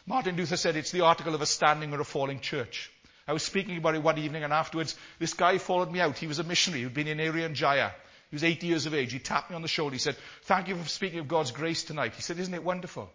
Martin 0.07 0.37
Luther 0.37 0.57
said 0.57 0.77
it's 0.77 0.93
the 0.93 1.03
article 1.03 1.35
of 1.35 1.43
a 1.43 1.47
standing 1.47 1.93
or 1.93 2.01
a 2.01 2.05
falling 2.05 2.41
church. 2.41 2.91
I 3.29 3.33
was 3.33 3.43
speaking 3.43 3.77
about 3.77 3.97
it 3.97 4.03
one 4.03 4.19
evening 4.19 4.45
and 4.45 4.53
afterwards 4.53 4.95
this 5.19 5.35
guy 5.35 5.59
followed 5.59 5.91
me 5.91 6.01
out. 6.01 6.17
He 6.17 6.29
was 6.29 6.39
a 6.39 6.45
missionary 6.45 6.83
who'd 6.83 6.95
been 6.95 7.09
in 7.09 7.19
Irian 7.19 7.55
Jaya. 7.55 7.91
He 8.31 8.37
was 8.37 8.45
80 8.45 8.67
years 8.67 8.87
of 8.87 8.95
age. 8.95 9.13
He 9.13 9.19
tapped 9.19 9.51
me 9.51 9.57
on 9.57 9.63
the 9.63 9.69
shoulder. 9.69 9.95
He 9.95 10.01
said, 10.01 10.17
thank 10.43 10.69
you 10.69 10.77
for 10.77 10.89
speaking 10.89 11.19
of 11.19 11.29
God's 11.29 11.51
grace 11.51 11.83
tonight. 11.83 12.15
He 12.15 12.23
said, 12.23 12.39
isn't 12.39 12.55
it 12.55 12.65
wonderful? 12.65 13.11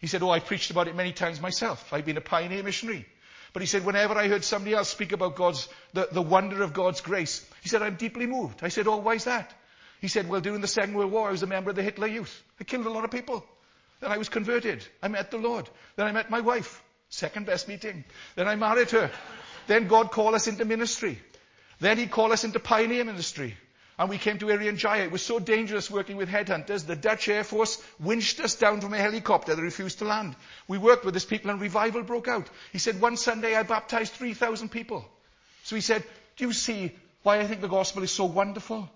He 0.00 0.06
said, 0.06 0.22
oh, 0.22 0.30
I've 0.30 0.46
preached 0.46 0.70
about 0.70 0.88
it 0.88 0.94
many 0.94 1.12
times 1.12 1.40
myself. 1.40 1.92
I've 1.92 2.06
been 2.06 2.16
a 2.16 2.22
pioneer 2.22 2.62
missionary. 2.62 3.06
But 3.52 3.62
he 3.62 3.66
said, 3.66 3.84
whenever 3.84 4.14
I 4.14 4.28
heard 4.28 4.44
somebody 4.44 4.74
else 4.74 4.88
speak 4.88 5.12
about 5.12 5.34
God's, 5.34 5.68
the, 5.92 6.08
the 6.12 6.22
wonder 6.22 6.62
of 6.62 6.72
God's 6.72 7.00
grace, 7.00 7.44
he 7.62 7.68
said, 7.68 7.82
I'm 7.82 7.96
deeply 7.96 8.26
moved. 8.26 8.62
I 8.62 8.68
said, 8.68 8.86
oh, 8.86 8.98
why 8.98 9.14
is 9.14 9.24
that? 9.24 9.52
He 10.00 10.08
said, 10.08 10.28
well, 10.28 10.40
during 10.40 10.60
the 10.60 10.68
Second 10.68 10.94
World 10.94 11.10
War, 11.10 11.28
I 11.28 11.32
was 11.32 11.42
a 11.42 11.46
member 11.46 11.70
of 11.70 11.76
the 11.76 11.82
Hitler 11.82 12.06
Youth. 12.06 12.42
I 12.60 12.64
killed 12.64 12.86
a 12.86 12.90
lot 12.90 13.04
of 13.04 13.10
people. 13.10 13.44
Then 14.00 14.12
I 14.12 14.18
was 14.18 14.28
converted. 14.28 14.86
I 15.02 15.08
met 15.08 15.30
the 15.30 15.38
Lord. 15.38 15.68
Then 15.96 16.06
I 16.06 16.12
met 16.12 16.30
my 16.30 16.40
wife. 16.40 16.82
Second 17.08 17.46
best 17.46 17.66
meeting. 17.68 18.04
Then 18.36 18.46
I 18.46 18.54
married 18.54 18.90
her. 18.90 19.10
Then 19.66 19.88
God 19.88 20.10
called 20.10 20.34
us 20.34 20.46
into 20.46 20.64
ministry. 20.64 21.18
Then 21.80 21.98
he 21.98 22.06
called 22.06 22.32
us 22.32 22.44
into 22.44 22.60
pioneer 22.60 23.04
ministry. 23.04 23.56
And 23.98 24.08
we 24.08 24.16
came 24.16 24.38
to 24.38 24.46
Irian 24.46 24.76
Jaya. 24.76 25.02
It 25.02 25.10
was 25.10 25.22
so 25.22 25.40
dangerous 25.40 25.90
working 25.90 26.16
with 26.16 26.28
headhunters. 26.28 26.86
The 26.86 26.94
Dutch 26.94 27.28
Air 27.28 27.42
Force 27.42 27.82
winched 27.98 28.38
us 28.38 28.54
down 28.54 28.80
from 28.80 28.94
a 28.94 28.98
helicopter 28.98 29.56
that 29.56 29.60
refused 29.60 29.98
to 29.98 30.04
land. 30.04 30.36
We 30.68 30.78
worked 30.78 31.04
with 31.04 31.14
these 31.14 31.24
people 31.24 31.50
and 31.50 31.60
revival 31.60 32.04
broke 32.04 32.28
out. 32.28 32.48
He 32.72 32.78
said, 32.78 33.00
one 33.00 33.16
Sunday 33.16 33.56
I 33.56 33.64
baptized 33.64 34.12
3,000 34.12 34.68
people. 34.68 35.04
So 35.64 35.74
he 35.74 35.82
said, 35.82 36.04
do 36.36 36.46
you 36.46 36.52
see 36.52 36.92
why 37.24 37.40
I 37.40 37.46
think 37.48 37.60
the 37.60 37.66
gospel 37.66 38.04
is 38.04 38.12
so 38.12 38.24
wonderful? 38.24 38.88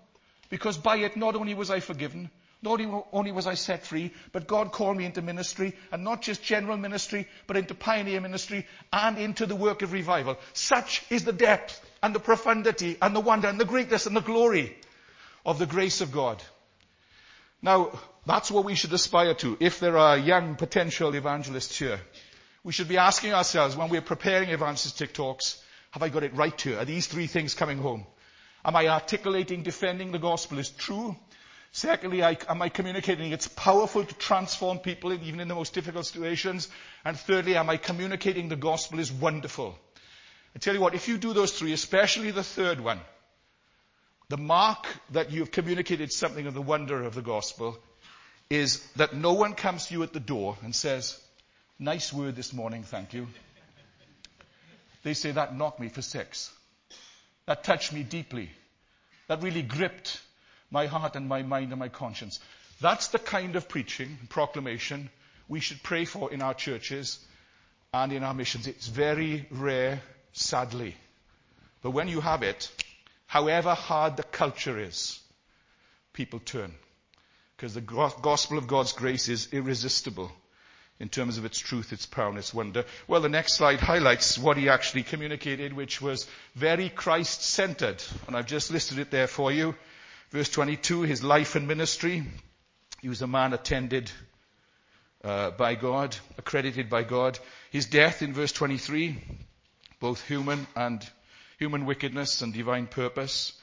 Because 0.49 0.77
by 0.77 0.95
it, 0.97 1.17
not 1.17 1.35
only 1.35 1.53
was 1.53 1.69
I 1.69 1.81
forgiven, 1.81 2.29
not 2.61 2.79
only 3.11 3.33
was 3.33 3.45
I 3.45 3.55
set 3.55 3.85
free, 3.85 4.13
but 4.31 4.47
God 4.47 4.71
called 4.71 4.95
me 4.95 5.03
into 5.03 5.21
ministry, 5.21 5.75
and 5.91 6.05
not 6.05 6.21
just 6.21 6.41
general 6.41 6.77
ministry, 6.77 7.27
but 7.45 7.57
into 7.57 7.75
pioneer 7.75 8.21
ministry 8.21 8.65
and 8.93 9.17
into 9.17 9.45
the 9.45 9.55
work 9.55 9.81
of 9.81 9.91
revival. 9.91 10.37
Such 10.53 11.03
is 11.09 11.25
the 11.25 11.33
depth 11.33 11.81
and 12.01 12.15
the 12.15 12.21
profundity 12.21 12.97
and 13.01 13.13
the 13.13 13.19
wonder 13.19 13.49
and 13.49 13.59
the 13.59 13.65
greatness 13.65 14.05
and 14.05 14.15
the 14.15 14.21
glory 14.21 14.77
of 15.45 15.59
the 15.59 15.65
grace 15.65 16.01
of 16.01 16.11
God. 16.11 16.41
Now, 17.61 17.99
that's 18.25 18.51
what 18.51 18.65
we 18.65 18.75
should 18.75 18.93
aspire 18.93 19.33
to. 19.35 19.57
If 19.59 19.79
there 19.79 19.97
are 19.97 20.17
young 20.17 20.55
potential 20.55 21.13
evangelists 21.15 21.77
here, 21.77 21.99
we 22.63 22.73
should 22.73 22.87
be 22.87 22.97
asking 22.97 23.33
ourselves 23.33 23.75
when 23.75 23.89
we're 23.89 24.01
preparing 24.01 24.49
evangelistic 24.49 25.13
talks, 25.13 25.61
have 25.91 26.03
I 26.03 26.09
got 26.09 26.23
it 26.23 26.35
right 26.35 26.59
here? 26.59 26.79
Are 26.79 26.85
these 26.85 27.07
three 27.07 27.27
things 27.27 27.53
coming 27.53 27.77
home? 27.77 28.05
Am 28.65 28.75
I 28.75 28.87
articulating 28.87 29.63
defending 29.63 30.11
the 30.11 30.19
gospel 30.19 30.59
as 30.59 30.69
true, 30.69 31.17
Secondly, 31.75 32.23
I, 32.23 32.37
am 32.49 32.61
I 32.61 32.69
communicating 32.69 33.31
it's 33.31 33.47
powerful 33.47 34.05
to 34.05 34.13
transform 34.13 34.77
people 34.77 35.11
even 35.11 35.39
in 35.39 35.47
the 35.47 35.55
most 35.55 35.73
difficult 35.73 36.05
situations? 36.05 36.69
And 37.03 37.19
thirdly, 37.19 37.57
am 37.57 37.67
I 37.67 37.77
communicating 37.77 38.47
the 38.47 38.55
gospel 38.55 38.99
is 38.99 39.11
wonderful? 39.11 39.75
I 40.55 40.59
tell 40.59 40.75
you 40.75 40.81
what, 40.81 40.93
if 40.93 41.07
you 41.07 41.17
do 41.17 41.33
those 41.33 41.51
three, 41.51 41.73
especially 41.73 42.29
the 42.29 42.43
third 42.43 42.79
one, 42.79 42.99
the 44.29 44.37
mark 44.37 44.85
that 45.11 45.31
you 45.31 45.41
have 45.41 45.51
communicated 45.51 46.11
something 46.11 46.47
of 46.47 46.53
the 46.53 46.61
wonder 46.61 47.03
of 47.03 47.15
the 47.15 47.21
gospel 47.21 47.77
is 48.49 48.85
that 48.95 49.15
no 49.15 49.33
one 49.33 49.53
comes 49.53 49.87
to 49.87 49.93
you 49.93 50.03
at 50.03 50.13
the 50.13 50.19
door 50.19 50.57
and 50.63 50.75
says, 50.75 51.19
nice 51.79 52.13
word 52.13 52.35
this 52.35 52.53
morning, 52.53 52.83
thank 52.83 53.13
you. 53.13 53.27
They 55.03 55.13
say 55.13 55.31
that 55.31 55.55
knocked 55.55 55.79
me 55.79 55.89
for 55.89 56.01
six. 56.01 56.51
That 57.45 57.63
touched 57.63 57.91
me 57.91 58.03
deeply. 58.03 58.49
That 59.27 59.43
really 59.43 59.61
gripped 59.61 60.21
my 60.71 60.87
heart 60.87 61.15
and 61.15 61.27
my 61.27 61.43
mind 61.43 61.71
and 61.71 61.79
my 61.79 61.89
conscience. 61.89 62.39
That's 62.79 63.09
the 63.09 63.19
kind 63.19 63.55
of 63.55 63.67
preaching 63.67 64.17
and 64.19 64.29
proclamation 64.29 65.09
we 65.47 65.59
should 65.59 65.83
pray 65.83 66.05
for 66.05 66.31
in 66.31 66.41
our 66.41 66.53
churches 66.53 67.19
and 67.93 68.11
in 68.13 68.23
our 68.23 68.33
missions. 68.33 68.67
It's 68.67 68.87
very 68.87 69.45
rare, 69.51 70.01
sadly. 70.31 70.95
But 71.81 71.91
when 71.91 72.07
you 72.07 72.21
have 72.21 72.43
it, 72.43 72.71
however 73.33 73.73
hard 73.73 74.15
the 74.15 74.21
culture 74.21 74.77
is, 74.77 75.19
people 76.13 76.39
turn. 76.39 76.71
Because 77.57 77.73
the 77.73 77.81
gospel 77.81 78.59
of 78.59 78.67
God's 78.67 78.93
grace 78.93 79.27
is 79.27 79.51
irresistible 79.51 80.31
in 80.99 81.09
terms 81.09 81.39
of 81.39 81.45
its 81.45 81.57
truth, 81.57 81.91
its 81.91 82.05
power, 82.05 82.37
its 82.37 82.53
wonder. 82.53 82.85
Well, 83.07 83.21
the 83.21 83.29
next 83.29 83.55
slide 83.55 83.79
highlights 83.79 84.37
what 84.37 84.57
he 84.57 84.69
actually 84.69 85.01
communicated, 85.01 85.73
which 85.73 85.99
was 85.99 86.27
very 86.53 86.89
Christ 86.89 87.41
centered. 87.41 88.03
And 88.27 88.37
I've 88.37 88.45
just 88.45 88.69
listed 88.69 88.99
it 88.99 89.09
there 89.09 89.25
for 89.25 89.51
you. 89.51 89.73
Verse 90.29 90.49
22, 90.49 91.01
his 91.01 91.23
life 91.23 91.55
and 91.55 91.67
ministry. 91.67 92.23
He 93.01 93.09
was 93.09 93.23
a 93.23 93.27
man 93.27 93.53
attended 93.53 94.11
uh, 95.23 95.49
by 95.49 95.73
God, 95.73 96.15
accredited 96.37 96.87
by 96.87 97.01
God. 97.01 97.39
His 97.71 97.87
death 97.87 98.21
in 98.21 98.31
verse 98.31 98.51
23, 98.51 99.17
both 99.99 100.23
human 100.27 100.67
and 100.75 101.03
human 101.63 101.85
wickedness 101.85 102.41
and 102.41 102.53
divine 102.53 102.87
purpose. 102.87 103.53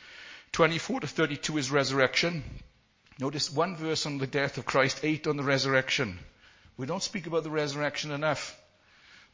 24 0.53 1.01
to 1.01 1.07
32 1.07 1.59
is 1.59 1.71
resurrection. 1.71 2.43
Notice 3.19 3.53
one 3.53 3.77
verse 3.77 4.07
on 4.07 4.19
the 4.19 4.27
death 4.27 4.59
of 4.59 4.65
Christ, 4.65 5.01
eight 5.03 5.27
on 5.27 5.37
the 5.37 5.45
resurrection. 5.45 6.19
We 6.77 6.87
don't 6.87 7.03
speak 7.03 7.27
about 7.27 7.45
the 7.45 7.51
resurrection 7.51 8.11
enough. 8.11 8.59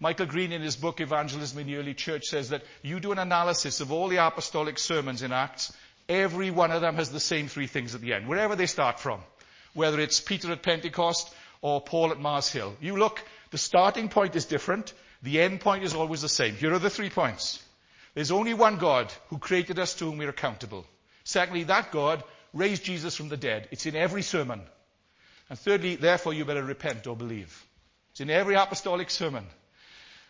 Michael 0.01 0.27
Green 0.27 0.53
in 0.53 0.62
his 0.62 0.77
book 0.77 1.01
Evangelism 1.01 1.59
in 1.61 1.69
the 1.69 1.77
Early 1.77 1.95
Church 1.95 2.25
says 2.25 2.51
that 2.51 2.64
you 2.83 3.01
do 3.01 3.12
an 3.12 3.19
analysis 3.19 3.81
of 3.81 3.93
all 3.93 4.09
the 4.09 4.27
apostolic 4.27 4.79
sermons 4.79 5.23
in 5.23 5.33
Acts 5.33 5.73
Every 6.09 6.53
one 6.53 6.71
of 6.71 6.81
them 6.81 6.95
has 6.97 7.11
the 7.11 7.21
same 7.21 7.49
three 7.49 7.67
things 7.67 7.95
at 7.95 8.01
the 8.01 8.12
end, 8.12 8.29
wherever 8.29 8.55
they 8.55 8.67
start 8.67 9.01
from. 9.01 9.21
Whether 9.75 10.01
it's 10.01 10.21
Peter 10.21 10.53
at 10.53 10.62
Pentecost 10.62 11.33
or 11.61 11.81
Paul 11.81 12.12
at 12.12 12.21
Mars 12.21 12.49
Hill. 12.49 12.77
You 12.81 12.97
look, 12.97 13.23
the 13.51 13.59
starting 13.59 14.09
point 14.09 14.37
is 14.37 14.45
different. 14.45 14.93
The 15.23 15.41
end 15.41 15.61
point 15.61 15.83
is 15.83 15.95
always 15.95 16.23
the 16.23 16.29
same. 16.29 16.55
Here 16.55 16.73
are 16.73 16.79
the 16.79 16.91
three 16.91 17.11
points. 17.11 17.62
There's 18.17 18.31
only 18.31 18.55
one 18.55 18.79
God 18.79 19.12
who 19.29 19.37
created 19.37 19.79
us 19.79 19.93
to 19.97 20.07
whom 20.07 20.17
we're 20.17 20.31
accountable. 20.31 20.87
Secondly, 21.25 21.64
that 21.64 21.93
God 21.93 22.25
raised 22.55 22.83
Jesus 22.83 23.14
from 23.14 23.29
the 23.29 23.37
dead. 23.37 23.69
It's 23.71 23.85
in 23.85 23.95
every 23.95 24.23
sermon. 24.23 24.62
And 25.51 25.59
thirdly, 25.59 25.97
therefore 25.97 26.33
you 26.33 26.47
better 26.47 26.64
repent 26.64 27.07
or 27.07 27.14
believe. 27.14 27.62
It's 28.12 28.23
in 28.23 28.31
every 28.31 28.55
apostolic 28.55 29.11
sermon. 29.11 29.45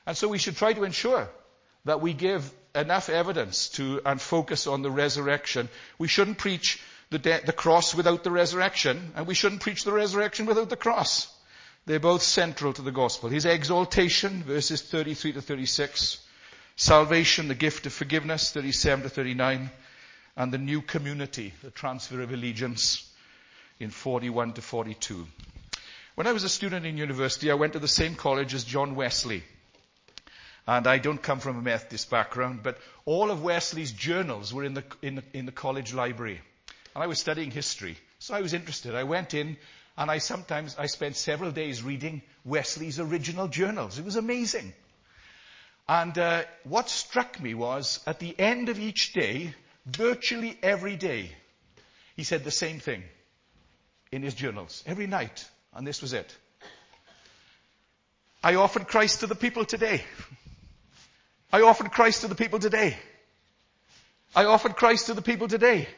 And 0.05 0.16
so 0.16 0.26
we 0.26 0.39
should 0.39 0.57
try 0.57 0.72
to 0.72 0.82
ensure 0.82 1.28
that 1.84 2.01
we 2.01 2.12
give 2.12 2.51
enough 2.74 3.09
evidence 3.09 3.68
to 3.68 4.01
and 4.05 4.20
focus 4.20 4.66
on 4.66 4.82
the 4.82 4.91
resurrection. 4.91 5.68
We 5.97 6.09
shouldn't 6.09 6.39
preach 6.39 6.82
the, 7.11 7.20
de- 7.20 7.47
the 7.47 7.53
cross 7.53 7.95
without 7.95 8.24
the 8.24 8.32
resurrection, 8.32 9.12
and 9.14 9.28
we 9.28 9.34
shouldn't 9.34 9.61
preach 9.61 9.84
the 9.84 9.93
resurrection 9.93 10.47
without 10.47 10.70
the 10.70 10.76
cross. 10.76 11.32
They're 11.84 12.01
both 12.01 12.24
central 12.24 12.72
to 12.72 12.82
the 12.82 12.91
gospel. 12.91 13.28
His 13.28 13.45
exaltation, 13.45 14.43
verses 14.43 14.82
33 14.82 15.34
to 15.34 15.41
36, 15.41 16.26
salvation, 16.77 17.49
the 17.49 17.55
gift 17.55 17.87
of 17.87 17.93
forgiveness, 17.93 18.53
37 18.53 19.05
to 19.05 19.09
39, 19.09 19.70
and 20.37 20.53
the 20.53 20.59
new 20.59 20.83
community, 20.83 21.53
the 21.62 21.70
transfer 21.70 22.20
of 22.20 22.33
allegiance, 22.33 23.11
in 23.81 23.91
41 23.91 24.55
to 24.55 24.62
42. 24.62 25.27
When 26.14 26.27
I 26.27 26.33
was 26.33 26.45
a 26.45 26.49
student 26.49 26.87
in 26.87 26.97
university, 26.97 27.51
I 27.51 27.55
went 27.55 27.74
to 27.74 27.79
the 27.79 27.89
same 27.89 28.14
college 28.14 28.55
as 28.55 28.64
John 28.64 28.95
Wesley. 28.95 29.43
And 30.66 30.87
I 30.87 30.99
don't 30.99 31.22
come 31.22 31.41
from 31.41 31.59
a 31.59 31.62
Methodist 31.62 32.11
background, 32.11 32.61
but 32.62 32.79
all 33.05 33.31
of 33.31 33.43
Wesley's 33.43 33.93
journals 33.93 34.53
were 34.53 34.64
in 34.64 34.74
the, 34.74 34.85
in 35.03 35.16
the, 35.16 35.22
in 35.33 35.47
the 35.47 35.53
college 35.53 35.95
library. 35.95 36.41
And 36.95 37.05
I 37.05 37.07
was 37.07 37.20
studying 37.20 37.51
history. 37.51 37.97
So 38.18 38.35
I 38.35 38.41
was 38.41 38.55
interested. 38.55 38.95
I 38.95 39.05
went 39.05 39.35
in 39.35 39.57
and 39.97 40.11
I 40.11 40.18
sometimes, 40.18 40.74
I 40.79 40.87
spent 40.87 41.16
several 41.16 41.51
days 41.53 41.83
reading 41.83 42.22
Wesley's 42.45 42.99
original 42.99 43.47
journals. 43.49 43.99
It 43.99 44.05
was 44.05 44.16
amazing. 44.16 44.72
And 45.89 46.18
uh, 46.18 46.43
what 46.64 46.91
struck 46.91 47.41
me 47.41 47.55
was 47.55 48.01
at 48.07 48.18
the 48.18 48.39
end 48.39 48.68
of 48.68 48.78
each 48.78 49.12
day, 49.12 49.55
virtually 49.87 50.59
every 50.62 50.97
day, 50.97 51.30
he 52.16 52.24
said 52.24 52.43
the 52.43 52.51
same 52.51 52.80
thing 52.80 53.05
in 54.11 54.22
his 54.22 54.34
journals 54.34 54.82
every 54.87 55.07
night. 55.07 55.49
And 55.72 55.87
this 55.87 56.03
was 56.03 56.12
it. 56.12 56.34
I 58.43 58.57
offered 58.57 58.89
Christ 58.89 59.20
to 59.20 59.26
the 59.26 59.34
people 59.34 59.64
today. 59.64 60.03
I 61.53 61.62
offered 61.62 61.93
Christ 61.93 62.22
to 62.22 62.28
the 62.28 62.34
people 62.34 62.59
today. 62.59 62.97
I 64.34 64.45
offered 64.47 64.76
Christ 64.76 65.07
to 65.07 65.14
the 65.14 65.22
people 65.22 65.47
today. 65.47 65.89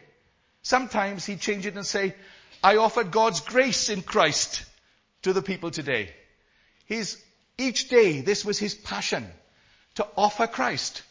Sometimes 0.62 1.24
he'd 1.24 1.40
change 1.40 1.64
it 1.66 1.76
and 1.76 1.86
say, 1.86 2.14
I 2.62 2.76
offered 2.76 3.10
God's 3.10 3.40
grace 3.40 3.88
in 3.88 4.02
Christ 4.02 4.64
to 5.22 5.32
the 5.32 5.42
people 5.42 5.70
today. 5.70 6.10
His, 6.84 7.22
each 7.56 7.88
day, 7.88 8.20
this 8.20 8.44
was 8.44 8.58
his 8.58 8.74
passion 8.74 9.26
to 9.98 10.06
offer 10.16 10.46
Christ. 10.46 11.02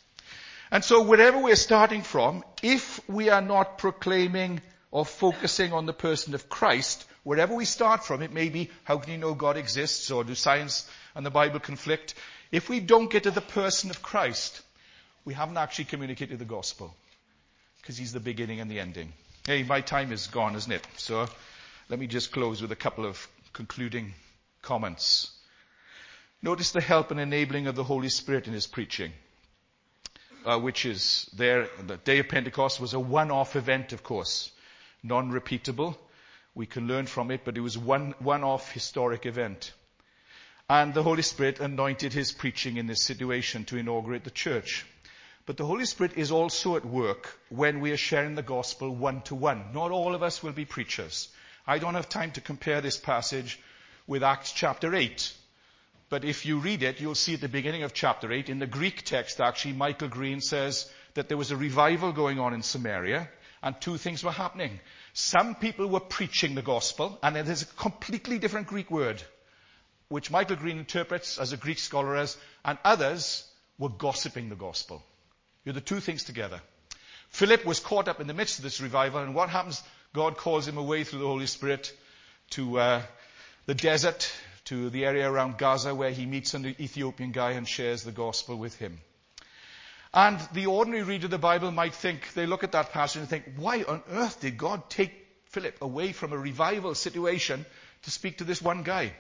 And 0.72 0.84
so 0.84 1.04
wherever 1.04 1.38
we're 1.38 1.56
starting 1.56 2.02
from, 2.02 2.44
if 2.64 3.00
we 3.10 3.30
are 3.30 3.42
not 3.42 3.78
proclaiming 3.78 4.62
or 4.92 5.06
focusing 5.06 5.74
on 5.74 5.86
the 5.86 5.94
person 5.94 6.34
of 6.34 6.50
Christ, 6.50 7.06
wherever 7.24 7.54
we 7.54 7.66
start 7.66 8.06
from, 8.06 8.22
it 8.22 8.34
may 8.34 8.48
be, 8.48 8.70
how 8.86 8.98
can 8.98 9.12
you 9.12 9.18
know 9.18 9.34
God 9.34 9.58
exists, 9.58 10.10
or 10.10 10.24
do 10.24 10.36
science 10.36 10.90
and 11.16 11.26
the 11.26 11.30
Bible 11.30 11.60
conflict? 11.60 12.16
If 12.52 12.70
we 12.70 12.80
don't 12.80 13.12
get 13.12 13.24
to 13.24 13.32
the 13.32 13.42
person 13.42 13.90
of 13.90 14.02
Christ, 14.02 14.62
we 15.26 15.34
haven't 15.34 15.58
actually 15.58 15.86
communicated 15.86 16.40
the 16.40 16.46
gospel. 16.46 16.96
Because 17.82 17.98
he's 17.98 18.14
the 18.14 18.22
beginning 18.22 18.62
and 18.62 18.72
the 18.72 18.80
ending. 18.80 19.12
Hey, 19.46 19.64
my 19.64 19.82
time 19.82 20.14
is 20.14 20.28
gone, 20.28 20.56
isn't 20.56 20.72
it? 20.72 20.88
So 20.96 21.28
let 21.90 22.00
me 22.00 22.08
just 22.08 22.32
close 22.32 22.62
with 22.62 22.72
a 22.72 22.76
couple 22.78 23.06
of 23.06 23.28
concluding 23.52 24.14
comments. 24.62 25.37
Notice 26.44 26.72
the 26.72 26.82
help 26.82 27.10
and 27.10 27.20
enabling 27.20 27.66
of 27.66 27.76
the 27.76 27.84
Holy 27.84 28.10
Spirit 28.10 28.46
in 28.46 28.54
his 28.54 28.68
preaching, 28.68 29.12
uh, 30.46 30.60
which 30.60 30.86
is 30.86 31.28
there. 31.34 31.68
The 31.88 31.98
day 31.98 32.20
of 32.20 32.30
Pentecost 32.30 32.80
was 32.80 32.94
a 32.94 33.00
one-off 33.00 33.56
event, 33.56 33.92
of 33.92 34.04
course, 34.04 34.52
non-repeatable. 35.02 35.98
We 36.54 36.68
can 36.68 36.88
learn 36.88 37.08
from 37.08 37.32
it, 37.32 37.42
but 37.44 37.58
it 37.58 37.62
was 37.62 37.76
one 37.76 38.14
one-off 38.20 38.72
historic 38.72 39.26
event. 39.26 39.74
And 40.70 40.94
the 40.94 41.02
Holy 41.02 41.24
Spirit 41.24 41.60
anointed 41.60 42.14
his 42.14 42.32
preaching 42.32 42.78
in 42.78 42.86
this 42.86 43.02
situation 43.02 43.66
to 43.66 43.78
inaugurate 43.78 44.24
the 44.24 44.30
church. 44.30 44.86
But 45.48 45.58
the 45.58 45.66
Holy 45.66 45.86
Spirit 45.86 46.18
is 46.18 46.30
also 46.30 46.76
at 46.76 46.86
work 46.86 47.40
when 47.50 47.80
we 47.80 47.92
are 47.92 47.98
sharing 47.98 48.36
the 48.36 48.44
gospel 48.44 48.96
one 48.96 49.22
to 49.24 49.34
one. 49.34 49.72
Not 49.74 49.90
all 49.90 50.14
of 50.14 50.22
us 50.22 50.44
will 50.44 50.52
be 50.52 50.66
preachers. 50.66 51.30
I 51.66 51.80
don't 51.80 51.96
have 51.96 52.10
time 52.10 52.32
to 52.34 52.42
compare 52.42 52.82
this 52.82 52.98
passage 52.98 53.60
with 54.06 54.24
Acts 54.24 54.52
chapter 54.52 54.94
8. 54.94 55.34
But 56.10 56.24
if 56.24 56.46
you 56.46 56.60
read 56.60 56.84
it, 56.84 57.02
you'll 57.02 57.16
see 57.16 57.34
at 57.34 57.42
the 57.42 57.50
beginning 57.50 57.84
of 57.84 57.94
chapter 57.94 58.32
8, 58.32 58.50
in 58.50 58.60
the 58.60 58.68
Greek 58.68 59.04
text 59.04 59.42
actually, 59.42 59.74
Michael 59.74 60.08
Green 60.08 60.42
says 60.42 60.90
that 61.16 61.28
there 61.28 61.38
was 61.38 61.52
a 61.52 61.58
revival 61.58 62.14
going 62.14 62.40
on 62.40 62.54
in 62.54 62.62
Samaria 62.62 63.30
and 63.62 63.80
two 63.82 63.98
things 63.98 64.24
were 64.24 64.32
happening. 64.32 64.80
Some 65.14 65.56
people 65.56 65.88
were 65.88 66.00
preaching 66.00 66.56
the 66.56 66.62
gospel 66.62 67.20
and 67.22 67.36
is 67.36 67.64
a 67.64 67.66
completely 67.66 68.40
different 68.40 68.68
Greek 68.68 68.90
word 68.90 69.22
which 70.10 70.32
Michael 70.32 70.56
Green 70.56 70.78
interprets 70.78 71.38
as 71.38 71.52
a 71.52 71.58
Greek 71.58 71.80
scholar 71.80 72.16
as, 72.16 72.38
and 72.64 72.78
others 72.84 73.46
were 73.78 73.90
gossiping 73.90 74.50
the 74.50 74.56
gospel. 74.56 75.04
You're 75.66 75.74
the 75.74 75.82
two 75.82 76.00
things 76.00 76.24
together. 76.24 76.62
Philip 77.30 77.66
was 77.66 77.80
caught 77.80 78.08
up 78.08 78.22
in 78.22 78.28
the 78.28 78.34
midst 78.34 78.60
of 78.60 78.64
this 78.64 78.80
revival, 78.80 79.20
and 79.20 79.36
what 79.36 79.50
happens? 79.50 79.84
God 80.14 80.38
calls 80.38 80.68
him 80.68 80.78
away 80.78 81.04
through 81.04 81.20
the 81.20 81.28
Holy 81.28 81.48
Spirit 81.48 81.92
to 82.52 82.80
uh, 82.80 83.02
the 83.66 83.76
desert, 83.76 84.32
to 84.68 84.90
the 84.90 85.06
area 85.06 85.30
around 85.30 85.58
Gaza, 85.58 85.96
where 85.96 86.12
he 86.12 86.26
meets 86.26 86.54
an 86.54 86.66
Ethiopian 86.66 87.32
guy 87.32 87.52
and 87.52 87.68
shares 87.68 88.04
the 88.04 88.12
gospel 88.12 88.58
with 88.58 88.78
him. 88.78 89.00
And 90.14 90.40
the 90.54 90.66
ordinary 90.66 91.04
reader 91.04 91.26
of 91.26 91.32
the 91.32 91.38
Bible 91.38 91.72
might 91.72 91.94
think, 91.94 92.34
they 92.34 92.46
look 92.46 92.64
at 92.64 92.74
that 92.74 92.92
passage 92.92 93.22
and 93.22 93.30
think, 93.30 93.46
why 93.56 93.84
on 93.84 94.04
earth 94.12 94.42
did 94.42 94.58
God 94.58 94.90
take 94.90 95.14
Philip 95.46 95.78
away 95.82 96.12
from 96.12 96.34
a 96.34 96.38
revival 96.38 96.96
situation 96.96 97.66
to 98.04 98.12
speak 98.12 98.40
to 98.40 98.44
this 98.44 98.62
one 98.62 98.84
guy? 98.84 99.14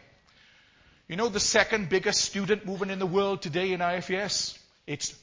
You 1.07 1.15
know 1.15 1.29
the 1.29 1.39
second 1.39 1.87
biggest 1.87 2.21
student 2.21 2.65
movement 2.65 2.91
in 2.91 2.99
the 2.99 3.05
world 3.05 3.41
today 3.41 3.71
in 3.71 3.79
IFES? 3.79 4.57
It's 4.85 5.15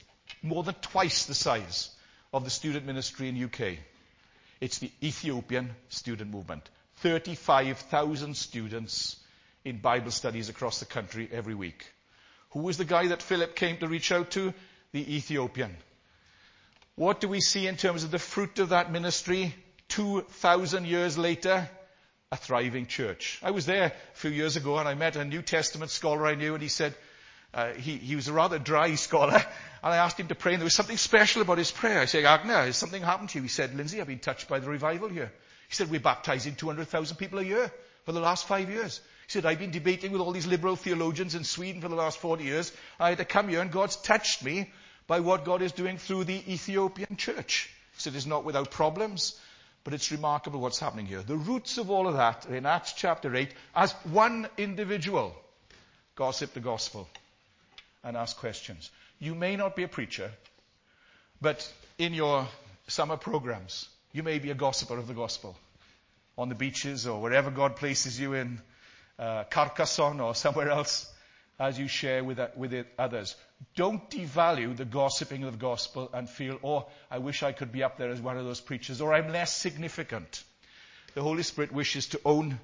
more 0.43 0.62
than 0.62 0.75
twice 0.77 1.27
the 1.27 1.35
size 1.35 1.91
of 2.33 2.45
the 2.45 2.51
student 2.51 2.87
ministry 2.87 3.29
in 3.29 3.45
UK. 3.45 3.79
It's 4.61 4.79
the 4.79 4.91
Ethiopian 5.03 5.75
student 5.91 6.31
movement. 6.31 6.68
35,000 6.97 8.35
students 8.35 9.16
in 9.64 9.78
Bible 9.78 10.10
studies 10.10 10.48
across 10.48 10.80
the 10.80 10.86
country 10.86 11.28
every 11.32 11.54
week. 11.54 11.86
Who 12.50 12.60
was 12.60 12.76
the 12.76 12.84
guy 12.84 13.08
that 13.08 13.22
Philip 13.22 13.56
came 13.56 13.78
to 13.78 13.88
reach 13.88 14.12
out 14.12 14.30
to? 14.32 14.52
The 14.92 15.16
Ethiopian. 15.16 15.76
What 16.96 17.20
do 17.20 17.28
we 17.28 17.40
see 17.40 17.66
in 17.66 17.76
terms 17.76 18.04
of 18.04 18.10
the 18.10 18.18
fruit 18.18 18.58
of 18.60 18.68
that 18.68 18.92
ministry? 18.92 19.54
2,000 19.88 20.86
years 20.86 21.18
later, 21.18 21.68
a 22.30 22.36
thriving 22.36 22.86
church. 22.86 23.40
I 23.42 23.50
was 23.50 23.66
there 23.66 23.86
a 23.86 24.16
few 24.16 24.30
years 24.30 24.56
ago 24.56 24.78
and 24.78 24.88
I 24.88 24.94
met 24.94 25.16
a 25.16 25.24
New 25.24 25.42
Testament 25.42 25.90
scholar 25.90 26.26
I 26.26 26.34
knew 26.34 26.54
and 26.54 26.62
he 26.62 26.68
said, 26.68 26.94
uh, 27.52 27.72
he, 27.72 27.96
he 27.96 28.16
was 28.16 28.28
a 28.28 28.32
rather 28.32 28.58
dry 28.58 28.94
scholar 28.94 29.34
and 29.34 29.42
I 29.94 29.96
asked 29.96 30.18
him 30.18 30.28
to 30.28 30.34
pray 30.34 30.52
and 30.52 30.60
there 30.60 30.66
was 30.66 30.74
something 30.74 30.96
special 30.96 31.42
about 31.42 31.58
his 31.58 31.70
prayer. 31.70 32.00
I 32.00 32.06
said, 32.06 32.24
Agner, 32.24 32.66
has 32.66 32.76
something 32.76 33.02
happened 33.02 33.30
to 33.30 33.38
you? 33.38 33.42
He 33.42 33.48
said, 33.48 33.74
Lindsay, 33.74 34.00
I've 34.00 34.06
been 34.06 34.18
touched 34.18 34.48
by 34.48 34.58
the 34.58 34.68
revival 34.68 35.08
here. 35.08 35.32
He 35.68 35.74
said, 35.74 35.90
we're 35.90 36.00
baptizing 36.00 36.54
200,000 36.54 37.16
people 37.16 37.38
a 37.40 37.44
year 37.44 37.70
for 38.04 38.12
the 38.12 38.20
last 38.20 38.46
five 38.46 38.70
years. 38.70 39.00
He 39.27 39.33
said, 39.33 39.47
I've 39.47 39.59
been 39.59 39.70
debating 39.70 40.12
with 40.12 40.20
all 40.20 40.33
these 40.33 40.47
liberal 40.47 40.77
theologians 40.77 41.35
in 41.35 41.45
Sweden 41.45 41.81
for 41.81 41.89
the 41.89 41.95
last 41.95 42.18
40 42.18 42.45
years. 42.45 42.72
I 43.01 43.11
had 43.11 43.18
to 43.18 43.25
come 43.25 43.49
here 43.49 43.61
and 43.61 43.70
God's 43.70 43.97
touched 43.97 44.45
me 44.45 44.70
by 45.07 45.20
what 45.20 45.45
God 45.45 45.62
is 45.62 45.72
doing 45.72 45.99
through 45.99 46.25
the 46.25 46.53
Ethiopian 46.53 47.16
church. 47.16 47.70
He 47.95 48.01
said, 48.01 48.14
it's 48.14 48.27
not 48.27 48.45
without 48.45 48.70
problems, 48.70 49.39
but 49.83 49.95
it's 49.95 50.12
remarkable 50.12 50.61
what's 50.61 50.79
happening 50.79 51.07
here. 51.07 51.22
The 51.22 51.37
roots 51.37 51.79
of 51.79 51.91
all 51.91 52.07
of 52.07 52.14
that 52.14 52.47
are 52.47 52.55
in 52.55 52.66
Acts 52.66 52.93
chapter 52.93 53.35
8 53.35 53.51
as 53.75 53.93
one 54.05 54.49
individual 54.59 55.35
gossip 56.16 56.53
the 56.53 56.61
gospel 56.61 57.09
and 58.03 58.16
ask 58.16 58.37
questions. 58.37 58.91
You 59.18 59.35
may 59.35 59.57
not 59.57 59.77
be 59.77 59.85
a 59.85 59.89
preacher, 59.89 60.31
but 61.41 61.70
in 61.99 62.14
your 62.14 62.47
summer 62.89 63.16
programs, 63.16 63.89
you 64.12 64.22
may 64.22 64.39
be 64.39 64.51
a 64.51 64.55
gossiper 64.55 64.99
of 64.99 65.07
the 65.07 65.14
gospel 65.14 65.57
on 66.37 66.49
the 66.49 66.55
beaches 66.55 67.07
or 67.07 67.20
wherever 67.20 67.51
God 67.51 67.77
places 67.77 68.18
you 68.18 68.35
in 68.35 68.61
uh, 69.18 69.44
Carcassonne 69.44 70.20
or 70.20 70.34
somewhere 70.34 70.70
else 70.70 71.10
as 71.58 71.78
you 71.78 71.88
share 71.88 72.24
with, 72.24 72.40
with 72.56 72.86
others. 72.98 73.36
Don't 73.76 74.08
devalue 74.10 74.76
the 74.76 74.84
gossiping 74.84 75.44
of 75.44 75.52
the 75.52 75.58
gospel 75.58 76.10
and 76.12 76.28
feel, 76.28 76.58
oh, 76.64 76.86
I 77.10 77.18
wish 77.18 77.42
I 77.42 77.52
could 77.52 77.72
be 77.72 77.82
up 77.82 77.96
there 77.96 78.10
as 78.10 78.20
one 78.20 78.36
of 78.36 78.44
those 78.44 78.60
preachers, 78.60 79.00
or 79.00 79.14
I'm 79.14 79.32
less 79.32 79.54
significant. 79.54 80.42
The 81.14 81.22
Holy 81.22 81.44
Spirit 81.44 81.72
wishes 81.72 82.06
to 82.08 82.20
own 82.24 82.58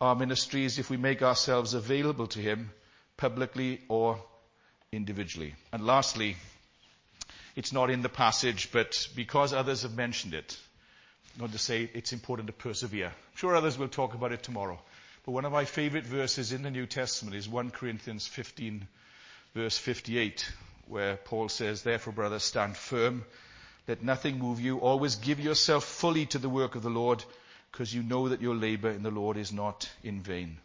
our 0.00 0.16
ministries 0.16 0.78
if 0.78 0.90
we 0.90 0.96
make 0.96 1.22
ourselves 1.22 1.74
available 1.74 2.26
to 2.28 2.40
Him 2.40 2.70
publicly 3.16 3.80
or 3.88 4.18
individually. 4.90 5.54
And 5.72 5.86
lastly, 5.86 6.36
it's 7.54 7.72
not 7.72 7.90
in 7.90 8.02
the 8.02 8.08
passage, 8.08 8.72
but 8.72 9.08
because 9.14 9.52
others 9.52 9.82
have 9.82 9.96
mentioned 9.96 10.34
it, 10.34 10.58
I'm 11.40 11.48
to 11.48 11.58
say 11.58 11.88
it's 11.94 12.12
important 12.12 12.48
to 12.48 12.52
persevere. 12.52 13.06
I'm 13.06 13.36
sure 13.36 13.54
others 13.54 13.78
will 13.78 13.88
talk 13.88 14.14
about 14.14 14.32
it 14.32 14.42
tomorrow. 14.42 14.78
But 15.24 15.32
one 15.32 15.44
of 15.44 15.52
my 15.52 15.64
favorite 15.64 16.04
verses 16.04 16.50
in 16.50 16.62
the 16.62 16.70
New 16.70 16.86
Testament 16.86 17.36
is 17.36 17.48
1 17.48 17.70
Corinthians 17.70 18.26
15, 18.26 18.88
verse 19.54 19.78
58, 19.78 20.50
where 20.88 21.16
Paul 21.16 21.48
says, 21.48 21.82
Therefore, 21.82 22.12
brothers, 22.12 22.42
stand 22.42 22.76
firm. 22.76 23.24
Let 23.86 24.02
nothing 24.02 24.38
move 24.38 24.60
you. 24.60 24.78
Always 24.78 25.14
give 25.16 25.38
yourself 25.38 25.84
fully 25.84 26.26
to 26.26 26.38
the 26.38 26.48
work 26.48 26.74
of 26.74 26.82
the 26.82 26.90
Lord, 26.90 27.22
because 27.70 27.94
you 27.94 28.02
know 28.02 28.30
that 28.30 28.40
your 28.40 28.56
labor 28.56 28.90
in 28.90 29.04
the 29.04 29.12
Lord 29.12 29.36
is 29.36 29.52
not 29.52 29.88
in 30.02 30.22
vain. 30.22 30.58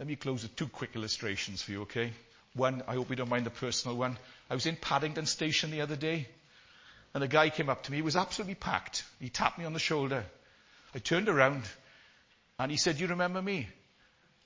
Let 0.00 0.08
me 0.08 0.16
close 0.16 0.42
with 0.42 0.56
two 0.56 0.66
quick 0.66 0.96
illustrations 0.96 1.62
for 1.62 1.70
you, 1.70 1.82
okay? 1.82 2.12
One, 2.54 2.82
I 2.88 2.94
hope 2.94 3.10
you 3.10 3.16
don't 3.16 3.28
mind 3.30 3.46
the 3.46 3.50
personal 3.50 3.96
one. 3.96 4.18
I 4.50 4.54
was 4.54 4.66
in 4.66 4.74
Paddington 4.74 5.26
Station 5.26 5.70
the 5.70 5.82
other 5.82 5.94
day, 5.94 6.26
and 7.14 7.22
a 7.22 7.28
guy 7.28 7.48
came 7.48 7.68
up 7.68 7.84
to 7.84 7.92
me. 7.92 7.98
He 7.98 8.02
was 8.02 8.16
absolutely 8.16 8.56
packed. 8.56 9.04
He 9.20 9.28
tapped 9.28 9.60
me 9.60 9.66
on 9.66 9.72
the 9.72 9.78
shoulder. 9.78 10.24
I 10.96 10.98
turned 10.98 11.28
around. 11.28 11.62
And 12.62 12.70
he 12.70 12.76
said, 12.76 13.00
You 13.00 13.08
remember 13.08 13.42
me? 13.42 13.68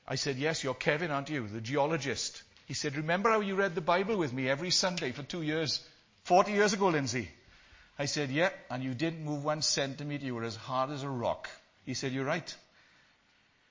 I 0.08 0.14
said, 0.14 0.36
Yes, 0.38 0.64
you're 0.64 0.72
Kevin, 0.72 1.10
aren't 1.10 1.28
you? 1.28 1.46
The 1.46 1.60
geologist. 1.60 2.42
He 2.64 2.72
said, 2.72 2.96
Remember 2.96 3.28
how 3.28 3.40
you 3.40 3.56
read 3.56 3.74
the 3.74 3.82
Bible 3.82 4.16
with 4.16 4.32
me 4.32 4.48
every 4.48 4.70
Sunday 4.70 5.12
for 5.12 5.22
two 5.22 5.42
years? 5.42 5.86
40 6.24 6.52
years 6.52 6.72
ago, 6.72 6.88
Lindsay. 6.88 7.28
I 7.98 8.06
said, 8.06 8.30
Yeah, 8.30 8.48
and 8.70 8.82
you 8.82 8.94
didn't 8.94 9.22
move 9.22 9.44
one 9.44 9.60
centimeter. 9.60 10.24
You 10.24 10.34
were 10.34 10.44
as 10.44 10.56
hard 10.56 10.92
as 10.92 11.02
a 11.02 11.10
rock. 11.10 11.50
He 11.84 11.92
said, 11.92 12.12
You're 12.12 12.24
right. 12.24 12.56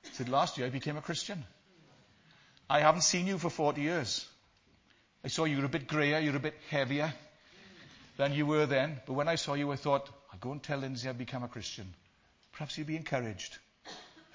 He 0.04 0.14
said, 0.14 0.28
Last 0.28 0.58
year 0.58 0.68
I 0.68 0.70
became 0.70 0.96
a 0.96 1.02
Christian. 1.02 1.42
I 2.70 2.80
haven't 2.80 3.02
seen 3.02 3.26
you 3.26 3.38
for 3.38 3.50
40 3.50 3.80
years. 3.80 4.28
I 5.24 5.28
saw 5.28 5.44
you 5.44 5.58
were 5.58 5.64
a 5.64 5.68
bit 5.68 5.88
grayer, 5.88 6.20
you're 6.20 6.36
a 6.36 6.40
bit 6.40 6.54
heavier 6.70 7.12
than 8.16 8.32
you 8.32 8.46
were 8.46 8.66
then. 8.66 9.00
But 9.06 9.14
when 9.14 9.26
I 9.26 9.34
saw 9.34 9.54
you, 9.54 9.72
I 9.72 9.76
thought, 9.76 10.08
I'll 10.32 10.38
go 10.38 10.52
and 10.52 10.62
tell 10.62 10.78
Lindsay 10.78 11.08
I've 11.08 11.18
become 11.18 11.42
a 11.42 11.48
Christian. 11.48 11.92
Perhaps 12.52 12.78
you'll 12.78 12.86
be 12.86 12.94
encouraged. 12.94 13.58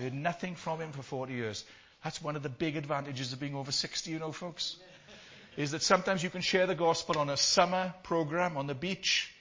Heard 0.02 0.14
nothing 0.16 0.56
from 0.56 0.82
him 0.82 0.92
for 0.92 1.04
40 1.04 1.34
years. 1.34 1.64
That's 2.04 2.20
one 2.20 2.36
of 2.36 2.42
the 2.42 2.50
big 2.50 2.76
advantages 2.76 3.34
of 3.34 3.40
being 3.40 3.54
over 3.56 3.72
60, 3.72 4.10
you 4.10 4.18
know, 4.18 4.32
folks. 4.32 4.78
Is 5.58 5.72
that 5.72 5.84
sometimes 5.84 6.24
you 6.24 6.32
can 6.32 6.42
share 6.42 6.66
the 6.66 6.74
gospel 6.74 7.20
on 7.20 7.30
a 7.30 7.38
summer 7.38 7.94
program 8.02 8.58
on 8.58 8.66
the 8.66 8.74
beach, 8.74 9.32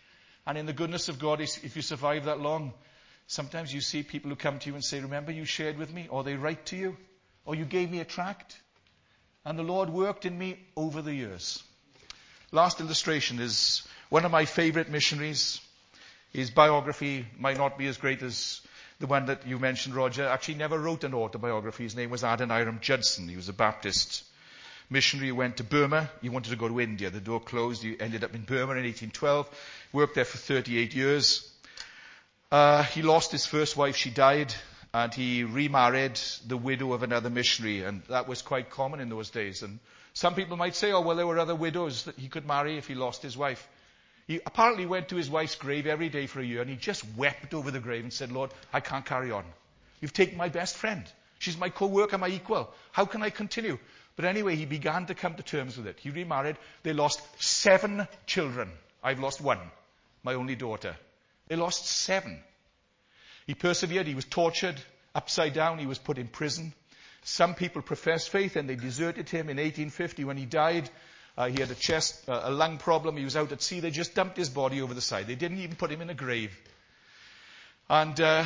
and 0.47 0.59
in 0.59 0.67
the 0.67 0.75
goodness 0.75 1.09
of 1.09 1.19
God, 1.19 1.41
if 1.41 1.77
you 1.77 1.81
survive 1.81 2.27
that 2.27 2.41
long, 2.41 2.75
sometimes 3.27 3.73
you 3.73 3.81
see 3.81 4.03
people 4.03 4.29
who 4.29 4.37
come 4.37 4.59
to 4.59 4.69
you 4.69 4.75
and 4.75 4.85
say, 4.85 5.01
Remember 5.01 5.33
you 5.33 5.47
shared 5.47 5.79
with 5.79 5.95
me? 5.95 6.09
Or 6.11 6.25
they 6.25 6.35
write 6.35 6.67
to 6.67 6.77
you, 6.77 6.97
or 7.47 7.55
you 7.55 7.65
gave 7.65 7.91
me 7.91 8.01
a 8.01 8.05
tract. 8.05 8.61
And 9.47 9.59
the 9.59 9.63
Lord 9.63 9.89
worked 9.89 10.27
in 10.27 10.37
me 10.37 10.59
over 10.77 11.01
the 11.01 11.15
years. 11.15 11.63
Last 12.53 12.81
illustration 12.81 13.39
is 13.39 13.83
one 14.11 14.27
of 14.27 14.31
my 14.31 14.45
favorite 14.45 14.91
missionaries. 14.91 15.59
His 16.35 16.51
biography 16.51 17.25
might 17.39 17.57
not 17.57 17.79
be 17.79 17.87
as 17.87 17.97
great 17.97 18.21
as 18.23 18.61
the 19.01 19.07
one 19.07 19.27
that 19.27 19.47
you 19.47 19.59
mentioned, 19.59 19.95
Roger, 19.95 20.29
actually 20.29 20.57
never 20.57 20.79
wrote 20.79 21.05
an 21.05 21.15
autobiography. 21.15 21.85
His 21.85 21.97
name 21.97 22.11
was 22.11 22.23
Adoniram 22.23 22.81
Judson. 22.81 23.29
He 23.29 23.37
was 23.37 23.49
a 23.49 23.55
Baptist 23.55 24.25
missionary 24.91 25.29
who 25.29 25.37
went 25.37 25.57
to 25.57 25.65
Burma. 25.65 26.11
He 26.21 26.29
wanted 26.29 26.51
to 26.51 26.57
go 26.57 26.69
to 26.69 26.81
India. 26.81 27.09
The 27.09 27.21
door 27.21 27.41
closed. 27.41 27.83
He 27.83 27.99
ended 27.99 28.25
up 28.25 28.35
in 28.35 28.43
Burma 28.43 28.73
in 28.73 28.85
1812. 28.85 29.49
Worked 29.93 30.17
there 30.17 30.27
for 30.27 30.37
38 30.37 30.95
years. 30.95 31.51
Uh, 32.53 32.83
he 32.83 33.01
lost 33.01 33.33
his 33.33 33.47
first 33.47 33.75
wife. 33.75 33.97
She 33.97 34.11
died. 34.11 34.55
And 34.93 35.15
he 35.15 35.45
remarried 35.45 36.21
the 36.47 36.59
widow 36.59 36.93
of 36.93 37.03
another 37.03 37.31
missionary. 37.31 37.83
And 37.85 38.03
that 38.11 38.29
was 38.29 38.43
quite 38.43 38.69
common 38.69 39.01
in 39.01 39.09
those 39.09 39.31
days. 39.31 39.63
And 39.63 39.79
some 40.13 40.35
people 40.35 40.59
might 40.59 40.75
say, 40.75 40.93
oh, 40.93 41.01
well, 41.01 41.17
there 41.17 41.27
were 41.27 41.39
other 41.39 41.55
widows 41.55 42.05
that 42.05 42.19
he 42.19 42.29
could 42.29 42.47
marry 42.47 42.77
if 42.77 42.87
he 42.87 42.95
lost 42.95 43.23
his 43.23 43.37
wife. 43.37 43.67
He 44.31 44.41
apparently 44.47 44.87
went 44.87 45.09
to 45.09 45.17
his 45.17 45.29
wife's 45.29 45.57
grave 45.57 45.89
every 45.89 46.09
day 46.09 46.29
for 46.29 46.39
a 46.39 46.45
year 46.45 46.61
and 46.61 46.71
he 46.71 46.77
just 46.77 47.05
wept 47.17 47.53
over 47.53 47.73
the 47.73 47.81
grave 47.81 48.05
and 48.05 48.13
said, 48.13 48.31
Lord, 48.31 48.53
I 48.73 48.79
can't 48.79 49.05
carry 49.05 49.33
on. 49.33 49.45
You've 50.01 50.13
taken 50.13 50.39
my 50.39 50.49
best 50.49 50.77
friend. 50.77 51.03
She's 51.41 51.59
my 51.59 51.69
co-worker, 51.69 52.17
my 52.17 52.29
equal. 52.29 52.73
How 52.93 53.07
can 53.07 53.25
I 53.25 53.31
continue? 53.31 53.77
But 54.15 54.27
anyway, 54.27 54.55
he 54.55 54.67
began 54.67 55.07
to 55.07 55.17
come 55.17 55.35
to 55.35 55.43
terms 55.43 55.77
with 55.77 55.89
it. 55.89 55.99
He 55.99 56.11
remarried. 56.11 56.59
They 56.85 56.93
lost 56.93 57.21
seven 57.43 58.07
children. 58.27 58.71
I've 59.03 59.19
lost 59.19 59.41
one. 59.41 59.59
My 60.23 60.35
only 60.35 60.55
daughter. 60.55 60.95
They 61.49 61.57
lost 61.57 61.87
seven. 61.87 62.41
He 63.49 63.55
persevered. 63.57 64.07
He 64.07 64.15
was 64.15 64.27
tortured 64.27 64.81
upside 65.13 65.55
down. 65.55 65.81
He 65.81 65.87
was 65.87 65.99
put 65.99 66.19
in 66.19 66.29
prison. 66.29 66.73
Some 67.25 67.57
people 67.57 67.83
professed 67.83 68.31
faith 68.31 68.55
and 68.55 68.71
they 68.71 68.77
deserted 68.77 69.29
him 69.29 69.49
in 69.49 69.57
1850 69.57 70.23
when 70.25 70.37
he 70.37 70.47
died. 70.47 70.89
Uh, 71.37 71.49
he 71.49 71.61
had 71.61 71.71
a 71.71 71.75
chest, 71.75 72.29
uh, 72.29 72.41
a 72.45 72.51
lung 72.51 72.79
problem. 72.79 73.17
He 73.17 73.25
was 73.25 73.37
out 73.37 73.53
at 73.53 73.63
sea. 73.63 73.81
They 73.81 73.91
just 73.91 74.15
dumped 74.15 74.37
his 74.37 74.51
body 74.51 74.83
over 74.83 74.95
the 74.95 75.01
side. 75.01 75.27
They 75.27 75.35
didn't 75.35 75.59
even 75.59 75.77
put 75.77 75.91
him 75.91 76.01
in 76.01 76.11
a 76.11 76.15
grave. 76.15 76.57
And 77.89 78.21
uh, 78.21 78.45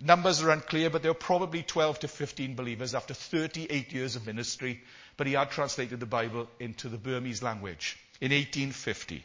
numbers 0.00 0.42
are 0.42 0.50
unclear, 0.50 0.90
but 0.90 1.02
there 1.02 1.12
were 1.12 1.18
probably 1.18 1.62
12 1.62 2.00
to 2.00 2.08
15 2.08 2.56
believers 2.56 2.94
after 2.94 3.14
38 3.14 3.92
years 3.92 4.16
of 4.16 4.26
ministry. 4.26 4.80
But 5.16 5.26
he 5.26 5.34
had 5.34 5.50
translated 5.50 6.00
the 6.00 6.06
Bible 6.06 6.48
into 6.58 6.88
the 6.88 6.98
Burmese 6.98 7.42
language 7.42 7.96
in 8.20 8.32
1850. 8.32 9.24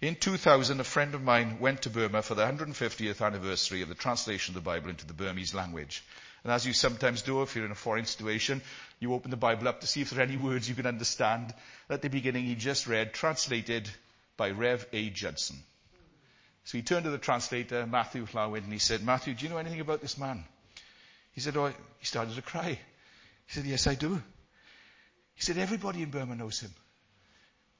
In 0.00 0.14
2000, 0.14 0.78
a 0.78 0.84
friend 0.84 1.14
of 1.16 1.22
mine 1.22 1.58
went 1.58 1.82
to 1.82 1.90
Burma 1.90 2.22
for 2.22 2.36
the 2.36 2.44
150th 2.46 3.20
anniversary 3.20 3.82
of 3.82 3.88
the 3.88 3.96
translation 3.96 4.52
of 4.52 4.62
the 4.62 4.70
Bible 4.70 4.90
into 4.90 5.06
the 5.06 5.12
Burmese 5.12 5.54
language. 5.54 6.04
And 6.44 6.52
as 6.52 6.66
you 6.66 6.72
sometimes 6.72 7.22
do 7.22 7.42
if 7.42 7.56
you're 7.56 7.64
in 7.64 7.70
a 7.70 7.76
foreign 7.76 8.04
situation, 8.04 8.62
you 9.00 9.12
open 9.12 9.30
the 9.30 9.36
Bible 9.36 9.68
up 9.68 9.80
to 9.80 9.86
see 9.86 10.00
if 10.00 10.10
there 10.10 10.20
are 10.20 10.28
any 10.28 10.36
words 10.48 10.68
you 10.68 10.74
can 10.74 10.86
understand. 10.86 11.54
At 11.90 12.02
the 12.02 12.10
beginning, 12.10 12.44
he 12.44 12.54
just 12.54 12.86
read, 12.86 13.12
translated 13.12 13.88
by 14.36 14.50
Rev. 14.50 14.86
A. 14.92 15.10
Judson. 15.10 15.56
So 16.64 16.76
he 16.78 16.82
turned 16.82 17.04
to 17.04 17.10
the 17.10 17.18
translator, 17.18 17.86
Matthew 17.86 18.26
Llawin, 18.26 18.64
and 18.64 18.72
he 18.72 18.78
said, 18.78 19.02
Matthew, 19.02 19.34
do 19.34 19.44
you 19.44 19.50
know 19.50 19.58
anything 19.58 19.80
about 19.80 20.00
this 20.00 20.18
man? 20.18 20.44
He 21.32 21.40
said, 21.40 21.56
oh, 21.56 21.72
he 21.98 22.04
started 22.04 22.34
to 22.34 22.42
cry. 22.42 22.78
He 23.46 23.52
said, 23.52 23.64
yes, 23.64 23.86
I 23.86 23.94
do. 23.94 24.20
He 25.34 25.42
said, 25.42 25.56
everybody 25.56 26.02
in 26.02 26.10
Burma 26.10 26.34
knows 26.34 26.60
him. 26.60 26.70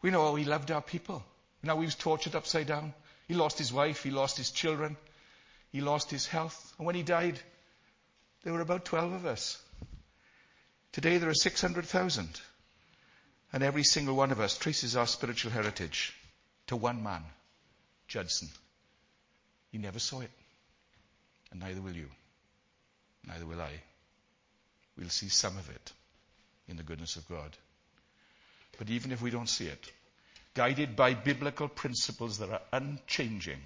We 0.00 0.10
know 0.10 0.24
how 0.24 0.34
he 0.36 0.44
loved 0.44 0.70
our 0.70 0.80
people. 0.80 1.22
Now 1.62 1.78
he 1.80 1.84
was 1.84 1.96
tortured 1.96 2.34
upside 2.34 2.66
down. 2.66 2.94
He 3.26 3.34
lost 3.34 3.58
his 3.58 3.72
wife. 3.72 4.02
He 4.02 4.10
lost 4.10 4.36
his 4.36 4.50
children. 4.50 4.96
He 5.70 5.80
lost 5.80 6.10
his 6.10 6.26
health. 6.26 6.72
And 6.78 6.86
when 6.86 6.94
he 6.94 7.02
died, 7.02 7.38
there 8.48 8.54
were 8.54 8.62
about 8.62 8.86
12 8.86 9.12
of 9.12 9.26
us. 9.26 9.58
Today 10.92 11.18
there 11.18 11.28
are 11.28 11.34
600,000. 11.34 12.40
And 13.52 13.62
every 13.62 13.84
single 13.84 14.16
one 14.16 14.32
of 14.32 14.40
us 14.40 14.56
traces 14.56 14.96
our 14.96 15.06
spiritual 15.06 15.50
heritage 15.50 16.14
to 16.68 16.74
one 16.74 17.02
man, 17.02 17.22
Judson. 18.06 18.48
He 19.70 19.76
never 19.76 19.98
saw 19.98 20.20
it. 20.20 20.30
And 21.50 21.60
neither 21.60 21.82
will 21.82 21.92
you. 21.92 22.08
Neither 23.26 23.44
will 23.44 23.60
I. 23.60 23.82
We'll 24.96 25.10
see 25.10 25.28
some 25.28 25.58
of 25.58 25.68
it 25.68 25.92
in 26.68 26.78
the 26.78 26.82
goodness 26.82 27.16
of 27.16 27.28
God. 27.28 27.54
But 28.78 28.88
even 28.88 29.12
if 29.12 29.20
we 29.20 29.28
don't 29.28 29.50
see 29.50 29.66
it, 29.66 29.92
guided 30.54 30.96
by 30.96 31.12
biblical 31.12 31.68
principles 31.68 32.38
that 32.38 32.48
are 32.48 32.62
unchanging, 32.72 33.60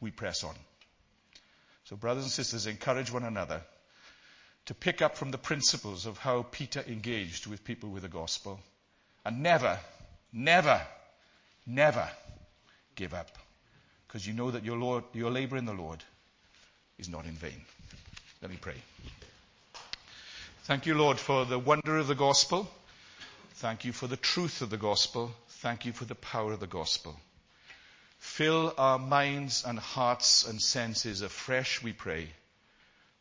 we 0.00 0.12
press 0.12 0.44
on. 0.44 0.54
So, 1.86 1.94
brothers 1.94 2.24
and 2.24 2.32
sisters, 2.32 2.66
encourage 2.66 3.12
one 3.12 3.22
another 3.22 3.62
to 4.66 4.74
pick 4.74 5.02
up 5.02 5.16
from 5.16 5.30
the 5.30 5.38
principles 5.38 6.04
of 6.04 6.18
how 6.18 6.42
Peter 6.42 6.84
engaged 6.88 7.46
with 7.46 7.62
people 7.62 7.90
with 7.90 8.02
the 8.02 8.08
gospel 8.08 8.58
and 9.24 9.40
never, 9.40 9.78
never, 10.32 10.80
never 11.64 12.08
give 12.96 13.14
up 13.14 13.30
because 14.06 14.26
you 14.26 14.32
know 14.32 14.50
that 14.50 14.64
your, 14.64 14.76
Lord, 14.76 15.04
your 15.12 15.30
labor 15.30 15.56
in 15.56 15.64
the 15.64 15.72
Lord 15.72 16.02
is 16.98 17.08
not 17.08 17.24
in 17.24 17.32
vain. 17.32 17.60
Let 18.42 18.50
me 18.50 18.58
pray. 18.60 18.82
Thank 20.64 20.86
you, 20.86 20.96
Lord, 20.96 21.20
for 21.20 21.44
the 21.44 21.58
wonder 21.58 21.98
of 21.98 22.08
the 22.08 22.16
gospel. 22.16 22.68
Thank 23.54 23.84
you 23.84 23.92
for 23.92 24.08
the 24.08 24.16
truth 24.16 24.60
of 24.60 24.70
the 24.70 24.76
gospel. 24.76 25.30
Thank 25.60 25.86
you 25.86 25.92
for 25.92 26.04
the 26.04 26.16
power 26.16 26.52
of 26.52 26.58
the 26.58 26.66
gospel. 26.66 27.16
Fill 28.36 28.74
our 28.76 28.98
minds 28.98 29.64
and 29.64 29.78
hearts 29.78 30.44
and 30.46 30.60
senses 30.60 31.22
afresh, 31.22 31.82
we 31.82 31.94
pray, 31.94 32.28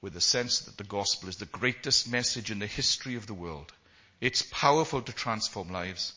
with 0.02 0.14
the 0.14 0.20
sense 0.20 0.60
that 0.60 0.76
the 0.76 0.84
gospel 0.84 1.30
is 1.30 1.38
the 1.38 1.46
greatest 1.46 2.12
message 2.12 2.52
in 2.52 2.60
the 2.60 2.68
history 2.68 3.16
of 3.16 3.26
the 3.26 3.34
world. 3.34 3.72
It's 4.20 4.42
powerful 4.42 5.02
to 5.02 5.14
transform 5.14 5.72
lives, 5.72 6.12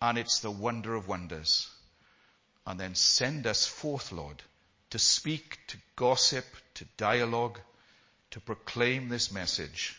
and 0.00 0.16
it's 0.16 0.38
the 0.38 0.52
wonder 0.52 0.94
of 0.94 1.08
wonders. 1.08 1.68
And 2.64 2.78
then 2.78 2.94
send 2.94 3.44
us 3.48 3.66
forth, 3.66 4.12
Lord, 4.12 4.40
to 4.90 5.00
speak, 5.00 5.58
to 5.66 5.76
gossip, 5.96 6.46
to 6.74 6.84
dialogue, 6.96 7.58
to 8.30 8.38
proclaim 8.38 9.08
this 9.08 9.32
message 9.32 9.98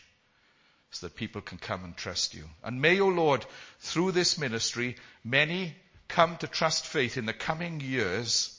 so 0.92 1.06
that 1.06 1.14
people 1.14 1.42
can 1.42 1.58
come 1.58 1.84
and 1.84 1.94
trust 1.94 2.32
you. 2.32 2.48
And 2.64 2.80
may, 2.80 3.00
O 3.00 3.04
oh 3.04 3.08
Lord, 3.08 3.44
through 3.80 4.12
this 4.12 4.38
ministry, 4.38 4.96
many 5.22 5.74
come 6.10 6.36
to 6.38 6.46
trust 6.46 6.86
faith 6.86 7.16
in 7.16 7.26
the 7.26 7.32
coming 7.32 7.80
years 7.80 8.58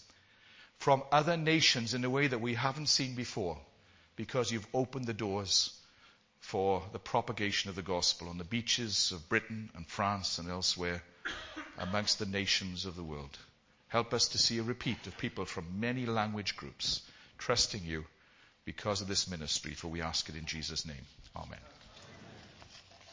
from 0.78 1.04
other 1.12 1.38
nations 1.38 1.94
in 1.94 2.04
a 2.04 2.10
way 2.10 2.28
that 2.28 2.42
we 2.42 2.56
haven't 2.56 2.88
seen 2.88 3.14
before 3.14 3.58
because 4.16 4.52
you've 4.52 4.68
opened 4.74 5.06
the 5.06 5.14
doors 5.14 5.78
for 6.40 6.82
the 6.92 7.00
propagation 7.00 7.70
of 7.70 7.76
the 7.76 7.82
gospel 7.82 8.30
on 8.30 8.38
the 8.38 8.44
beaches 8.44 9.12
of 9.12 9.30
Britain 9.30 9.70
and 9.76 9.88
France 9.88 10.40
and 10.40 10.50
elsewhere 10.50 11.04
amongst 11.78 12.20
the 12.20 12.26
nations 12.26 12.86
of 12.86 12.96
the 12.96 13.04
world. 13.04 13.38
Help 13.90 14.14
us 14.14 14.30
to 14.30 14.38
see 14.38 14.58
a 14.58 14.64
repeat 14.64 15.06
of 15.06 15.18
people 15.18 15.46
from 15.46 15.80
many 15.80 16.06
language 16.06 16.56
groups 16.56 17.02
trusting 17.38 17.84
you 17.84 18.06
because 18.66 19.02
of 19.02 19.08
this 19.08 19.30
ministry, 19.30 19.74
for 19.74 19.88
we 19.88 20.02
ask 20.02 20.30
it 20.30 20.36
in 20.36 20.46
Jesus' 20.46 20.86
name. 20.86 21.06
Amen. 21.36 21.60